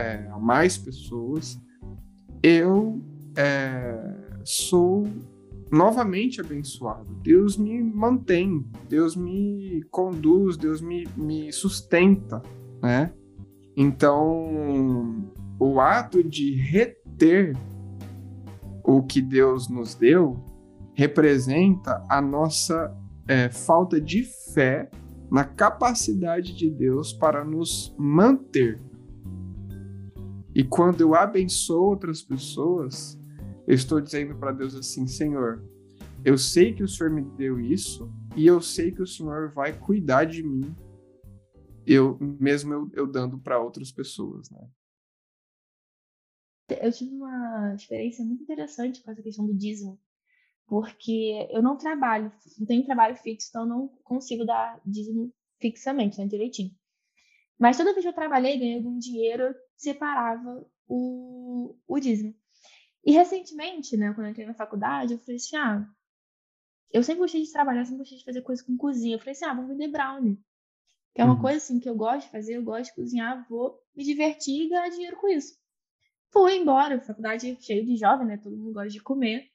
é, 0.01 0.28
a 0.32 0.39
mais 0.39 0.78
pessoas, 0.78 1.60
eu 2.41 2.99
é, 3.36 4.16
sou 4.43 5.03
novamente 5.72 6.41
abençoado. 6.41 7.14
Deus 7.22 7.58
me 7.58 7.84
mantém, 7.84 8.66
Deus 8.89 9.16
me 9.16 9.84
conduz, 9.91 10.58
Deus 10.58 10.82
me, 10.82 11.08
me 11.16 11.51
sustenta, 11.51 12.41
né? 12.82 13.14
Então, 13.80 15.32
o 15.59 15.80
ato 15.80 16.23
de 16.23 16.55
reter 16.55 17.55
o 18.84 19.03
que 19.03 19.21
Deus 19.21 19.69
nos 19.69 19.93
deu 19.93 20.43
representa 20.95 22.03
a 22.09 22.19
nossa 22.19 22.91
é, 23.28 23.49
falta 23.49 24.01
de 24.01 24.23
fé 24.53 24.89
na 25.30 25.43
capacidade 25.43 26.55
de 26.55 26.71
Deus 26.71 27.13
para 27.13 27.45
nos 27.45 27.93
manter. 27.99 28.82
E 30.55 30.63
quando 30.63 31.01
eu 31.01 31.13
abençoo 31.13 31.84
outras 31.84 32.23
pessoas, 32.23 33.19
eu 33.67 33.75
estou 33.75 34.01
dizendo 34.01 34.34
para 34.34 34.53
Deus 34.53 34.73
assim: 34.73 35.05
Senhor, 35.05 35.63
eu 36.25 36.36
sei 36.36 36.73
que 36.73 36.82
o 36.82 36.88
Senhor 36.88 37.11
me 37.11 37.21
deu 37.21 37.59
isso 37.59 38.11
e 38.36 38.47
eu 38.47 38.59
sei 38.59 38.91
que 38.91 39.03
o 39.03 39.07
Senhor 39.07 39.51
vai 39.51 39.71
cuidar 39.71 40.23
de 40.23 40.41
mim, 40.41 40.73
eu 41.93 42.17
mesmo 42.19 42.73
eu, 42.73 42.91
eu 42.93 43.07
dando 43.07 43.39
para 43.39 43.59
outras 43.59 43.91
pessoas, 43.91 44.49
né? 44.49 44.69
Eu 46.81 46.91
tive 46.91 47.15
uma 47.15 47.73
experiência 47.75 48.25
muito 48.25 48.43
interessante 48.43 49.01
com 49.01 49.11
essa 49.11 49.23
questão 49.23 49.45
do 49.45 49.55
dízimo 49.55 49.97
porque 50.67 51.47
eu 51.49 51.61
não 51.63 51.77
trabalho, 51.77 52.31
não 52.59 52.67
tenho 52.67 52.85
trabalho 52.85 53.15
fixo, 53.15 53.47
então 53.49 53.65
não 53.65 53.88
consigo 54.03 54.45
dar 54.45 54.79
dízimo 54.85 55.33
fixamente, 55.59 56.19
né, 56.19 56.27
direitinho. 56.27 56.71
Mas 57.57 57.77
toda 57.77 57.93
vez 57.93 58.03
que 58.03 58.09
eu 58.09 58.13
trabalhei, 58.13 58.59
ganhei 58.59 58.75
algum 58.75 58.99
dinheiro, 58.99 59.43
eu 59.43 59.55
separava 59.75 60.69
o, 60.88 61.75
o 61.88 61.99
dízimo. 61.99 62.35
E 63.03 63.13
recentemente, 63.13 63.95
né, 63.95 64.13
quando 64.13 64.27
eu 64.27 64.31
entrei 64.31 64.45
na 64.45 64.53
faculdade, 64.53 65.13
eu 65.13 65.19
falei 65.19 65.38
assim, 65.38 65.55
ah, 65.55 65.89
eu 66.91 67.01
sempre 67.01 67.21
gostei 67.21 67.41
de 67.41 67.51
trabalhar, 67.51 67.85
sempre 67.85 67.99
gostei 67.99 68.17
de 68.17 68.25
fazer 68.25 68.41
coisa 68.41 68.63
com 68.63 68.77
cozinha. 68.77 69.15
Eu 69.15 69.19
falei 69.19 69.31
assim, 69.31 69.45
ah, 69.45 69.53
vou 69.53 69.67
vender 69.67 69.88
brownie. 69.88 70.38
Que 71.18 71.22
é 71.22 71.26
uma 71.26 71.34
uhum. 71.34 71.41
coisa 71.41 71.57
assim 71.57 71.80
que 71.80 71.89
eu 71.89 71.95
gosto 71.95 72.28
de 72.28 72.32
fazer, 72.32 72.57
eu 72.57 72.63
gosto 72.63 72.91
de 72.91 72.93
cozinhar, 72.93 73.43
vou 73.49 73.84
me 73.95 74.03
divertir 74.03 74.65
e 74.65 74.70
ganhar 74.70 74.88
dinheiro 74.89 75.18
com 75.18 75.28
isso. 75.28 75.57
Fui 76.30 76.55
embora, 76.55 77.01
faculdade 77.01 77.57
cheia 77.59 77.84
de 77.84 77.97
jovem, 77.97 78.28
né, 78.28 78.38
todo 78.38 78.55
mundo 78.55 78.72
gosta 78.72 78.89
de 78.89 79.01
comer. 79.01 79.49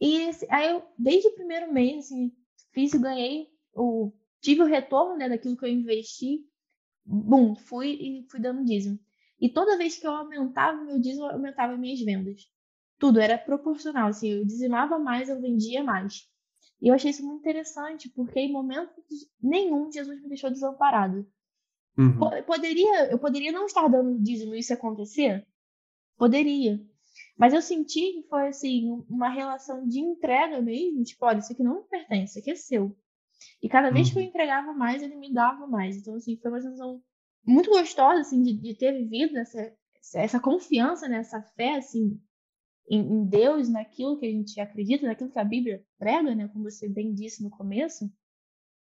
E 0.00 0.30
aí 0.48 0.70
eu, 0.70 0.82
desde 0.98 1.28
o 1.28 1.34
primeiro 1.34 1.70
mês, 1.70 2.06
assim, 2.06 2.32
fiz 2.72 2.94
e 2.94 2.98
ganhei, 2.98 3.48
o, 3.74 4.14
tive 4.40 4.62
o 4.62 4.66
retorno 4.66 5.14
né, 5.14 5.28
daquilo 5.28 5.58
que 5.58 5.66
eu 5.66 5.68
investi, 5.68 6.48
bum, 7.04 7.54
fui 7.54 7.90
e 7.90 8.26
fui 8.30 8.40
dando 8.40 8.64
dízimo. 8.64 8.98
E 9.38 9.50
toda 9.50 9.76
vez 9.76 9.98
que 9.98 10.06
eu 10.06 10.12
aumentava 10.12 10.82
meu 10.82 10.98
dízimo, 10.98 11.26
eu 11.26 11.32
aumentava 11.32 11.76
minhas 11.76 12.00
vendas. 12.00 12.50
Tudo 12.98 13.20
era 13.20 13.36
proporcional, 13.36 14.08
assim, 14.08 14.30
eu 14.30 14.42
dizimava 14.46 14.98
mais, 14.98 15.28
eu 15.28 15.38
vendia 15.38 15.84
mais. 15.84 16.26
E 16.80 16.88
eu 16.88 16.94
achei 16.94 17.10
isso 17.10 17.26
muito 17.26 17.40
interessante, 17.40 18.08
porque 18.10 18.38
em 18.38 18.52
momento 18.52 18.92
nenhum 19.42 19.90
Jesus 19.90 20.20
me 20.22 20.28
deixou 20.28 20.50
desamparado. 20.50 21.26
Uhum. 21.96 22.18
Poderia, 22.46 23.10
eu 23.10 23.18
poderia 23.18 23.50
não 23.50 23.66
estar 23.66 23.88
dando 23.88 24.22
dízimo 24.22 24.54
e 24.54 24.60
isso 24.60 24.72
acontecer? 24.72 25.44
Poderia. 26.16 26.80
Mas 27.36 27.52
eu 27.52 27.60
senti 27.60 28.12
que 28.12 28.28
foi 28.28 28.48
assim, 28.48 29.04
uma 29.08 29.28
relação 29.28 29.86
de 29.86 29.98
entrega 29.98 30.60
mesmo, 30.62 31.02
tipo, 31.02 31.24
olha, 31.26 31.38
isso 31.38 31.52
aqui 31.52 31.62
não 31.62 31.82
me 31.82 31.88
pertence, 31.88 32.30
isso 32.30 32.38
aqui 32.38 32.50
é 32.52 32.54
seu. 32.54 32.96
E 33.62 33.68
cada 33.68 33.90
vez 33.90 34.10
que 34.10 34.18
eu 34.18 34.22
uhum. 34.22 34.28
entregava 34.28 34.72
mais, 34.72 35.02
ele 35.02 35.16
me 35.16 35.32
dava 35.32 35.66
mais. 35.66 35.96
Então, 35.96 36.14
assim, 36.14 36.36
foi 36.36 36.50
uma 36.50 36.60
sensação 36.60 37.02
muito 37.44 37.70
gostosa, 37.70 38.20
assim, 38.20 38.42
de, 38.42 38.52
de 38.52 38.74
ter 38.74 38.92
vivido 38.92 39.36
essa, 39.36 39.72
essa 40.14 40.40
confiança, 40.40 41.08
nessa 41.08 41.38
né, 41.38 41.44
fé, 41.56 41.76
assim, 41.76 42.20
em, 42.90 43.00
em, 43.00 43.24
Deus, 43.26 43.68
naquilo 43.68 44.18
que 44.18 44.26
a 44.26 44.30
gente 44.30 44.60
acredita, 44.60 45.06
naquilo 45.06 45.30
que 45.30 45.38
a 45.38 45.44
Bíblia 45.44 45.84
prega, 45.98 46.34
né, 46.34 46.48
como 46.48 46.70
você 46.70 46.88
bem 46.88 47.14
disse 47.14 47.42
no 47.42 47.50
começo. 47.50 48.10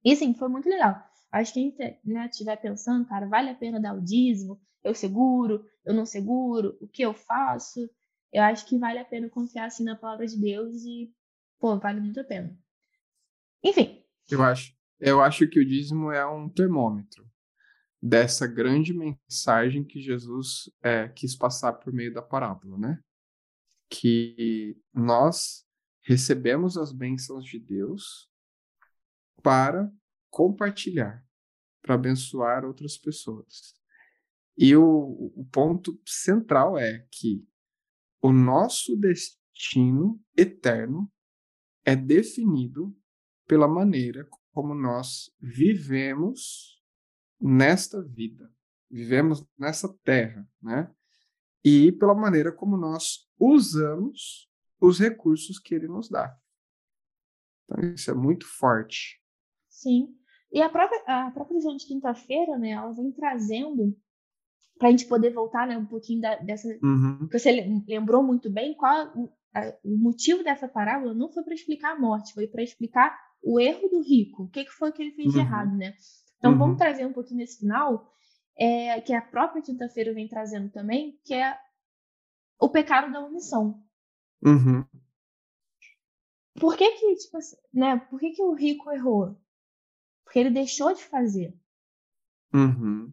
E, 0.05 0.13
assim, 0.13 0.35
foi 0.35 0.49
muito 0.49 0.69
legal. 0.69 1.03
Acho 1.31 1.55
que 1.55 1.73
quem 1.73 2.01
né, 2.05 2.27
estiver 2.27 2.57
pensando, 2.57 3.07
cara, 3.07 3.27
vale 3.27 3.51
a 3.51 3.55
pena 3.55 3.81
dar 3.81 3.95
o 3.95 4.03
dízimo? 4.03 4.61
Eu 4.83 4.95
seguro? 4.95 5.65
Eu 5.85 5.95
não 5.95 6.05
seguro? 6.05 6.77
O 6.81 6.89
que 6.89 7.03
eu 7.03 7.15
faço? 7.15 7.89
eu 8.33 8.43
acho 8.43 8.67
que 8.67 8.79
vale 8.79 8.99
a 8.99 9.05
pena 9.05 9.29
confiar 9.29 9.67
assim 9.67 9.85
na 9.85 9.95
palavra 9.95 10.27
de 10.27 10.41
Deus 10.41 10.83
e, 10.85 11.13
pô, 11.61 11.79
vale 11.79 12.01
muito 12.01 12.19
a 12.19 12.25
pena. 12.25 12.57
Enfim. 13.63 14.03
Eu 14.31 14.43
acho, 14.43 14.75
eu 14.99 15.21
acho 15.21 15.47
que 15.47 15.61
o 15.61 15.67
dízimo 15.67 16.11
é 16.11 16.27
um 16.27 16.49
termômetro 16.49 17.29
dessa 18.01 18.47
grande 18.47 18.95
mensagem 18.95 19.85
que 19.85 20.01
Jesus 20.01 20.71
é, 20.83 21.09
quis 21.09 21.37
passar 21.37 21.75
por 21.75 21.93
meio 21.93 22.13
da 22.13 22.23
parábola, 22.23 22.79
né? 22.79 22.99
Que 23.95 24.75
nós 24.93 25.67
recebemos 26.01 26.79
as 26.79 26.93
bênçãos 26.93 27.45
de 27.45 27.59
Deus 27.59 28.31
para 29.43 29.93
compartilhar, 30.31 31.23
para 31.83 31.95
abençoar 31.95 32.65
outras 32.65 32.97
pessoas. 32.97 33.75
E 34.57 34.75
o, 34.75 35.33
o 35.37 35.47
ponto 35.53 36.01
central 36.07 36.79
é 36.79 37.07
que 37.11 37.47
o 38.23 38.33
nosso 38.33 38.97
destino 38.97 40.19
eterno 40.37 41.13
é 41.85 41.95
definido 41.95 42.97
pela 43.47 43.69
maneira 43.69 44.27
como 44.53 44.75
nós 44.75 45.31
vivemos 45.41 46.81
nesta 47.41 48.03
vida, 48.03 48.51
vivemos 48.91 49.45
nessa 49.59 49.93
terra, 50.05 50.49
né? 50.63 50.91
E 51.65 51.93
pela 51.93 52.15
maneira 52.15 52.53
como 52.53 52.77
nós 52.77 53.29
usamos 53.43 54.49
os 54.81 54.99
recursos 54.99 55.59
que 55.59 55.75
ele 55.75 55.89
nos 55.89 56.09
dá. 56.09 56.37
Então, 57.65 57.93
isso 57.93 58.11
é 58.11 58.15
muito 58.15 58.47
forte. 58.47 59.21
Sim. 59.69 60.15
E 60.53 60.61
a 60.61 60.69
própria, 60.69 61.03
a 61.07 61.31
própria 61.31 61.57
visão 61.57 61.77
de 61.77 61.87
quinta-feira, 61.87 62.57
né, 62.59 62.71
ela 62.71 62.93
vem 62.93 63.11
trazendo 63.11 63.97
para 64.79 64.89
a 64.89 64.91
gente 64.91 65.07
poder 65.07 65.33
voltar 65.33 65.67
né, 65.67 65.77
um 65.77 65.87
pouquinho 65.87 66.21
da, 66.21 66.37
dessa. 66.37 66.69
Uhum. 66.83 67.29
Você 67.31 67.83
lembrou 67.87 68.23
muito 68.23 68.51
bem 68.51 68.75
qual 68.75 69.13
o, 69.17 69.33
a, 69.55 69.73
o 69.85 69.97
motivo 69.97 70.45
dessa 70.45 70.69
parábola 70.69 71.15
não 71.15 71.33
foi 71.33 71.43
para 71.43 71.55
explicar 71.55 71.93
a 71.93 71.99
morte, 71.99 72.35
foi 72.35 72.47
para 72.47 72.63
explicar 72.63 73.17
o 73.43 73.59
erro 73.59 73.89
do 73.89 74.03
rico. 74.03 74.45
O 74.45 74.49
que, 74.49 74.65
que 74.65 74.71
foi 74.71 74.93
que 74.93 75.03
ele 75.03 75.13
fez 75.13 75.29
uhum. 75.29 75.33
de 75.33 75.39
errado, 75.39 75.77
né? 75.77 75.95
Então 76.39 76.53
uhum. 76.53 76.59
vamos 76.59 76.79
trazer 76.79 77.07
um 77.07 77.13
pouquinho 77.13 77.39
nesse 77.39 77.59
final, 77.59 78.13
é, 78.59 79.01
que 79.01 79.13
a 79.13 79.23
própria 79.23 79.63
quinta-feira 79.63 80.13
vem 80.13 80.29
trazendo 80.29 80.71
também, 80.71 81.19
que 81.25 81.35
é 81.35 81.57
o 82.63 82.69
pecado 82.69 83.13
da 83.13 83.25
omissão. 83.25 83.83
Uhum. 84.41 84.85
Por 86.61 86.77
que 86.77 86.89
que, 86.93 87.17
tipo, 87.17 87.37
assim, 87.37 87.57
né? 87.75 87.97
Por 87.97 88.21
que 88.21 88.31
que 88.31 88.43
o 88.43 88.55
rico 88.55 88.91
errou? 88.93 89.37
Porque 90.25 90.39
ele 90.39 90.51
deixou 90.51 90.95
de 90.95 91.03
fazer. 91.03 91.59
Uhum. 92.55 93.13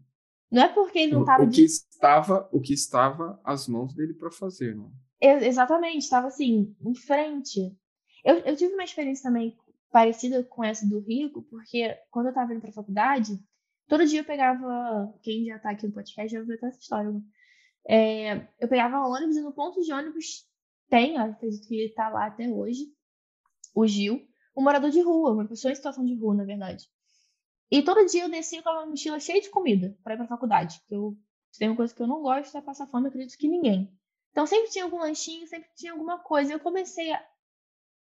Não 0.51 0.63
é 0.63 0.67
porque 0.67 0.99
ele 0.99 1.13
não 1.13 1.21
estava. 1.21 1.43
O, 1.43 1.49
que 1.49 1.63
estava, 1.63 2.49
o 2.51 2.61
que 2.61 2.73
estava 2.73 3.41
às 3.43 3.67
mãos 3.67 3.93
dele 3.95 4.13
para 4.13 4.31
fazer, 4.31 4.75
não? 4.75 4.91
exatamente, 5.21 6.03
estava 6.03 6.27
assim, 6.27 6.75
em 6.81 6.95
frente. 6.95 7.75
Eu, 8.23 8.37
eu 8.39 8.55
tive 8.55 8.73
uma 8.73 8.83
experiência 8.83 9.23
também 9.23 9.57
parecida 9.91 10.43
com 10.43 10.63
essa 10.63 10.87
do 10.87 10.99
Rico, 10.99 11.41
porque 11.43 11.97
quando 12.11 12.27
eu 12.27 12.31
estava 12.31 12.53
indo 12.53 12.61
para 12.61 12.69
a 12.69 12.73
faculdade, 12.73 13.43
todo 13.87 14.05
dia 14.05 14.21
eu 14.21 14.25
pegava. 14.25 15.13
Quem 15.23 15.45
já 15.45 15.57
está 15.57 15.71
aqui 15.71 15.87
no 15.87 15.93
podcast 15.93 16.31
já 16.31 16.39
ouviu 16.39 16.55
essa 16.55 16.79
história, 16.79 17.11
né? 17.11 17.21
É, 17.87 18.47
eu 18.59 18.67
pegava 18.67 19.07
ônibus 19.07 19.37
e 19.37 19.41
no 19.41 19.53
ponto 19.53 19.81
de 19.81 19.91
ônibus 19.91 20.45
tem, 20.89 21.17
acredito 21.17 21.67
que 21.67 21.75
ele 21.75 21.89
está 21.89 22.09
lá 22.09 22.27
até 22.27 22.47
hoje, 22.47 22.85
o 23.75 23.85
Gil, 23.87 24.27
um 24.55 24.63
morador 24.63 24.89
de 24.89 25.01
rua, 25.01 25.31
uma 25.31 25.47
pessoa 25.47 25.71
em 25.71 25.75
situação 25.75 26.03
de 26.03 26.15
rua, 26.15 26.35
na 26.35 26.43
verdade. 26.43 26.89
E 27.71 27.83
todo 27.83 28.05
dia 28.05 28.23
eu 28.23 28.29
descia 28.29 28.63
com 28.63 28.69
uma 28.69 28.85
mochila 28.87 29.19
cheia 29.19 29.39
de 29.39 29.49
comida 29.49 29.95
para 30.03 30.13
ir 30.13 30.17
para 30.17 30.25
a 30.25 30.29
faculdade. 30.29 30.79
Porque 30.79 30.95
eu, 30.95 31.15
se 31.51 31.59
tem 31.59 31.69
uma 31.69 31.77
coisa 31.77 31.93
que 31.93 32.01
eu 32.01 32.07
não 32.07 32.21
gosto 32.21 32.57
é 32.57 32.61
passar 32.61 32.87
fome, 32.87 33.07
acredito 33.07 33.37
que 33.37 33.47
ninguém. 33.47 33.93
Então 34.31 34.45
sempre 34.45 34.71
tinha 34.71 34.83
algum 34.83 34.99
lanchinho, 34.99 35.47
sempre 35.47 35.69
tinha 35.75 35.91
alguma 35.91 36.19
coisa. 36.19 36.51
Eu 36.51 36.59
comecei 36.59 37.11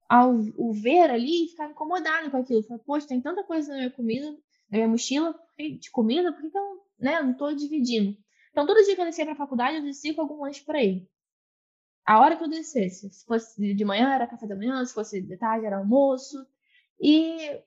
a, 0.08 0.26
o 0.26 0.72
ver 0.72 1.10
ali 1.10 1.44
e 1.44 1.48
ficar 1.48 1.70
incomodada 1.70 2.30
com 2.30 2.38
aquilo. 2.38 2.62
Falei, 2.62 2.82
poxa, 2.84 3.06
tem 3.06 3.20
tanta 3.20 3.44
coisa 3.44 3.68
na 3.68 3.76
minha 3.76 3.90
comida, 3.90 4.30
na 4.70 4.78
minha 4.78 4.88
mochila 4.88 5.38
de 5.58 5.90
comida, 5.90 6.32
por 6.32 6.40
que, 6.40 6.56
eu 6.56 6.84
né, 6.98 7.20
não 7.20 7.32
estou 7.32 7.54
dividindo? 7.54 8.16
Então 8.50 8.66
todo 8.66 8.84
dia 8.84 8.94
que 8.94 9.00
eu 9.00 9.04
descia 9.06 9.30
a 9.30 9.36
faculdade, 9.36 9.76
eu 9.76 9.82
descia 9.82 10.14
com 10.14 10.22
algum 10.22 10.42
lanche 10.42 10.64
para 10.64 10.82
ir. 10.82 11.08
A 12.04 12.18
hora 12.20 12.36
que 12.36 12.42
eu 12.42 12.48
descesse, 12.48 13.08
se 13.10 13.24
fosse 13.24 13.74
de 13.74 13.84
manhã 13.84 14.12
era 14.12 14.26
café 14.26 14.46
da 14.46 14.56
manhã, 14.56 14.84
se 14.84 14.92
fosse 14.92 15.20
de 15.20 15.36
tarde 15.36 15.66
era 15.66 15.78
almoço. 15.78 16.44
E 17.00 17.60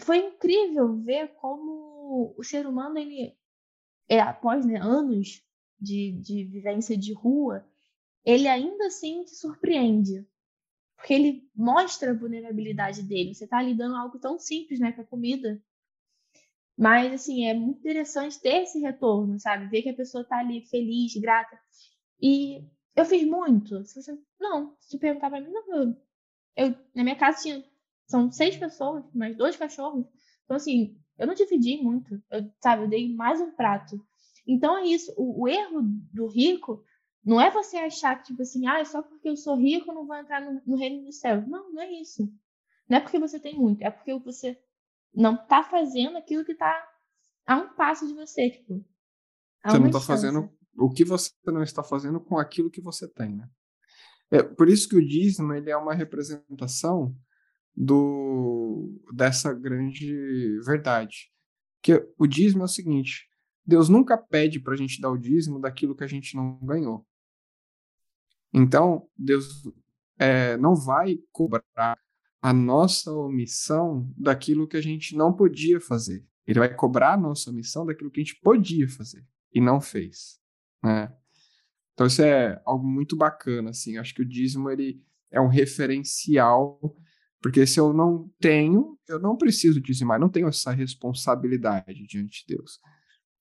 foi 0.00 0.18
incrível 0.18 0.96
ver 0.96 1.34
como 1.34 2.34
o 2.36 2.42
ser 2.42 2.66
humano, 2.66 2.98
ele, 2.98 3.36
é, 4.08 4.20
após 4.20 4.64
né, 4.64 4.78
anos 4.80 5.42
de, 5.78 6.12
de 6.12 6.44
vivência 6.44 6.96
de 6.96 7.12
rua, 7.12 7.66
ele 8.24 8.48
ainda 8.48 8.86
assim 8.86 9.26
se 9.26 9.36
surpreende. 9.36 10.26
Porque 10.96 11.14
ele 11.14 11.48
mostra 11.54 12.10
a 12.10 12.14
vulnerabilidade 12.14 13.02
dele. 13.02 13.34
Você 13.34 13.46
tá 13.46 13.58
ali 13.58 13.74
dando 13.74 13.96
algo 13.96 14.18
tão 14.18 14.38
simples, 14.38 14.80
né, 14.80 14.92
que 14.92 15.00
é 15.00 15.04
comida. 15.04 15.62
Mas, 16.78 17.12
assim, 17.12 17.44
é 17.44 17.54
muito 17.54 17.80
interessante 17.80 18.40
ter 18.40 18.62
esse 18.62 18.78
retorno, 18.78 19.36
sabe? 19.40 19.66
Ver 19.66 19.82
que 19.82 19.88
a 19.88 19.96
pessoa 19.96 20.22
tá 20.22 20.38
ali 20.38 20.64
feliz, 20.66 21.12
grata. 21.16 21.58
E 22.22 22.64
eu 22.94 23.04
fiz 23.04 23.26
muito. 23.26 23.84
Se 23.84 24.00
você... 24.00 24.16
Não, 24.38 24.76
se 24.78 24.90
tu 24.90 25.00
perguntar 25.00 25.28
pra 25.28 25.40
mim, 25.40 25.50
não, 25.50 25.74
eu... 25.74 25.96
eu... 26.56 26.70
Na 26.94 27.02
minha 27.02 27.16
casa 27.16 27.42
tinha... 27.42 27.64
São 28.06 28.30
seis 28.30 28.56
pessoas, 28.56 29.04
mais 29.12 29.36
dois 29.36 29.56
cachorros. 29.56 30.06
Então, 30.44 30.56
assim, 30.56 30.96
eu 31.18 31.26
não 31.26 31.34
dividi 31.34 31.82
muito. 31.82 32.22
Eu, 32.30 32.48
sabe, 32.62 32.84
eu 32.84 32.88
dei 32.88 33.12
mais 33.12 33.40
um 33.40 33.50
prato. 33.50 34.00
Então 34.46 34.78
é 34.78 34.86
isso. 34.86 35.12
O, 35.16 35.42
o, 35.42 35.48
erro 35.48 35.82
do 35.82 36.28
rico 36.28 36.82
não 37.24 37.40
é 37.40 37.50
você 37.50 37.76
achar 37.76 38.16
que, 38.16 38.28
tipo 38.28 38.40
assim, 38.40 38.66
ah, 38.68 38.84
só 38.84 39.02
porque 39.02 39.28
eu 39.28 39.36
sou 39.36 39.56
rico 39.56 39.90
eu 39.90 39.94
não 39.94 40.06
vou 40.06 40.16
entrar 40.16 40.40
no, 40.40 40.62
no 40.64 40.76
reino 40.76 41.04
dos 41.04 41.18
céus. 41.18 41.46
Não, 41.46 41.72
não 41.72 41.82
é 41.82 41.92
isso. 41.92 42.32
Não 42.88 42.98
é 42.98 43.00
porque 43.00 43.18
você 43.18 43.38
tem 43.38 43.54
muito, 43.54 43.82
é 43.82 43.90
porque 43.90 44.14
você 44.20 44.58
não 45.14 45.36
tá 45.36 45.62
fazendo 45.62 46.16
aquilo 46.16 46.44
que 46.44 46.54
tá 46.54 46.86
a 47.46 47.56
um 47.56 47.74
passo 47.74 48.06
de 48.06 48.14
você, 48.14 48.50
tipo. 48.50 48.84
Você 49.64 49.78
não 49.78 49.90
tá 49.90 50.00
fazendo 50.00 50.50
o 50.76 50.90
que 50.90 51.04
você 51.04 51.32
não 51.46 51.62
está 51.62 51.82
fazendo 51.82 52.20
com 52.20 52.38
aquilo 52.38 52.70
que 52.70 52.80
você 52.80 53.08
tem, 53.08 53.34
né? 53.34 53.48
É 54.30 54.42
por 54.42 54.68
isso 54.68 54.88
que 54.88 54.96
o 54.96 55.06
dízimo 55.06 55.52
ele 55.54 55.70
é 55.70 55.76
uma 55.76 55.94
representação 55.94 57.16
do 57.74 59.00
dessa 59.12 59.52
grande 59.52 60.60
verdade. 60.60 61.32
Que 61.82 62.06
o 62.18 62.26
dízimo 62.26 62.62
é 62.62 62.64
o 62.64 62.68
seguinte: 62.68 63.28
Deus 63.64 63.88
nunca 63.88 64.18
pede 64.18 64.60
para 64.60 64.74
a 64.74 64.76
gente 64.76 65.00
dar 65.00 65.10
o 65.10 65.18
dízimo 65.18 65.60
daquilo 65.60 65.96
que 65.96 66.04
a 66.04 66.08
gente 66.08 66.36
não 66.36 66.58
ganhou. 66.58 67.06
Então, 68.52 69.08
Deus 69.16 69.62
é, 70.18 70.56
não 70.56 70.74
vai 70.74 71.18
cobrar 71.30 71.98
a 72.40 72.52
nossa 72.52 73.12
omissão 73.12 74.12
daquilo 74.16 74.66
que 74.66 74.76
a 74.76 74.80
gente 74.80 75.16
não 75.16 75.32
podia 75.32 75.80
fazer. 75.80 76.24
Ele 76.46 76.60
vai 76.60 76.72
cobrar 76.72 77.14
a 77.14 77.16
nossa 77.16 77.50
omissão 77.50 77.84
daquilo 77.84 78.10
que 78.10 78.20
a 78.20 78.24
gente 78.24 78.40
podia 78.40 78.88
fazer 78.88 79.26
e 79.52 79.60
não 79.60 79.80
fez. 79.80 80.40
Né? 80.82 81.12
Então, 81.92 82.06
isso 82.06 82.22
é 82.22 82.62
algo 82.64 82.86
muito 82.86 83.16
bacana. 83.16 83.70
Assim. 83.70 83.98
Acho 83.98 84.14
que 84.14 84.22
o 84.22 84.28
dízimo 84.28 84.70
ele 84.70 85.02
é 85.30 85.40
um 85.40 85.48
referencial, 85.48 86.80
porque 87.42 87.66
se 87.66 87.78
eu 87.78 87.92
não 87.92 88.32
tenho, 88.40 88.98
eu 89.08 89.18
não 89.18 89.36
preciso 89.36 89.80
dizimar, 89.80 90.18
não 90.18 90.28
tenho 90.28 90.48
essa 90.48 90.70
responsabilidade 90.70 92.06
diante 92.06 92.46
de 92.46 92.56
Deus. 92.56 92.80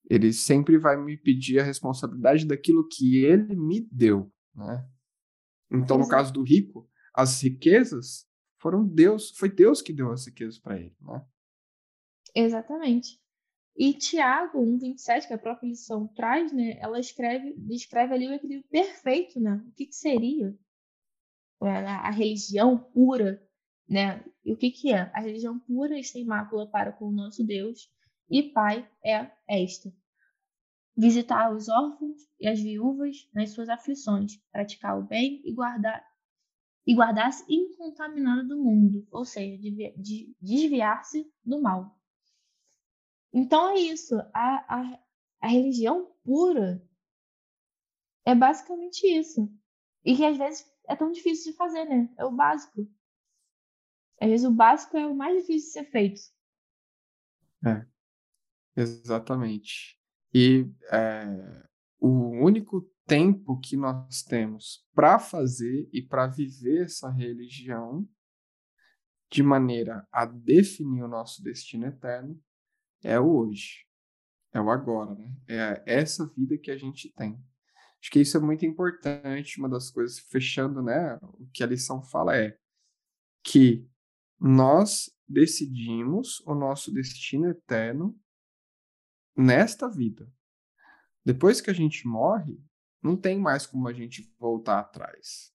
Ele 0.10 0.34
sempre 0.34 0.78
vai 0.78 0.98
me 0.98 1.18
pedir 1.18 1.60
a 1.60 1.64
responsabilidade 1.64 2.45
daquilo 2.45 2.88
que 2.88 3.24
ele 3.24 3.56
me 3.56 3.88
deu, 3.91 4.32
né? 4.56 4.86
Então, 5.70 5.98
no 5.98 6.08
caso 6.08 6.32
do 6.32 6.43
rico, 6.43 6.89
as 7.14 7.41
riquezas 7.41 8.27
foram 8.58 8.88
Deus, 8.88 9.32
foi 9.32 9.49
Deus 9.49 9.82
que 9.82 9.93
deu 9.93 10.12
as 10.12 10.26
riquezas 10.26 10.60
para 10.60 10.78
ele, 10.78 10.95
né? 11.01 11.26
Exatamente. 12.36 13.20
E 13.76 13.93
Tiago 13.93 14.60
1:27, 14.60 15.28
que 15.28 15.34
a 15.34 15.38
própria 15.38 15.68
lição 15.68 16.08
traz, 16.08 16.51
né? 16.51 16.78
Ela 16.80 16.99
escreve, 16.99 17.53
descreve 17.58 18.14
ali 18.14 18.28
o 18.28 18.34
equilíbrio 18.34 18.68
perfeito, 18.70 19.39
né? 19.39 19.64
O 19.68 19.72
que, 19.74 19.86
que 19.86 19.95
seria 19.95 20.58
a, 21.62 22.08
a 22.08 22.12
religião 22.12 22.78
pura, 22.78 23.41
né? 23.88 24.24
E 24.43 24.51
o 24.51 24.58
que 24.58 24.72
que 24.72 24.91
é? 24.91 25.12
A 25.14 25.22
religião 25.22 25.60
pura 25.60 25.97
e 25.99 26.03
sem 26.03 26.26
mácula 26.26 26.68
para 26.68 26.91
com 26.91 27.05
o 27.05 27.12
nosso 27.12 27.45
Deus 27.45 27.91
e 28.30 28.43
pai 28.43 28.89
é 29.03 29.32
esta: 29.47 29.93
visitar 30.95 31.53
os 31.53 31.70
órfãos 31.70 32.20
e 32.39 32.47
as 32.47 32.60
viúvas 32.60 33.30
nas 33.34 33.51
suas 33.51 33.70
aflições, 33.70 34.38
praticar 34.51 34.97
o 34.97 35.03
bem 35.03 35.41
e 35.45 35.53
guardar 35.53 36.03
e 36.88 36.96
guardar-se 36.96 37.44
incontaminado 37.54 38.48
do 38.48 38.64
mundo, 38.64 39.06
ou 39.12 39.26
seja, 39.26 39.58
de, 39.62 40.34
desviar-se 40.40 41.30
do 41.44 41.62
mal. 41.62 42.00
Então 43.34 43.72
é 43.72 43.76
isso. 43.76 44.16
A, 44.34 44.66
a, 44.74 45.00
a 45.42 45.48
religião 45.48 46.16
pura 46.24 46.82
é 48.26 48.34
basicamente 48.34 49.06
isso. 49.06 49.54
E 50.06 50.16
que 50.16 50.24
às 50.24 50.38
vezes 50.38 50.66
é 50.88 50.96
tão 50.96 51.12
difícil 51.12 51.52
de 51.52 51.58
fazer, 51.58 51.84
né? 51.84 52.10
É 52.18 52.24
o 52.24 52.32
básico. 52.32 52.90
Às 54.22 54.30
vezes 54.30 54.48
o 54.48 54.52
básico 54.52 54.96
é 54.96 55.06
o 55.06 55.14
mais 55.14 55.36
difícil 55.42 55.68
de 55.68 55.74
ser 55.74 55.92
feito. 55.92 56.22
É. 57.66 57.86
Exatamente. 58.82 60.00
E 60.34 60.66
é, 60.90 61.68
o 62.00 62.08
único 62.44 62.90
tempo 63.08 63.58
que 63.60 63.78
nós 63.78 64.22
temos 64.22 64.86
para 64.93 65.18
fazer 65.18 65.89
e 65.93 66.01
para 66.01 66.28
viver 66.28 66.84
essa 66.84 67.10
religião 67.10 68.08
de 69.32 69.41
maneira 69.41 70.05
a 70.12 70.26
definir 70.26 71.03
o 71.03 71.08
nosso 71.08 71.41
destino 71.41 71.88
eterno 71.88 72.39
é 73.03 73.20
o 73.20 73.30
hoje, 73.30 73.86
é 74.53 74.60
o 74.60 74.70
agora, 74.70 75.16
né? 75.16 75.36
É 75.47 75.84
essa 75.86 76.28
vida 76.36 76.58
que 76.58 76.70
a 76.70 76.78
gente 76.78 77.12
tem. 77.14 77.41
Acho 78.01 78.12
que 78.12 78.20
isso 78.20 78.38
é 78.38 78.39
muito 78.39 78.66
importante. 78.66 79.60
Uma 79.60 79.70
das 79.70 79.89
coisas, 79.89 80.20
fechando, 80.20 80.82
né? 80.82 81.18
O 81.22 81.47
que 81.53 81.64
a 81.64 81.68
lição 81.68 82.01
fala 82.01 82.38
é 82.38 82.58
que 83.43 83.88
nós 84.39 85.10
decidimos 85.28 86.39
o 86.45 86.53
nosso 86.53 86.93
destino 86.93 87.49
eterno 87.49 88.18
nesta 89.36 89.89
vida. 89.89 90.32
Depois 91.26 91.60
que 91.60 91.70
a 91.70 91.74
gente 91.74 92.08
morre, 92.08 92.58
não 93.08 93.16
tem 93.16 93.39
mais 93.39 93.66
como 93.66 93.88
a 93.88 93.93
gente 93.93 94.34
voltar 94.39 94.80
atrás. 94.80 95.53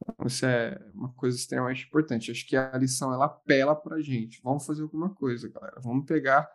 Então, 0.00 0.26
isso 0.26 0.44
é 0.46 0.78
uma 0.94 1.12
coisa 1.12 1.36
extremamente 1.36 1.86
importante. 1.86 2.30
Acho 2.30 2.46
que 2.46 2.56
a 2.56 2.76
lição 2.76 3.12
ela 3.12 3.26
apela 3.26 3.76
para 3.76 3.96
a 3.96 4.02
gente. 4.02 4.40
Vamos 4.42 4.66
fazer 4.66 4.82
alguma 4.82 5.14
coisa, 5.14 5.48
galera. 5.48 5.80
Vamos 5.80 6.06
pegar 6.06 6.44
o 6.44 6.48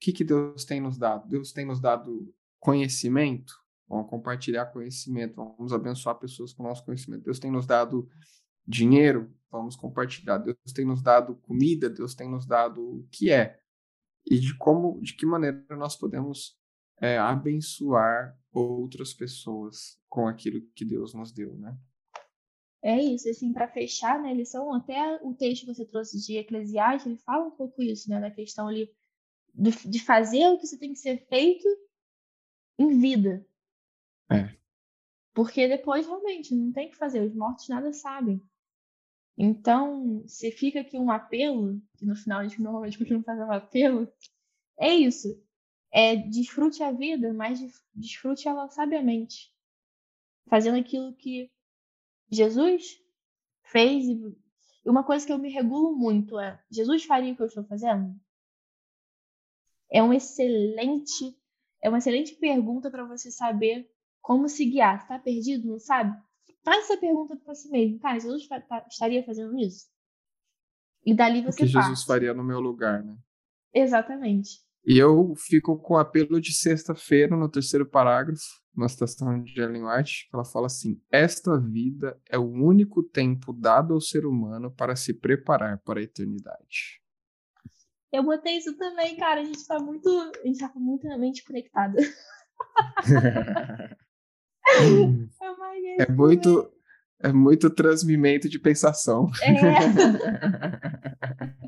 que, 0.00 0.12
que 0.12 0.24
Deus 0.24 0.64
tem 0.64 0.80
nos 0.80 0.98
dado. 0.98 1.28
Deus 1.28 1.52
tem 1.52 1.64
nos 1.64 1.80
dado 1.80 2.34
conhecimento. 2.58 3.54
Vamos 3.88 4.08
compartilhar 4.08 4.66
conhecimento. 4.66 5.36
Vamos 5.36 5.72
abençoar 5.72 6.16
pessoas 6.18 6.52
com 6.52 6.64
o 6.64 6.66
nosso 6.66 6.84
conhecimento. 6.84 7.24
Deus 7.24 7.38
tem 7.38 7.52
nos 7.52 7.66
dado 7.66 8.08
dinheiro. 8.66 9.32
Vamos 9.50 9.76
compartilhar. 9.76 10.38
Deus 10.38 10.56
tem 10.74 10.84
nos 10.84 11.02
dado 11.02 11.36
comida. 11.36 11.88
Deus 11.88 12.14
tem 12.14 12.28
nos 12.28 12.46
dado 12.46 12.82
o 12.82 13.08
que 13.10 13.30
é 13.30 13.62
e 14.26 14.38
de 14.38 14.56
como, 14.56 15.00
de 15.00 15.14
que 15.14 15.26
maneira 15.26 15.64
nós 15.70 15.96
podemos 15.96 16.56
é, 17.02 17.18
abençoar 17.18 18.38
outras 18.52 19.12
pessoas 19.12 20.00
com 20.08 20.28
aquilo 20.28 20.62
que 20.72 20.84
Deus 20.84 21.12
nos 21.12 21.32
deu, 21.32 21.58
né? 21.58 21.76
É 22.80 23.00
isso, 23.00 23.28
assim, 23.28 23.52
para 23.52 23.68
fechar, 23.68 24.20
né, 24.22 24.32
lição, 24.32 24.72
até 24.72 25.16
o 25.22 25.34
texto 25.34 25.66
que 25.66 25.74
você 25.74 25.84
trouxe 25.84 26.24
de 26.24 26.36
Eclesiastes, 26.36 27.06
ele 27.06 27.18
fala 27.18 27.46
um 27.46 27.50
pouco 27.50 27.82
isso, 27.82 28.08
né, 28.08 28.20
da 28.20 28.30
questão 28.30 28.68
ali 28.68 28.88
de, 29.52 29.70
de 29.88 29.98
fazer 30.00 30.48
o 30.48 30.58
que 30.58 30.66
você 30.66 30.78
tem 30.78 30.92
que 30.92 30.98
ser 30.98 31.26
feito 31.26 31.66
em 32.78 32.98
vida. 32.98 33.44
É. 34.30 34.56
Porque 35.34 35.68
depois, 35.68 36.06
realmente, 36.06 36.54
não 36.54 36.72
tem 36.72 36.88
que 36.88 36.96
fazer, 36.96 37.20
os 37.20 37.34
mortos 37.34 37.68
nada 37.68 37.92
sabem. 37.92 38.40
Então, 39.36 40.24
se 40.26 40.50
fica 40.52 40.80
aqui 40.80 40.98
um 40.98 41.10
apelo, 41.10 41.80
que 41.96 42.04
no 42.04 42.14
final 42.14 42.40
a 42.40 42.46
gente 42.46 42.60
normalmente 42.60 42.98
costuma 42.98 43.22
fazer 43.22 43.44
um 43.44 43.52
apelo, 43.52 44.12
é 44.78 44.94
isso. 44.94 45.40
É 45.92 46.16
desfrute 46.16 46.82
a 46.82 46.90
vida, 46.90 47.32
mas 47.34 47.60
desfrute 47.94 48.48
ela 48.48 48.68
sabiamente. 48.68 49.52
Fazendo 50.48 50.78
aquilo 50.78 51.14
que 51.14 51.50
Jesus 52.30 52.98
fez. 53.64 54.06
E 54.06 54.88
uma 54.88 55.04
coisa 55.04 55.26
que 55.26 55.32
eu 55.32 55.38
me 55.38 55.50
regulo 55.50 55.94
muito 55.94 56.38
é: 56.38 56.58
Jesus 56.70 57.04
faria 57.04 57.32
o 57.32 57.36
que 57.36 57.42
eu 57.42 57.46
estou 57.46 57.64
fazendo? 57.64 58.18
É 59.90 60.02
um 60.02 60.12
excelente, 60.12 61.38
é 61.82 61.88
uma 61.88 61.98
excelente 61.98 62.34
pergunta 62.36 62.90
para 62.90 63.04
você 63.04 63.30
saber 63.30 63.90
como 64.22 64.48
se 64.48 64.64
guiar. 64.64 65.02
Está 65.02 65.18
perdido, 65.18 65.68
não 65.68 65.78
sabe? 65.78 66.18
Faz 66.64 66.84
essa 66.84 66.96
pergunta 66.96 67.36
para 67.36 67.54
si 67.54 67.68
mesmo. 67.68 67.98
Cara, 67.98 68.18
Jesus 68.18 68.48
estaria 68.88 69.22
fazendo 69.24 69.58
isso? 69.58 69.90
E 71.04 71.14
dali 71.14 71.42
você 71.42 71.64
O 71.64 71.66
que 71.66 71.72
Jesus 71.72 72.04
faria 72.04 72.32
no 72.32 72.44
meu 72.44 72.60
lugar, 72.60 73.02
né? 73.02 73.16
Exatamente. 73.74 74.60
E 74.84 74.98
eu 74.98 75.34
fico 75.36 75.78
com 75.78 75.94
o 75.94 75.98
apelo 75.98 76.40
de 76.40 76.52
sexta-feira, 76.52 77.36
no 77.36 77.48
terceiro 77.48 77.86
parágrafo, 77.86 78.42
uma 78.74 78.88
citação 78.88 79.40
de 79.42 79.60
Ellen 79.60 79.84
White, 79.84 80.28
que 80.28 80.34
ela 80.34 80.44
fala 80.44 80.66
assim: 80.66 81.00
Esta 81.10 81.60
vida 81.60 82.18
é 82.28 82.38
o 82.38 82.50
único 82.50 83.02
tempo 83.02 83.52
dado 83.52 83.94
ao 83.94 84.00
ser 84.00 84.26
humano 84.26 84.72
para 84.72 84.96
se 84.96 85.14
preparar 85.14 85.78
para 85.84 86.00
a 86.00 86.02
eternidade. 86.02 87.00
Eu 88.12 88.24
botei 88.24 88.58
isso 88.58 88.76
também, 88.76 89.16
cara. 89.16 89.40
A 89.40 89.44
gente 89.44 89.64
tá 89.66 89.78
muito. 89.78 90.08
A 90.08 90.46
gente 90.46 90.58
tá 90.58 90.70
muitamente 90.74 91.44
conectada. 91.44 91.96
É 95.98 96.10
muito, 96.10 96.72
é 97.20 97.32
muito 97.32 97.68
transmimento 97.68 98.48
de 98.48 98.58
pensação. 98.58 99.28
É. 99.42 99.52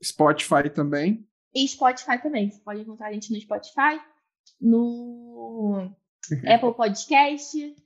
Spotify 0.03 0.69
também? 0.75 1.25
E 1.55 1.67
Spotify 1.67 2.21
também. 2.21 2.51
Você 2.51 2.61
pode 2.61 2.81
encontrar 2.81 3.09
a 3.09 3.13
gente 3.13 3.33
no 3.33 3.41
Spotify, 3.41 4.01
no 4.61 5.91
Apple 6.47 6.75
Podcast, 6.75 7.77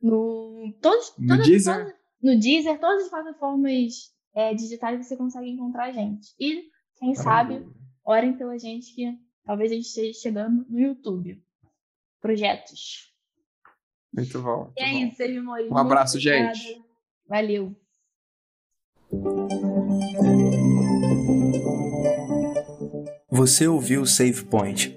no. 0.00 0.72
Todos, 0.80 1.12
no 1.18 1.42
Deezer? 1.42 1.74
Todas, 1.74 1.94
no 2.22 2.38
Deezer, 2.38 2.78
todas 2.78 3.04
as 3.04 3.10
plataformas 3.10 4.12
é, 4.34 4.54
digitais 4.54 5.06
você 5.06 5.16
consegue 5.16 5.50
encontrar 5.50 5.86
a 5.86 5.92
gente. 5.92 6.34
E, 6.38 6.64
quem 6.98 7.14
sabe, 7.14 7.66
orem 8.04 8.36
pela 8.36 8.58
gente 8.58 8.94
que 8.94 9.12
talvez 9.44 9.72
a 9.72 9.74
gente 9.74 9.86
esteja 9.86 10.18
chegando 10.18 10.66
no 10.68 10.80
YouTube. 10.80 11.42
Projetos. 12.20 13.12
Muito 14.12 14.42
bom. 14.42 14.64
Muito 14.64 14.72
e 14.76 14.82
é 14.82 14.92
bom. 14.92 15.06
isso, 15.06 15.16
Sérgio 15.16 15.44
Um 15.44 15.78
abraço, 15.78 16.18
gente. 16.18 16.82
Valeu. 17.26 17.76
Você 23.30 23.66
ouviu 23.66 24.02
o 24.02 24.06
Save 24.06 24.44
Point. 24.44 24.96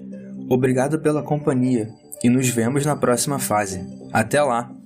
Obrigado 0.50 1.00
pela 1.00 1.24
companhia 1.24 1.88
e 2.24 2.30
nos 2.30 2.50
vemos 2.50 2.86
na 2.86 2.96
próxima 2.96 3.40
fase. 3.40 3.82
Até 4.12 4.42
lá! 4.42 4.81